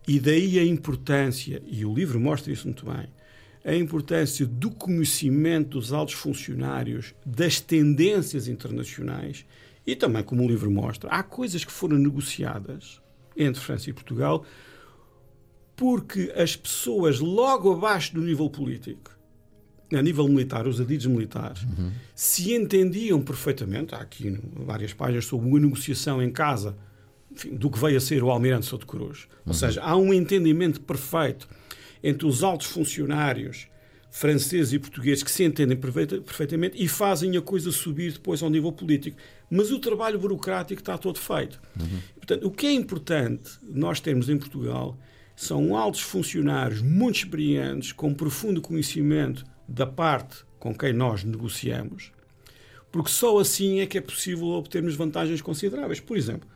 e 0.07 0.19
daí 0.19 0.57
a 0.59 0.63
importância, 0.63 1.61
e 1.65 1.83
o 1.83 1.93
livro 1.93 2.19
mostra 2.19 2.53
isso 2.53 2.67
muito 2.67 2.85
bem, 2.85 3.07
a 3.65 3.75
importância 3.75 4.45
do 4.45 4.71
conhecimento 4.71 5.71
dos 5.71 5.91
altos 5.91 6.13
funcionários 6.13 7.13
das 7.25 7.59
tendências 7.59 8.47
internacionais 8.47 9.45
e 9.85 9.93
também, 9.93 10.23
como 10.23 10.43
o 10.43 10.47
livro 10.47 10.71
mostra, 10.71 11.09
há 11.09 11.21
coisas 11.21 11.65
que 11.65 11.71
foram 11.71 11.97
negociadas 11.97 13.01
entre 13.37 13.61
França 13.61 13.89
e 13.89 13.93
Portugal 13.93 14.43
porque 15.75 16.33
as 16.35 16.55
pessoas 16.55 17.19
logo 17.19 17.71
abaixo 17.73 18.13
do 18.15 18.21
nível 18.21 18.49
político, 18.49 19.11
a 19.93 20.01
nível 20.01 20.27
militar, 20.27 20.67
os 20.67 20.81
adidos 20.81 21.05
militares, 21.05 21.59
se 22.15 22.53
entendiam 22.53 23.21
perfeitamente. 23.21 23.93
Há 23.93 23.99
aqui 23.99 24.31
no- 24.31 24.65
várias 24.65 24.91
páginas 24.93 25.25
sobre 25.25 25.47
uma 25.47 25.59
negociação 25.59 26.21
em 26.21 26.31
casa 26.31 26.75
enfim, 27.31 27.55
do 27.55 27.69
que 27.69 27.77
veio 27.77 27.97
a 27.97 28.01
ser 28.01 28.23
o 28.23 28.31
Almirante 28.31 28.65
Souto 28.65 28.87
Cruz. 28.87 29.27
Ou 29.45 29.53
seja, 29.53 29.81
há 29.83 29.95
um 29.95 30.11
entendimento 30.13 30.81
perfeito 30.81 31.47
entre 32.03 32.25
os 32.25 32.41
altos 32.43 32.67
funcionários 32.67 33.67
franceses 34.09 34.73
e 34.73 34.79
portugueses 34.79 35.23
que 35.23 35.31
se 35.31 35.43
entendem 35.43 35.77
perfeitamente 35.77 36.81
e 36.81 36.87
fazem 36.87 37.35
a 37.37 37.41
coisa 37.41 37.71
subir 37.71 38.13
depois 38.13 38.41
ao 38.41 38.49
nível 38.49 38.71
político. 38.71 39.17
Mas 39.49 39.71
o 39.71 39.79
trabalho 39.79 40.19
burocrático 40.19 40.81
está 40.81 40.97
todo 40.97 41.19
feito. 41.19 41.61
Uhum. 41.79 41.99
Portanto, 42.15 42.47
o 42.47 42.51
que 42.51 42.67
é 42.67 42.71
importante 42.71 43.51
nós 43.63 43.99
temos 43.99 44.29
em 44.29 44.37
Portugal 44.37 44.97
são 45.35 45.77
altos 45.77 46.01
funcionários 46.01 46.81
muito 46.81 47.17
experientes, 47.17 47.91
com 47.91 48.13
profundo 48.13 48.59
conhecimento 48.59 49.45
da 49.67 49.85
parte 49.85 50.43
com 50.57 50.73
quem 50.73 50.91
nós 50.91 51.23
negociamos, 51.23 52.11
porque 52.91 53.11
só 53.11 53.37
assim 53.37 53.79
é 53.79 53.85
que 53.85 53.97
é 53.97 54.01
possível 54.01 54.47
obtermos 54.47 54.95
vantagens 54.95 55.41
consideráveis. 55.41 55.99
Por 55.99 56.17
exemplo, 56.17 56.49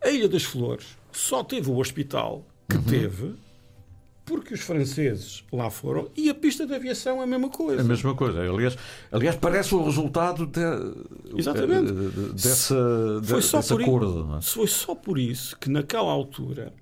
a 0.00 0.10
Ilha 0.10 0.28
das 0.28 0.44
Flores 0.44 0.86
só 1.10 1.42
teve 1.42 1.68
o 1.70 1.78
hospital 1.78 2.46
que 2.68 2.76
uhum. 2.76 2.82
teve 2.84 3.34
porque 4.28 4.52
os 4.52 4.60
franceses 4.60 5.42
lá 5.50 5.70
foram 5.70 6.10
e 6.14 6.28
a 6.28 6.34
pista 6.34 6.66
de 6.66 6.74
aviação 6.74 7.20
é 7.20 7.24
a 7.24 7.26
mesma 7.26 7.48
coisa. 7.48 7.80
A 7.80 7.84
mesma 7.84 8.14
coisa. 8.14 8.40
Aliás, 8.40 8.76
aliás 9.10 9.34
parece 9.36 9.74
o 9.74 9.82
resultado 9.82 10.46
de, 10.46 10.60
Exatamente. 11.34 11.90
dessa, 12.34 12.76
foi 13.24 13.40
só 13.40 13.58
desse 13.58 13.72
acordo. 13.72 14.36
Isso, 14.38 14.52
é? 14.52 14.54
Foi 14.54 14.66
só 14.66 14.94
por 14.94 15.18
isso 15.18 15.56
que, 15.58 15.70
naquela 15.70 16.12
altura, 16.12 16.74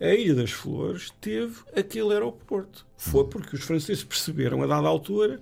a 0.00 0.08
Ilha 0.08 0.34
das 0.34 0.50
Flores 0.50 1.12
teve 1.20 1.54
aquele 1.76 2.12
aeroporto. 2.12 2.84
Foi 2.96 3.24
porque 3.24 3.54
os 3.54 3.62
franceses 3.62 4.02
perceberam, 4.02 4.60
a 4.62 4.66
dada 4.66 4.88
altura, 4.88 5.40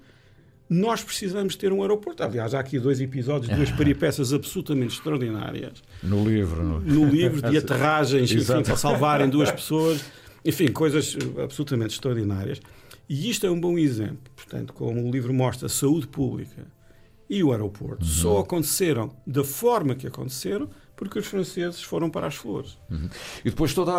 nós 0.68 1.02
precisamos 1.02 1.56
ter 1.56 1.72
um 1.72 1.80
aeroporto. 1.80 2.22
Aliás, 2.22 2.54
há 2.54 2.60
aqui 2.60 2.78
dois 2.78 3.00
episódios, 3.00 3.56
duas 3.56 3.70
peripécias 3.72 4.34
absolutamente 4.34 4.94
extraordinárias. 4.94 5.82
No 6.02 6.28
livro. 6.28 6.62
No, 6.62 6.80
no 6.80 7.06
livro 7.06 7.40
de 7.40 7.56
aterragens, 7.56 8.30
enfim, 8.30 8.62
para 8.62 8.76
salvarem 8.76 9.30
duas 9.30 9.50
pessoas. 9.50 10.04
Enfim, 10.44 10.68
coisas 10.68 11.16
absolutamente 11.42 11.94
extraordinárias. 11.94 12.60
E 13.08 13.30
isto 13.30 13.46
é 13.46 13.50
um 13.50 13.60
bom 13.60 13.78
exemplo. 13.78 14.30
Portanto, 14.36 14.72
como 14.72 15.06
o 15.06 15.10
livro 15.10 15.32
mostra, 15.32 15.68
saúde 15.68 16.06
pública 16.06 16.66
e 17.28 17.42
o 17.42 17.52
aeroporto 17.52 18.04
uhum. 18.04 18.10
só 18.10 18.38
aconteceram 18.38 19.14
da 19.26 19.44
forma 19.44 19.94
que 19.94 20.06
aconteceram 20.06 20.68
porque 20.96 21.18
os 21.18 21.26
franceses 21.26 21.80
foram 21.80 22.10
para 22.10 22.26
as 22.26 22.34
flores. 22.34 22.76
Uhum. 22.90 23.08
E 23.44 23.50
depois 23.50 23.72
todo 23.72 23.92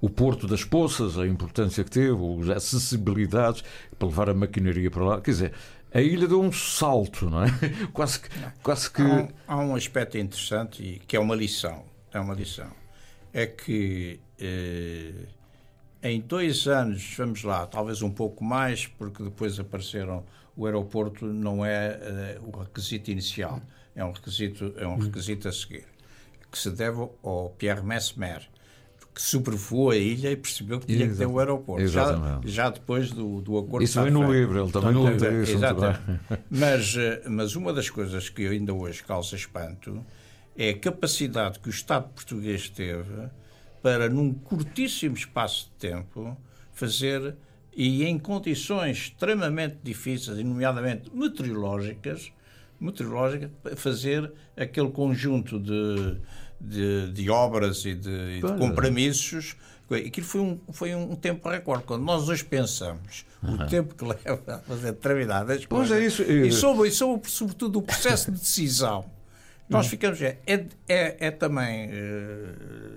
o 0.00 0.08
Porto 0.08 0.46
das 0.46 0.62
Poças, 0.62 1.18
a 1.18 1.26
importância 1.26 1.82
que 1.82 1.90
teve, 1.90 2.14
as 2.42 2.48
acessibilidades 2.48 3.64
para 3.98 4.08
levar 4.08 4.30
a 4.30 4.34
maquinaria 4.34 4.88
para 4.88 5.04
lá. 5.04 5.20
Quer 5.20 5.30
dizer, 5.32 5.52
a 5.92 6.00
ilha 6.00 6.28
deu 6.28 6.40
um 6.40 6.52
salto, 6.52 7.28
não 7.28 7.42
é? 7.42 7.48
Quase 7.92 8.20
que. 8.20 8.28
Quase 8.62 8.90
que... 8.90 9.02
Há, 9.02 9.04
um, 9.04 9.28
há 9.48 9.56
um 9.56 9.74
aspecto 9.74 10.16
interessante 10.16 10.82
e 10.82 10.98
que 11.00 11.16
é 11.16 11.20
uma 11.20 11.34
lição. 11.34 11.84
É 12.12 12.20
uma 12.20 12.34
lição. 12.34 12.70
É 13.32 13.46
que 13.46 14.20
eh, 14.38 15.26
em 16.02 16.20
dois 16.20 16.66
anos, 16.66 17.14
vamos 17.16 17.42
lá, 17.44 17.66
talvez 17.66 18.02
um 18.02 18.10
pouco 18.10 18.44
mais, 18.44 18.86
porque 18.86 19.22
depois 19.22 19.58
apareceram 19.58 20.24
o 20.54 20.66
aeroporto 20.66 21.24
não 21.26 21.64
é 21.64 21.98
eh, 22.02 22.40
o 22.42 22.50
requisito 22.58 23.10
inicial 23.10 23.62
é 23.94 24.04
um 24.04 24.12
requisito, 24.12 24.74
é 24.76 24.86
um 24.86 24.96
requisito 24.96 25.48
a 25.48 25.52
seguir, 25.52 25.84
que 26.50 26.58
se 26.58 26.70
deve 26.70 27.08
ao 27.22 27.50
Pierre 27.58 27.82
Mesmer, 27.82 28.48
que 29.14 29.20
sobrevoou 29.20 29.90
a 29.90 29.96
ilha 29.96 30.30
e 30.30 30.36
percebeu 30.36 30.80
que 30.80 30.86
tinha 30.86 31.04
Exato. 31.04 31.12
que 31.12 31.18
ter 31.18 31.26
o 31.26 31.38
aeroporto. 31.38 31.86
Já, 31.86 32.40
já, 32.44 32.70
depois 32.70 33.12
do, 33.12 33.42
do 33.42 33.58
acordo. 33.58 33.84
Isso 33.84 34.00
vem 34.02 34.10
no 34.10 34.32
livro, 34.32 34.62
ele 34.62 34.72
também 34.72 34.94
conta 34.94 35.28
isso. 35.28 35.58
Mas, 36.50 36.96
eh, 36.96 37.22
mas 37.28 37.54
uma 37.54 37.72
das 37.74 37.90
coisas 37.90 38.30
que 38.30 38.46
ainda 38.46 38.72
hoje 38.72 39.02
causa 39.02 39.36
espanto 39.36 40.04
é 40.56 40.70
a 40.70 40.78
capacidade 40.78 41.58
que 41.58 41.68
o 41.68 41.70
Estado 41.70 42.08
português 42.10 42.68
teve 42.68 43.28
para, 43.82 44.08
num 44.08 44.32
curtíssimo 44.32 45.16
espaço 45.16 45.66
de 45.66 45.88
tempo, 45.88 46.36
fazer, 46.72 47.34
e 47.74 48.04
em 48.04 48.18
condições 48.18 48.98
extremamente 48.98 49.78
difíceis, 49.82 50.38
nomeadamente 50.38 51.10
meteorológicas, 51.12 52.32
meteorológica 52.78 53.50
fazer 53.76 54.32
aquele 54.56 54.90
conjunto 54.90 55.58
de, 55.58 56.16
de, 56.60 57.12
de 57.12 57.30
obras 57.30 57.84
e 57.84 57.94
de, 57.94 58.40
de 58.40 58.58
compromissos. 58.58 59.56
Aquilo 59.90 60.26
foi 60.26 60.40
um, 60.40 60.58
foi 60.72 60.94
um 60.94 61.14
tempo 61.14 61.46
recorde. 61.48 61.84
Quando 61.84 62.02
nós 62.02 62.28
hoje 62.28 62.44
pensamos 62.44 63.26
o 63.42 63.66
tempo 63.66 63.94
que 63.94 64.04
leva 64.04 64.54
a 64.54 64.58
fazer 64.60 64.92
determinadas 64.92 65.66
pois 65.66 65.90
é 65.90 65.94
coisas, 65.98 66.20
é 66.20 66.22
isso. 66.22 66.22
E, 66.22 66.52
sobre, 66.52 66.88
e 66.88 66.92
sobre, 66.92 67.30
sobretudo, 67.30 67.78
o 67.78 67.82
processo 67.82 68.30
de 68.30 68.38
decisão, 68.38 69.04
nós 69.68 69.86
ficamos. 69.86 70.20
É, 70.20 70.38
é, 70.46 70.66
é 70.88 71.30
também 71.30 71.88
eh, 71.90 72.96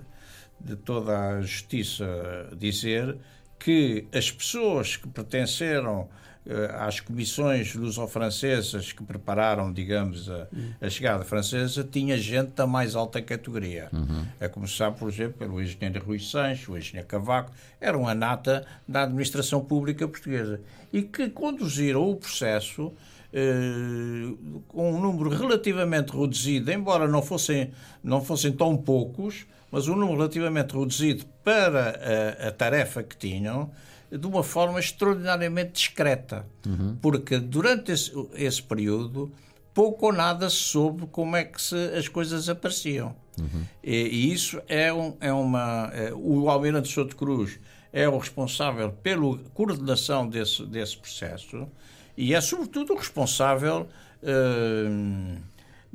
de 0.60 0.76
toda 0.76 1.36
a 1.36 1.40
justiça 1.40 2.50
dizer 2.56 3.16
que 3.58 4.06
as 4.12 4.30
pessoas 4.30 4.96
que 4.96 5.08
pertenceram 5.08 6.08
eh, 6.48 6.70
às 6.78 7.00
comissões 7.00 7.74
luso-francesas 7.74 8.92
que 8.92 9.02
prepararam, 9.02 9.72
digamos, 9.72 10.30
a, 10.30 10.46
a, 10.80 10.88
chegada 10.88 11.24
francesa, 11.24 11.82
tinha 11.82 12.16
gente 12.16 12.50
da 12.50 12.68
mais 12.68 12.94
alta 12.94 13.20
categoria. 13.20 13.88
Uhum. 13.92 14.24
A 14.40 14.48
começar, 14.48 14.92
por 14.92 15.08
exemplo, 15.08 15.38
pelo 15.38 15.60
engenheiro 15.60 16.04
Rui 16.04 16.20
Sancho, 16.20 16.72
o 16.72 16.78
engenheiro 16.78 17.08
Cavaco, 17.08 17.50
eram 17.80 18.06
a 18.06 18.14
nata 18.14 18.64
da 18.86 19.02
administração 19.02 19.60
pública 19.64 20.06
portuguesa 20.06 20.60
e 20.92 21.02
que 21.02 21.28
conduziram 21.30 22.08
o 22.08 22.14
processo 22.14 22.92
eh, 23.38 24.34
com 24.66 24.94
um 24.94 24.98
número 24.98 25.28
relativamente 25.28 26.10
reduzido, 26.10 26.72
embora 26.72 27.06
não 27.06 27.20
fossem, 27.20 27.70
não 28.02 28.24
fossem 28.24 28.50
tão 28.50 28.74
poucos, 28.78 29.44
mas 29.70 29.88
um 29.88 29.94
número 29.94 30.16
relativamente 30.16 30.74
reduzido 30.74 31.26
para 31.44 32.00
a, 32.40 32.48
a 32.48 32.50
tarefa 32.50 33.02
que 33.02 33.14
tinham, 33.14 33.70
de 34.10 34.26
uma 34.26 34.42
forma 34.42 34.80
extraordinariamente 34.80 35.72
discreta, 35.72 36.46
uhum. 36.64 36.96
porque 37.02 37.38
durante 37.38 37.92
esse, 37.92 38.10
esse, 38.36 38.62
período 38.62 39.30
pouco 39.74 40.06
ou 40.06 40.12
nada 40.14 40.48
se 40.48 40.56
soube 40.56 41.06
como 41.08 41.36
é 41.36 41.44
que 41.44 41.60
se, 41.60 41.76
as 41.94 42.08
coisas 42.08 42.48
apareciam. 42.48 43.14
Uhum. 43.38 43.64
E, 43.84 43.96
e, 43.96 44.32
isso 44.32 44.62
é, 44.66 44.90
um, 44.90 45.14
é 45.20 45.30
uma. 45.30 45.90
É, 45.92 46.10
o 46.14 46.48
Almirante 46.48 46.88
Souto 46.88 47.14
Cruz 47.14 47.60
é 47.92 48.08
o 48.08 48.16
responsável 48.16 48.92
pela 48.92 49.36
coordenação 49.52 50.26
desse, 50.26 50.64
desse 50.64 50.96
processo 50.96 51.68
e 52.16 52.34
é, 52.34 52.40
sobretudo, 52.40 52.94
o 52.94 52.96
responsável. 52.96 53.88
Uh, 54.22 55.36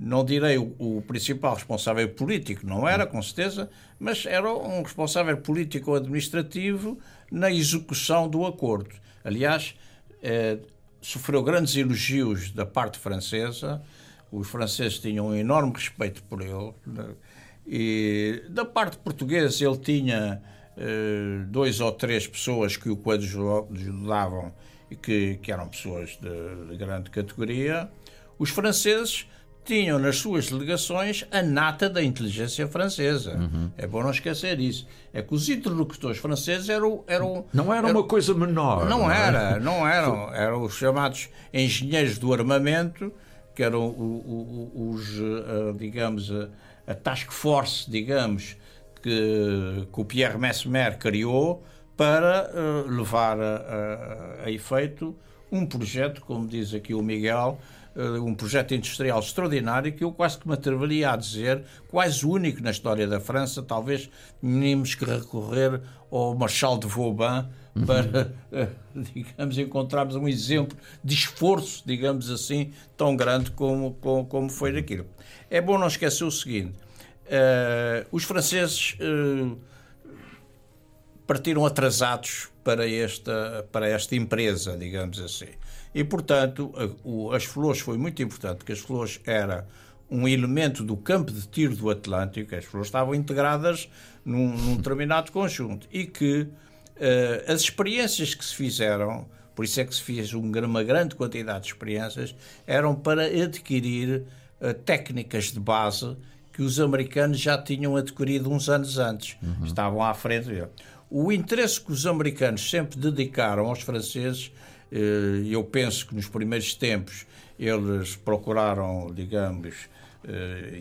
não 0.01 0.25
direi 0.25 0.57
o, 0.57 0.73
o, 0.79 1.03
principal 1.03 1.53
responsável 1.53 2.09
político, 2.09 2.65
não 2.65 2.89
era, 2.89 3.05
com 3.05 3.21
certeza, 3.21 3.69
mas 3.99 4.25
era 4.25 4.51
um 4.51 4.81
responsável 4.81 5.37
político 5.37 5.91
ou 5.91 5.97
administrativo 5.97 6.97
na 7.31 7.51
execução 7.51 8.27
do 8.27 8.43
acordo. 8.43 8.95
Aliás, 9.23 9.75
eh, 10.23 10.57
sofreu 11.01 11.43
grandes 11.43 11.75
elogios 11.75 12.51
da 12.51 12.65
parte 12.65 12.97
francesa, 12.97 13.81
os 14.31 14.49
franceses 14.49 14.97
tinham 14.97 15.27
um 15.27 15.35
enorme 15.35 15.73
respeito 15.73 16.23
por 16.23 16.41
ele, 16.41 16.73
né? 16.85 17.09
e 17.67 18.43
da 18.49 18.65
parte 18.65 18.97
portuguesa 18.97 19.63
ele 19.63 19.77
tinha 19.77 20.41
eh, 20.77 21.43
dois 21.47 21.79
ou 21.79 21.91
três 21.91 22.25
pessoas 22.25 22.75
que 22.75 22.89
o 22.89 22.97
coadjudavam 22.97 24.51
e 24.51 24.70
que, 24.95 25.35
que 25.41 25.51
eram 25.51 25.67
pessoas 25.67 26.17
de, 26.21 26.69
de 26.69 26.77
grande 26.77 27.09
categoria. 27.09 27.89
Os 28.37 28.49
franceses 28.49 29.27
tinham 29.63 29.99
nas 29.99 30.17
suas 30.17 30.49
delegações 30.49 31.25
a 31.31 31.41
nata 31.41 31.89
da 31.89 32.03
inteligência 32.03 32.67
francesa. 32.67 33.35
Uhum. 33.35 33.71
É 33.77 33.85
bom 33.85 34.01
não 34.01 34.11
esquecer 34.11 34.59
isso. 34.59 34.87
É 35.13 35.21
que 35.21 35.33
os 35.33 35.49
interlocutores 35.49 36.17
franceses 36.17 36.69
eram. 36.69 37.03
eram 37.07 37.45
não 37.53 37.73
era, 37.73 37.87
uma 37.87 38.03
coisa 38.03 38.33
menor. 38.33 38.89
Não, 38.89 38.99
não 38.99 39.11
era, 39.11 39.59
não 39.59 39.87
eram. 39.87 40.33
Eram 40.33 40.63
os 40.63 40.73
chamados 40.73 41.29
engenheiros 41.53 42.17
do 42.17 42.33
armamento, 42.33 43.13
que 43.55 43.63
eram 43.63 43.87
os, 44.75 45.17
eh, 45.19 45.73
digamos, 45.77 46.31
a 46.87 46.95
task 46.95 47.31
force, 47.31 47.89
digamos, 47.89 48.57
que, 49.01 49.87
que 49.93 50.01
o 50.01 50.05
Pierre 50.05 50.37
Mesmer 50.37 50.97
criou 50.97 51.63
para 51.95 52.49
uh, 52.53 52.89
levar 52.89 53.39
a, 53.39 53.55
a, 54.43 54.45
a 54.45 54.51
efeito 54.51 55.15
um 55.51 55.65
projeto, 55.65 56.21
como 56.21 56.47
diz 56.47 56.73
aqui 56.73 56.93
o 56.93 57.01
Miguel, 57.01 57.59
eh, 57.93 58.19
um 58.19 58.33
projeto 58.33 58.73
industrial 58.73 59.19
extraordinário 59.19 59.91
que 59.91 60.03
eu 60.03 60.13
quase 60.13 60.37
que 60.37 60.47
me 60.47 60.53
atreveria 60.53 61.11
a 61.11 61.15
dizer, 61.17 61.63
quase 61.89 62.25
único 62.25 62.63
na 62.63 62.71
história 62.71 63.05
da 63.05 63.19
França, 63.19 63.61
talvez 63.61 64.09
tínhamos 64.39 64.95
que 64.95 65.03
recorrer 65.03 65.81
ao 66.09 66.33
Marshal 66.33 66.77
de 66.77 66.87
Vauban 66.87 67.49
para, 67.85 68.33
uhum. 68.49 69.03
digamos, 69.13 69.57
encontrarmos 69.57 70.15
um 70.15 70.27
exemplo 70.27 70.77
de 71.03 71.13
esforço, 71.15 71.83
digamos 71.85 72.29
assim, 72.29 72.71
tão 72.95 73.15
grande 73.15 73.51
como, 73.51 73.93
como, 73.95 74.25
como 74.25 74.49
foi 74.49 74.77
aquilo. 74.77 75.05
É 75.49 75.59
bom 75.59 75.77
não 75.77 75.87
esquecer 75.87 76.23
o 76.23 76.31
seguinte, 76.31 76.73
uh, 77.25 78.07
os 78.09 78.23
franceses 78.23 78.95
uh, 79.01 79.57
partiram 81.31 81.65
atrasados 81.65 82.49
para 82.61 82.85
esta, 82.89 83.65
para 83.71 83.87
esta 83.87 84.17
empresa, 84.17 84.75
digamos 84.77 85.17
assim. 85.17 85.47
E, 85.95 86.03
portanto, 86.03 86.73
as 87.33 87.45
flores 87.45 87.79
foi 87.79 87.97
muito 87.97 88.21
importante, 88.21 88.57
porque 88.57 88.73
as 88.73 88.79
flores 88.79 89.21
era 89.25 89.65
um 90.09 90.27
elemento 90.27 90.83
do 90.83 90.97
campo 90.97 91.31
de 91.31 91.47
tiro 91.47 91.73
do 91.73 91.89
Atlântico, 91.89 92.53
as 92.53 92.65
flores 92.65 92.89
estavam 92.89 93.15
integradas 93.15 93.87
num, 94.25 94.49
num 94.57 94.75
determinado 94.75 95.31
conjunto 95.31 95.87
e 95.89 96.05
que 96.05 96.41
uh, 96.41 96.49
as 97.47 97.61
experiências 97.61 98.35
que 98.35 98.43
se 98.43 98.53
fizeram, 98.53 99.25
por 99.55 99.63
isso 99.63 99.79
é 99.79 99.85
que 99.85 99.95
se 99.95 100.01
fez 100.01 100.33
uma 100.33 100.83
grande 100.83 101.15
quantidade 101.15 101.61
de 101.61 101.67
experiências, 101.67 102.35
eram 102.67 102.93
para 102.93 103.23
adquirir 103.23 104.25
uh, 104.59 104.73
técnicas 104.83 105.45
de 105.45 105.61
base 105.61 106.13
que 106.53 106.61
os 106.61 106.79
americanos 106.79 107.39
já 107.39 107.57
tinham 107.57 107.95
adquirido 107.95 108.51
uns 108.51 108.69
anos 108.69 108.97
antes. 108.97 109.37
Uhum. 109.41 109.65
Estavam 109.65 110.03
à 110.03 110.13
frente 110.13 110.47
dele. 110.47 110.67
O 111.13 111.29
interesse 111.29 111.81
que 111.81 111.91
os 111.91 112.07
americanos 112.07 112.69
sempre 112.69 112.97
dedicaram 112.97 113.65
aos 113.65 113.81
franceses, 113.81 114.47
uh, 114.91 114.95
eu 115.45 115.61
penso 115.61 116.07
que 116.07 116.15
nos 116.15 116.29
primeiros 116.29 116.73
tempos 116.73 117.25
eles 117.59 118.15
procuraram, 118.15 119.11
digamos, 119.13 119.75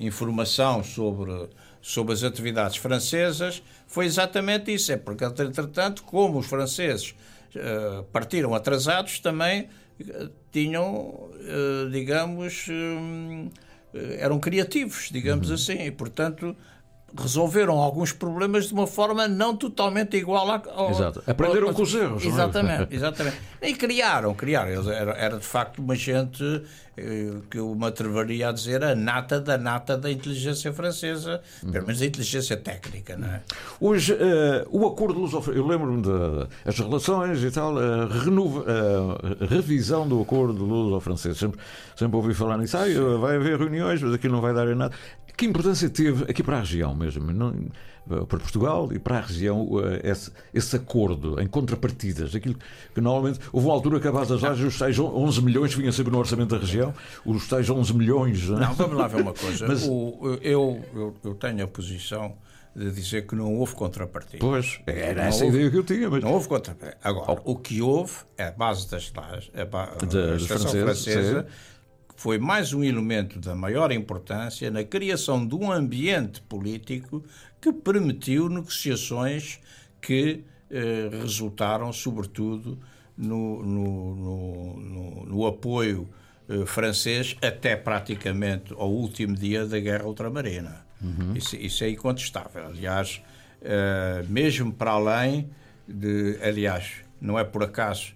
informação 0.01 0.85
sobre 0.85 1.49
sobre 1.83 2.13
as 2.13 2.23
atividades 2.23 2.77
francesas 2.77 3.63
foi 3.87 4.05
exatamente 4.05 4.73
isso. 4.73 4.93
É 4.93 4.97
porque, 4.97 5.25
entretanto, 5.25 6.03
como 6.05 6.39
os 6.39 6.47
franceses 6.47 7.15
uh, 7.55 8.03
partiram 8.05 8.55
atrasados, 8.55 9.19
também 9.19 9.69
tinham, 10.51 11.29
digamos, 11.93 12.67
eram 14.19 14.41
criativos, 14.41 15.11
digamos 15.13 15.49
uhum. 15.49 15.55
assim, 15.55 15.85
e, 15.85 15.91
portanto, 15.91 16.57
resolveram 17.19 17.79
alguns 17.79 18.13
problemas 18.13 18.67
de 18.67 18.75
uma 18.75 18.87
forma 18.87 19.27
não 19.27 19.57
totalmente 19.57 20.17
igual 20.17 20.63
ao. 20.67 20.91
Exato. 20.91 21.23
Aprenderam 21.27 21.69
ao, 21.69 21.75
com 21.75 21.83
os 21.83 21.95
erros. 21.95 22.25
É? 22.25 22.29
Exatamente, 22.29 22.95
exatamente. 22.95 23.37
E 23.63 23.75
criaram, 23.75 24.35
criaram. 24.35 24.91
Era, 24.91 25.13
era 25.13 25.39
de 25.39 25.47
facto 25.47 25.81
uma 25.81 25.95
gente 25.95 26.43
eh, 26.97 27.37
que 27.51 27.59
eu 27.59 27.75
me 27.75 27.87
atreveria 27.87 28.49
a 28.49 28.53
dizer 28.53 28.85
a 28.85 28.95
nata 28.95 29.41
da 29.41 29.57
nata 29.57 29.97
da 29.97 30.11
inteligência 30.11 30.73
francesa, 30.73 31.41
uhum. 31.63 31.71
pelo 31.71 31.87
menos 31.87 32.01
da 32.01 32.07
inteligência 32.07 32.57
técnica, 32.57 33.17
não 33.17 33.29
é? 33.29 33.41
Hoje, 33.81 34.13
uh, 34.13 34.67
o 34.71 34.87
acordo 34.87 35.19
luso 35.19 35.43
eu 35.53 35.67
lembro-me 35.67 36.03
das 36.03 36.79
relações 36.79 37.43
e 37.43 37.51
tal, 37.51 37.79
a, 37.79 38.07
renova, 38.07 38.65
a 39.41 39.47
revisão 39.47 40.07
do 40.07 40.21
acordo 40.21 40.65
luso-francês. 40.65 41.39
Sempre, 41.39 41.61
sempre 41.97 42.17
ouvi 42.17 42.35
falar 42.35 42.59
nisso. 42.59 42.77
Ah, 42.77 42.85
vai 43.19 43.37
haver 43.37 43.59
reuniões, 43.59 44.03
mas 44.03 44.15
aqui 44.15 44.29
não 44.29 44.41
vai 44.41 44.53
dar 44.53 44.69
em 44.69 44.75
nada. 44.75 44.95
Que 45.41 45.47
importância 45.47 45.89
teve 45.89 46.31
aqui 46.31 46.43
para 46.43 46.59
a 46.59 46.61
região 46.61 46.95
mesmo, 46.95 47.33
não, 47.33 47.55
para 48.07 48.39
Portugal 48.39 48.93
e 48.93 48.99
para 48.99 49.17
a 49.17 49.21
região, 49.23 49.67
eh, 49.83 50.11
esse, 50.11 50.31
esse 50.53 50.77
acordo 50.77 51.41
em 51.41 51.47
contrapartidas? 51.47 52.35
Aquilo 52.35 52.57
que 52.95 53.01
normalmente 53.01 53.41
houve 53.51 53.67
uma 53.67 53.73
altura 53.73 53.99
que 53.99 54.07
a 54.07 54.13
base 54.13 54.35
das 54.35 54.43
lajes, 54.43 54.67
os 54.67 54.79
tais 54.79 54.99
11 54.99 55.41
milhões 55.41 55.73
vinham 55.73 55.93
sempre 55.93 56.13
no 56.13 56.19
orçamento 56.19 56.51
da 56.51 56.59
região, 56.59 56.93
os 57.25 57.49
tais 57.49 57.71
11 57.71 57.95
milhões. 57.95 58.51
Não, 58.51 58.59
é? 58.59 58.61
não 58.61 58.75
vamos 58.75 58.99
lá 58.99 59.09
ver 59.09 59.23
uma 59.23 59.33
coisa. 59.33 59.67
Mas, 59.67 59.83
o, 59.89 60.39
eu, 60.43 60.85
eu, 60.95 61.17
eu 61.25 61.35
tenho 61.35 61.65
a 61.65 61.67
posição 61.67 62.35
de 62.77 62.91
dizer 62.91 63.27
que 63.27 63.35
não 63.35 63.55
houve 63.55 63.75
contrapartida. 63.75 64.41
Pois, 64.41 64.79
era 64.87 65.23
não 65.23 65.29
essa 65.29 65.47
houve, 65.47 65.57
ideia 65.57 65.71
que 65.71 65.79
eu 65.79 65.85
tinha. 65.85 66.11
Mas... 66.11 66.23
Não 66.23 66.35
houve 66.35 66.49
contrapartida. 66.49 66.99
Agora, 67.03 67.41
oh. 67.47 67.53
o 67.53 67.57
que 67.57 67.81
houve 67.81 68.13
é 68.37 68.49
a 68.49 68.53
base 68.53 68.91
das 68.91 69.11
lajes, 69.11 69.51
a, 69.55 69.65
ba... 69.65 69.85
a 69.85 70.39
francesa, 70.39 70.85
francesa 70.85 71.47
foi 72.21 72.39
mais 72.39 72.75
um 72.75 72.85
elemento 72.85 73.39
da 73.39 73.55
maior 73.55 73.91
importância 73.91 74.71
na 74.71 74.85
criação 74.85 75.47
de 75.47 75.55
um 75.55 75.73
ambiente 75.73 76.43
político 76.43 77.25
que 77.59 77.73
permitiu 77.73 78.47
negociações 78.47 79.59
que 80.03 80.45
eh, 80.71 81.09
resultaram, 81.11 81.91
sobretudo, 81.95 82.79
no, 83.17 83.63
no, 83.63 84.77
no, 84.77 85.25
no 85.25 85.47
apoio 85.47 86.07
eh, 86.47 86.67
francês 86.67 87.39
até 87.41 87.75
praticamente 87.75 88.75
ao 88.75 88.91
último 88.91 89.35
dia 89.35 89.65
da 89.65 89.81
Guerra 89.81 90.05
Ultramarina. 90.05 90.85
Uhum. 91.01 91.35
Isso, 91.35 91.57
isso, 91.57 91.85
é 91.85 91.89
incontestável. 91.89 92.67
Aliás, 92.67 93.23
eh, 93.63 94.23
mesmo 94.29 94.71
para 94.75 94.91
além 94.91 95.49
de. 95.89 96.39
Aliás, 96.43 96.97
não 97.19 97.39
é 97.39 97.45
por 97.45 97.63
acaso 97.65 98.13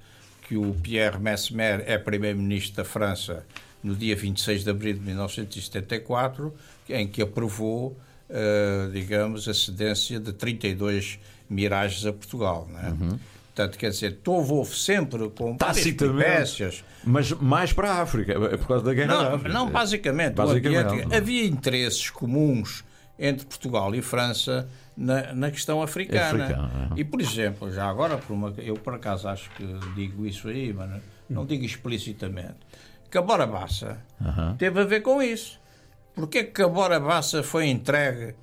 que 0.47 0.59
o 0.59 0.75
Pierre 0.75 1.19
Mesmer 1.19 1.83
é 1.87 1.97
primeiro-ministro 1.97 2.77
da 2.77 2.85
França 2.85 3.47
no 3.85 3.95
dia 3.95 4.16
26 4.16 4.64
de 4.64 4.70
abril 4.70 4.95
de 4.95 5.01
1974, 5.01 6.53
em 6.89 7.07
que 7.07 7.20
aprovou, 7.20 7.97
uh, 8.30 8.91
digamos, 8.91 9.47
a 9.47 9.53
cedência 9.53 10.18
de 10.18 10.32
32 10.32 11.20
miragens 11.49 12.07
a 12.07 12.12
Portugal. 12.12 12.66
Não 12.72 12.80
é? 12.80 12.89
Uhum. 12.89 13.18
Portanto, 13.55 13.78
quer 13.78 13.91
dizer, 13.91 14.18
houve 14.26 14.76
sempre 14.76 15.28
com 15.30 15.57
espécies. 15.76 16.82
Mas 17.05 17.30
mais 17.30 17.72
para 17.72 17.93
a 17.93 18.03
África, 18.03 18.32
é 18.32 18.57
por 18.57 18.66
causa 18.66 18.85
da 18.85 18.95
guerra 18.95 19.14
não, 19.14 19.35
África. 19.35 19.55
Não, 19.55 19.70
basicamente. 19.70 20.35
basicamente 20.35 21.14
havia 21.14 21.45
interesses 21.45 22.11
comuns 22.11 22.82
entre 23.16 23.47
Portugal 23.47 23.95
e 23.95 24.03
França 24.03 24.68
na, 24.97 25.32
na 25.35 25.51
questão 25.51 25.80
africana. 25.82 26.45
africana 26.45 26.91
é. 26.97 27.01
E, 27.01 27.05
por 27.05 27.20
exemplo, 27.20 27.70
já 27.70 27.89
agora, 27.89 28.16
por 28.16 28.32
uma, 28.32 28.53
eu 28.59 28.74
por 28.74 28.95
acaso 28.95 29.28
acho 29.28 29.49
que 29.51 29.64
digo 29.95 30.26
isso 30.26 30.49
aí, 30.49 30.72
mas 30.72 30.91
não, 30.91 31.01
não 31.28 31.47
digo 31.47 31.64
explicitamente 31.64 32.57
que 33.15 33.19
a 33.19 33.23
Bora 33.23 33.47
Bassa 33.47 34.05
uhum. 34.21 34.57
teve 34.57 34.81
a 34.81 34.85
ver 34.85 35.01
com 35.01 35.23
isso. 35.23 35.61
Porquê 36.17 36.43
que 36.43 36.61
a 36.61 36.67
Bora 36.67 36.99
Bassa 36.99 37.45
foi 37.45 37.69
entregue 37.69 38.35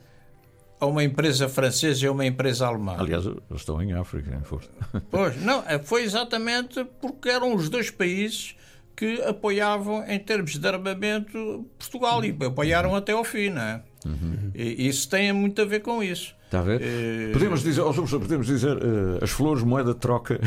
a 0.79 0.85
uma 0.85 1.03
empresa 1.03 1.49
francesa 1.49 2.05
e 2.05 2.07
a 2.07 2.11
uma 2.13 2.25
empresa 2.25 2.67
alemã? 2.67 2.95
Aliás, 2.97 3.25
eles 3.25 3.41
estão 3.53 3.81
em 3.81 3.91
África, 3.91 4.33
em 4.33 4.41
força. 4.45 4.69
Pois, 5.11 5.35
não, 5.41 5.61
é, 5.67 5.77
foi 5.77 6.03
exatamente 6.03 6.85
porque 7.01 7.27
eram 7.27 7.53
os 7.53 7.67
dois 7.67 7.91
países 7.91 8.55
que 8.95 9.21
apoiavam, 9.23 10.05
em 10.07 10.19
termos 10.19 10.57
de 10.57 10.65
armamento, 10.65 11.65
Portugal 11.77 12.23
e 12.23 12.33
apoiaram 12.45 12.95
até 12.95 13.11
ao 13.11 13.25
fim, 13.25 13.49
não 13.49 13.61
é? 13.61 13.83
Uhum. 14.05 14.51
E 14.55 14.87
isso 14.87 15.09
tem 15.09 15.33
muito 15.33 15.61
a 15.61 15.65
ver 15.65 15.81
com 15.81 16.01
isso. 16.01 16.33
Está 16.51 16.59
a 16.59 16.63
ver? 16.63 16.81
Uh... 16.81 17.31
Podemos 17.31 17.63
dizer, 17.63 17.79
oh, 17.79 17.93
podemos 17.93 18.45
dizer 18.45 18.75
uh, 18.75 19.23
as 19.23 19.29
flores 19.29 19.63
moeda 19.63 19.93
de 19.93 19.99
troca 20.01 20.37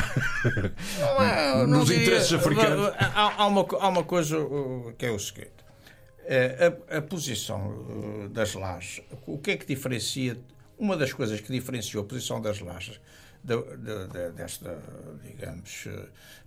não 1.01 1.23
é, 1.23 1.67
nos 1.67 1.89
não 1.89 1.97
interesses 1.97 2.31
africanos. 2.35 2.93
Há, 2.99 3.43
há, 3.43 3.47
uma, 3.47 3.67
há 3.81 3.89
uma 3.89 4.05
coisa 4.05 4.37
que 4.99 5.07
é 5.07 5.11
o 5.11 5.19
seguinte: 5.19 5.65
a, 6.91 6.99
a 6.99 7.01
posição 7.01 8.29
das 8.31 8.53
lajes, 8.53 9.03
o 9.27 9.39
que 9.39 9.53
é 9.53 9.57
que 9.57 9.65
diferencia? 9.65 10.39
Uma 10.77 10.95
das 10.95 11.11
coisas 11.11 11.41
que 11.41 11.51
diferenciou 11.51 12.05
a 12.05 12.07
posição 12.07 12.39
das 12.39 12.61
lajes 12.61 13.01
de, 13.43 13.57
de, 13.57 14.09
de, 14.09 14.31
desta, 14.33 14.79
digamos, 15.25 15.89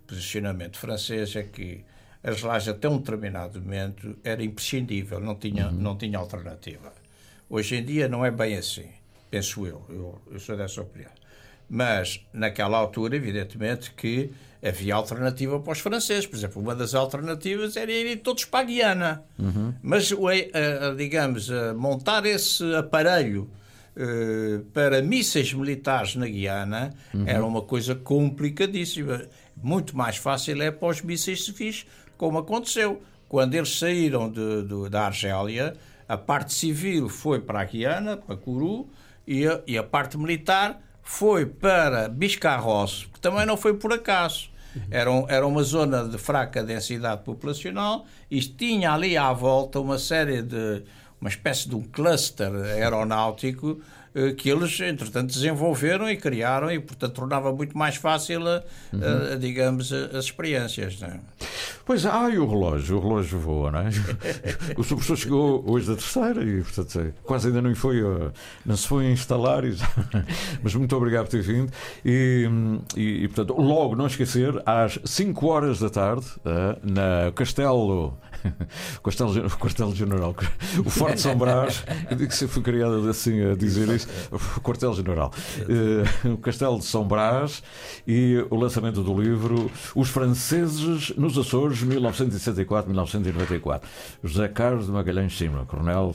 posicionamento 0.06 0.78
francês 0.78 1.34
é 1.34 1.42
que 1.42 1.84
as 2.22 2.42
lajes 2.42 2.68
até 2.68 2.88
um 2.88 2.98
determinado 2.98 3.60
momento 3.60 4.16
era 4.22 4.40
imprescindível, 4.44 5.18
não 5.18 5.34
tinha, 5.34 5.66
uhum. 5.66 5.72
não 5.72 5.96
tinha 5.96 6.16
alternativa. 6.16 6.92
Hoje 7.50 7.74
em 7.74 7.84
dia 7.84 8.06
não 8.06 8.24
é 8.24 8.30
bem 8.30 8.56
assim 8.56 8.97
penso 9.30 9.66
eu, 9.66 9.84
eu, 9.88 10.20
eu 10.30 10.40
sou 10.40 10.56
dessa 10.56 10.80
opinião. 10.80 11.10
Mas, 11.68 12.26
naquela 12.32 12.78
altura, 12.78 13.16
evidentemente 13.16 13.92
que 13.92 14.32
havia 14.62 14.94
alternativa 14.94 15.60
para 15.60 15.72
os 15.72 15.80
franceses. 15.80 16.26
Por 16.26 16.36
exemplo, 16.36 16.62
uma 16.62 16.74
das 16.74 16.94
alternativas 16.94 17.76
era 17.76 17.92
irem 17.92 18.16
todos 18.16 18.44
para 18.44 18.60
a 18.60 18.64
Guiana. 18.64 19.22
Uhum. 19.38 19.74
Mas, 19.82 20.10
digamos, 20.96 21.48
montar 21.76 22.24
esse 22.26 22.64
aparelho 22.74 23.50
para 24.72 25.02
mísseis 25.02 25.52
militares 25.52 26.16
na 26.16 26.26
Guiana 26.26 26.94
uhum. 27.12 27.24
era 27.26 27.44
uma 27.44 27.62
coisa 27.62 27.94
complicadíssima. 27.94 29.22
Muito 29.60 29.96
mais 29.96 30.16
fácil 30.16 30.62
é 30.62 30.70
para 30.70 30.88
os 30.88 31.02
mísseis 31.02 31.44
civis, 31.44 31.86
como 32.16 32.38
aconteceu. 32.38 33.02
Quando 33.28 33.54
eles 33.54 33.78
saíram 33.78 34.30
de, 34.30 34.62
de, 34.62 34.88
da 34.88 35.06
Argélia, 35.06 35.74
a 36.08 36.16
parte 36.16 36.54
civil 36.54 37.08
foi 37.08 37.40
para 37.40 37.60
a 37.60 37.64
Guiana, 37.64 38.16
para 38.16 38.36
Curu, 38.36 38.88
e 39.28 39.46
a, 39.46 39.60
e 39.66 39.76
a 39.76 39.82
parte 39.82 40.16
militar 40.16 40.80
foi 41.02 41.44
para 41.44 42.08
Biscarrosse, 42.08 43.06
que 43.08 43.20
também 43.20 43.44
não 43.44 43.58
foi 43.58 43.74
por 43.74 43.92
acaso. 43.92 44.50
Era, 44.90 45.10
um, 45.10 45.26
era 45.28 45.46
uma 45.46 45.62
zona 45.62 46.08
de 46.08 46.16
fraca 46.16 46.62
densidade 46.62 47.22
populacional 47.24 48.06
e 48.30 48.40
tinha 48.40 48.92
ali 48.92 49.16
à 49.16 49.32
volta 49.32 49.80
uma 49.80 49.98
série 49.98 50.40
de. 50.40 50.82
uma 51.20 51.28
espécie 51.28 51.68
de 51.68 51.74
um 51.74 51.82
cluster 51.82 52.52
aeronáutico 52.54 53.80
que 54.36 54.48
eles, 54.48 54.80
entretanto, 54.80 55.32
desenvolveram 55.32 56.10
e 56.10 56.16
criaram 56.16 56.70
e, 56.70 56.78
portanto, 56.78 57.12
tornava 57.12 57.52
muito 57.52 57.76
mais 57.76 57.96
fácil, 57.96 58.42
uhum. 58.92 59.38
digamos, 59.38 59.92
as 59.92 60.24
experiências. 60.24 61.00
É? 61.02 61.18
Pois, 61.84 62.04
ah, 62.04 62.26
o 62.26 62.46
relógio, 62.46 62.98
o 62.98 63.00
relógio 63.00 63.38
voa, 63.38 63.70
não 63.70 63.80
é? 63.80 63.88
o 64.76 64.84
professor 64.84 65.16
chegou 65.16 65.64
hoje 65.66 65.86
da 65.86 65.94
terceira 65.94 66.44
e, 66.44 66.62
portanto, 66.62 67.14
quase 67.24 67.48
ainda 67.48 67.62
não 67.62 67.74
foi, 67.74 68.02
não 68.64 68.76
se 68.76 68.86
foi 68.86 69.10
instalar, 69.10 69.62
mas 70.62 70.74
muito 70.74 70.94
obrigado 70.96 71.24
por 71.24 71.30
ter 71.30 71.42
vindo. 71.42 71.72
E, 72.04 72.48
e, 72.96 73.28
portanto, 73.28 73.60
logo, 73.60 73.96
não 73.96 74.06
esquecer, 74.06 74.60
às 74.66 74.98
5 75.04 75.46
horas 75.46 75.80
da 75.80 75.90
tarde, 75.90 76.26
eh, 76.44 76.78
na 76.82 77.32
Castelo 77.34 78.18
o 79.02 79.02
quartel-general, 79.58 80.34
o 80.84 80.90
Forte 80.90 81.20
São 81.20 81.36
Brás, 81.36 81.84
que 82.16 82.34
se 82.34 82.46
foi 82.48 82.62
criado 82.62 83.08
assim 83.08 83.50
a 83.50 83.54
dizer 83.54 83.88
isso, 83.88 84.08
o 84.30 84.60
quartel-general, 84.60 85.32
uh, 86.24 86.32
o 86.32 86.38
Castelo 86.38 86.78
de 86.78 86.84
São 86.84 87.06
Brás 87.06 87.62
e 88.06 88.44
o 88.50 88.56
lançamento 88.56 89.02
do 89.02 89.20
livro 89.20 89.70
Os 89.94 90.08
Franceses 90.08 91.10
nos 91.16 91.36
Açores, 91.38 91.82
1964-1994. 91.84 93.82
José 94.22 94.48
Carlos 94.48 94.86
de 94.86 94.92
Magalhães 94.92 95.36
Simra, 95.36 95.64
coronel 95.64 96.14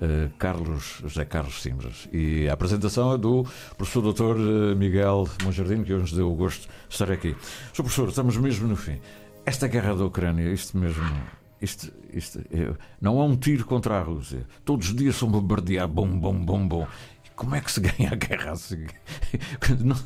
uh, 0.00 0.30
Carlos 0.38 1.00
José 1.02 1.24
Carlos 1.24 1.62
Simbras. 1.62 2.08
E 2.12 2.48
a 2.48 2.52
apresentação 2.52 3.12
é 3.12 3.18
do 3.18 3.44
professor 3.76 4.02
doutor 4.02 4.36
eh, 4.36 4.74
Miguel 4.74 5.28
Monjardino, 5.42 5.84
que 5.84 5.92
hoje 5.92 6.14
deu 6.14 6.30
o 6.30 6.34
gosto 6.34 6.62
de 6.62 6.68
estar 6.88 7.10
aqui. 7.10 7.36
Sr. 7.72 7.82
professor, 7.82 8.08
estamos 8.08 8.36
mesmo 8.36 8.68
no 8.68 8.76
fim. 8.76 9.00
Esta 9.46 9.68
guerra 9.68 9.94
da 9.94 10.04
Ucrânia, 10.04 10.50
isto 10.52 10.76
mesmo. 10.76 11.04
Isto 11.64 12.38
é, 12.50 12.74
não 13.00 13.20
há 13.20 13.24
um 13.24 13.36
tiro 13.36 13.64
contra 13.64 13.98
a 13.98 14.02
Rússia. 14.02 14.46
Todos 14.64 14.88
os 14.88 14.96
dias 14.96 15.16
são 15.16 15.28
bombardeados, 15.28 15.94
bom, 15.94 16.08
bom, 16.08 16.44
bom, 16.44 16.68
bom. 16.68 16.86
Como 17.34 17.54
é 17.56 17.60
que 17.60 17.72
se 17.72 17.80
ganha 17.80 18.12
a 18.12 18.14
guerra 18.14 18.52
assim? 18.52 18.86
Não, 19.84 19.96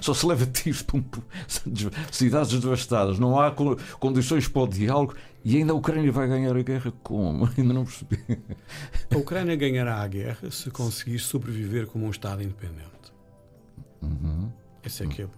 só 0.00 0.12
se 0.12 0.26
leva 0.26 0.44
tiros, 0.46 0.82
pum, 0.82 1.02
cidades 2.10 2.58
devastadas, 2.58 3.20
não 3.20 3.38
há 3.38 3.54
condições 4.00 4.48
para 4.48 4.62
o 4.62 4.66
diálogo 4.66 5.14
e 5.44 5.58
ainda 5.58 5.72
a 5.72 5.76
Ucrânia 5.76 6.10
vai 6.10 6.26
ganhar 6.26 6.56
a 6.56 6.62
guerra 6.62 6.92
como? 7.04 7.48
Ainda 7.56 7.72
não 7.72 7.84
percebi. 7.84 8.18
A 9.14 9.16
Ucrânia 9.16 9.54
ganhará 9.54 10.02
a 10.02 10.08
guerra 10.08 10.50
se 10.50 10.72
conseguir 10.72 11.20
sobreviver 11.20 11.86
como 11.86 12.04
um 12.04 12.10
Estado 12.10 12.42
independente. 12.42 13.12
Uhum. 14.02 14.50
Esse 14.84 15.04
é 15.04 15.06
que 15.06 15.22
é. 15.22 15.28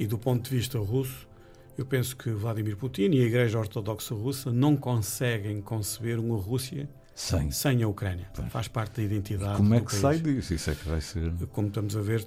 E 0.00 0.06
do 0.06 0.18
ponto 0.18 0.50
de 0.50 0.56
vista 0.56 0.80
russo, 0.80 1.28
eu 1.76 1.84
penso 1.84 2.16
que 2.16 2.30
Vladimir 2.30 2.76
Putin 2.76 3.10
e 3.12 3.20
a 3.20 3.24
Igreja 3.24 3.58
Ortodoxa 3.58 4.14
Russa 4.14 4.52
não 4.52 4.76
conseguem 4.76 5.60
conceber 5.60 6.18
uma 6.18 6.36
Rússia 6.36 6.88
sem, 7.14 7.50
sem 7.50 7.82
a 7.82 7.88
Ucrânia. 7.88 8.28
Pois. 8.34 8.48
Faz 8.50 8.68
parte 8.68 8.96
da 8.96 9.02
identidade. 9.02 9.56
Como 9.56 9.74
é 9.74 9.80
que 9.80 9.86
país. 9.86 10.00
sai 10.00 10.18
disso? 10.18 10.54
Isso 10.54 10.70
é 10.70 10.74
que 10.74 10.88
vai 10.88 11.00
ser. 11.00 11.32
Como 11.52 11.68
estamos 11.68 11.96
a 11.96 12.00
ver, 12.00 12.24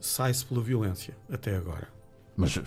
sai-se 0.00 0.44
pela 0.44 0.60
violência, 0.60 1.16
até 1.30 1.56
agora. 1.56 1.88
Mas, 2.36 2.58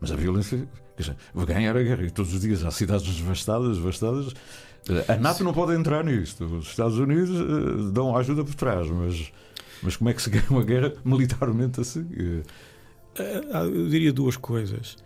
mas 0.00 0.10
a 0.10 0.16
violência. 0.16 0.68
Dizer, 0.96 1.14
ganhar 1.46 1.76
a 1.76 1.82
guerra 1.82 2.04
e 2.04 2.10
todos 2.10 2.32
os 2.32 2.40
dias 2.40 2.64
há 2.64 2.70
cidades 2.70 3.14
devastadas, 3.16 3.76
devastadas. 3.76 4.32
A 5.08 5.16
NATO 5.16 5.44
não 5.44 5.52
pode 5.52 5.74
entrar 5.74 6.02
nisto. 6.04 6.44
Os 6.44 6.68
Estados 6.68 6.98
Unidos 6.98 7.30
uh, 7.30 7.90
dão 7.90 8.16
ajuda 8.16 8.42
por 8.42 8.54
trás, 8.54 8.88
mas, 8.88 9.30
mas 9.82 9.96
como 9.96 10.08
é 10.08 10.14
que 10.14 10.22
se 10.22 10.30
ganha 10.30 10.46
uma 10.48 10.64
guerra 10.64 10.92
militarmente 11.04 11.80
assim? 11.80 12.00
Uh, 12.00 12.42
eu 13.54 13.88
diria 13.88 14.12
duas 14.12 14.36
coisas. 14.36 14.96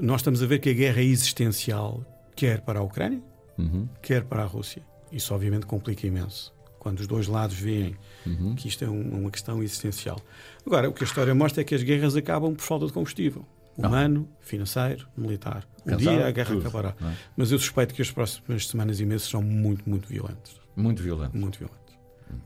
Nós 0.00 0.20
estamos 0.20 0.42
a 0.42 0.46
ver 0.46 0.58
que 0.60 0.70
a 0.70 0.72
guerra 0.72 1.00
é 1.00 1.04
existencial, 1.04 2.04
quer 2.36 2.60
para 2.60 2.78
a 2.78 2.82
Ucrânia, 2.82 3.22
uhum. 3.56 3.88
quer 4.00 4.24
para 4.24 4.42
a 4.42 4.46
Rússia. 4.46 4.82
Isso, 5.10 5.34
obviamente, 5.34 5.66
complica 5.66 6.06
imenso. 6.06 6.54
Quando 6.78 7.00
os 7.00 7.06
dois 7.06 7.26
lados 7.26 7.56
veem 7.56 7.96
uhum. 8.26 8.54
que 8.54 8.68
isto 8.68 8.84
é 8.84 8.88
um, 8.88 9.20
uma 9.20 9.30
questão 9.30 9.62
existencial. 9.62 10.20
Agora, 10.64 10.88
o 10.88 10.92
que 10.92 11.02
a 11.02 11.06
história 11.06 11.34
mostra 11.34 11.62
é 11.62 11.64
que 11.64 11.74
as 11.74 11.82
guerras 11.82 12.14
acabam 12.16 12.54
por 12.54 12.62
falta 12.62 12.86
de 12.86 12.92
combustível 12.92 13.44
humano, 13.78 14.28
financeiro, 14.40 15.06
militar. 15.16 15.66
Um 15.86 15.96
dia 15.96 16.26
a 16.26 16.30
guerra 16.30 16.50
tudo, 16.50 16.60
acabará. 16.66 16.94
É? 17.00 17.14
Mas 17.36 17.52
eu 17.52 17.58
suspeito 17.58 17.94
que 17.94 18.02
as 18.02 18.10
próximas 18.10 18.66
semanas 18.66 18.98
e 18.98 19.06
meses 19.06 19.28
são 19.28 19.40
muito, 19.40 19.88
muito 19.88 20.08
violentos. 20.08 20.60
Muito 20.74 21.02
violentos. 21.02 21.38
Muito 21.38 21.58
violentos. 21.58 21.78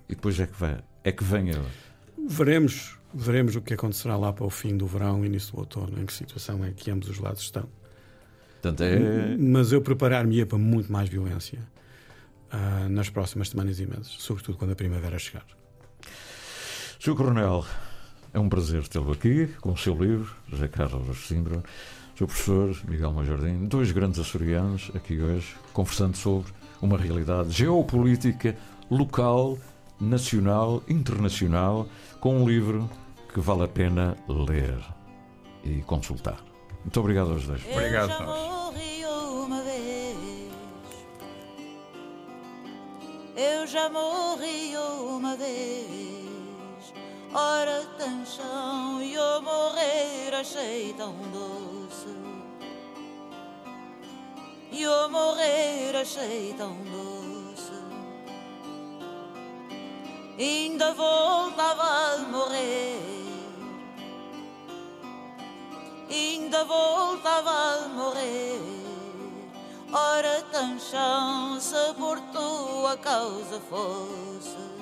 E 0.09 0.15
depois 0.15 0.39
é 0.39 0.47
que, 0.47 0.59
vai, 0.59 0.79
é 1.03 1.11
que 1.11 1.25
vem 1.25 1.51
a... 1.53 1.61
Veremos, 2.29 2.99
veremos 3.15 3.57
o 3.57 3.61
que 3.61 3.75
acontecerá 3.75 4.17
lá 4.17 4.33
para 4.33 4.45
o 4.45 4.51
fim 4.51 4.77
do 4.77 4.87
verão 4.87 5.25
início 5.25 5.53
do 5.53 5.61
outono, 5.61 6.01
em 6.01 6.07
que 6.07 6.13
situação 6.13 6.65
é 6.65 6.73
que 6.73 6.91
ambos 6.91 7.09
os 7.09 7.19
lados 7.19 7.43
estão. 7.43 7.69
Portanto, 8.61 8.83
é... 8.83 9.37
Mas 9.37 9.73
eu 9.73 9.83
preparar-me 9.83 10.45
para 10.45 10.59
muito 10.59 10.91
mais 10.91 11.09
violência 11.09 11.59
uh, 12.53 12.89
nas 12.89 13.11
próximas 13.11 13.49
semanas 13.49 13.81
e 13.81 13.87
meses, 13.87 14.09
sobretudo 14.19 14.57
quando 14.57 14.73
a 14.73 14.77
primavera 14.77 15.19
chegar. 15.19 15.45
Sr. 16.99 17.15
Coronel, 17.15 17.65
é 18.33 18.39
um 18.39 18.49
prazer 18.49 18.87
tê-lo 18.87 19.13
aqui 19.13 19.49
com 19.61 19.73
o 19.73 19.77
seu 19.77 19.95
livro, 19.95 20.35
José 20.49 20.69
Carlos 20.69 21.27
Simbra, 21.27 21.63
seu 22.17 22.27
professor 22.27 22.77
Miguel 22.89 23.13
Majardim, 23.13 23.67
dois 23.67 23.91
grandes 23.91 24.21
açorianos 24.21 24.91
aqui 24.95 25.21
hoje, 25.21 25.57
conversando 25.73 26.17
sobre 26.17 26.53
uma 26.81 26.97
realidade 26.97 27.51
geopolítica 27.51 28.57
local, 28.91 29.59
nacional, 30.01 30.83
internacional, 30.89 31.89
com 32.21 32.43
um 32.43 32.49
livro 32.49 32.89
que 33.33 33.41
vale 33.41 33.65
a 33.65 33.69
pena 33.69 34.17
ler 34.29 34.79
e 35.65 35.83
consultar. 35.83 36.39
Muito 36.85 37.01
obrigado 37.01 37.33
aos 37.33 37.47
dois. 37.47 37.63
Obrigado 37.67 38.11
a 38.11 38.21
nós. 38.21 38.63
Eu 43.35 43.67
já 43.67 43.89
morri 43.89 44.77
uma 44.77 45.35
vez. 45.37 46.93
Ora, 47.33 47.83
tanchão, 47.97 49.03
e 49.03 49.15
eu 49.15 49.41
morrer 49.41 50.35
achei 50.35 50.93
tão 50.93 51.15
doce. 51.33 52.15
E 54.71 54.83
eu 54.83 55.09
morrer 55.09 55.97
achei 55.97 56.55
tão 56.59 56.77
doce. 56.85 57.73
Ainda 60.39 60.93
voltava 60.93 61.83
a 61.83 62.19
morrer. 62.29 63.22
Ainda 66.13 66.65
voltava 66.65 67.51
a 67.51 67.89
morrer. 67.89 68.61
Ora, 69.93 70.43
tanchão, 70.53 71.59
se 71.59 71.95
por 71.95 72.21
tua 72.33 72.97
causa 72.99 73.61
fosse 73.71 74.73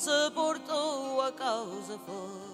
se 0.00 0.30
por 0.34 0.58
tua 0.60 1.30
causa 1.32 1.98
for. 2.06 2.49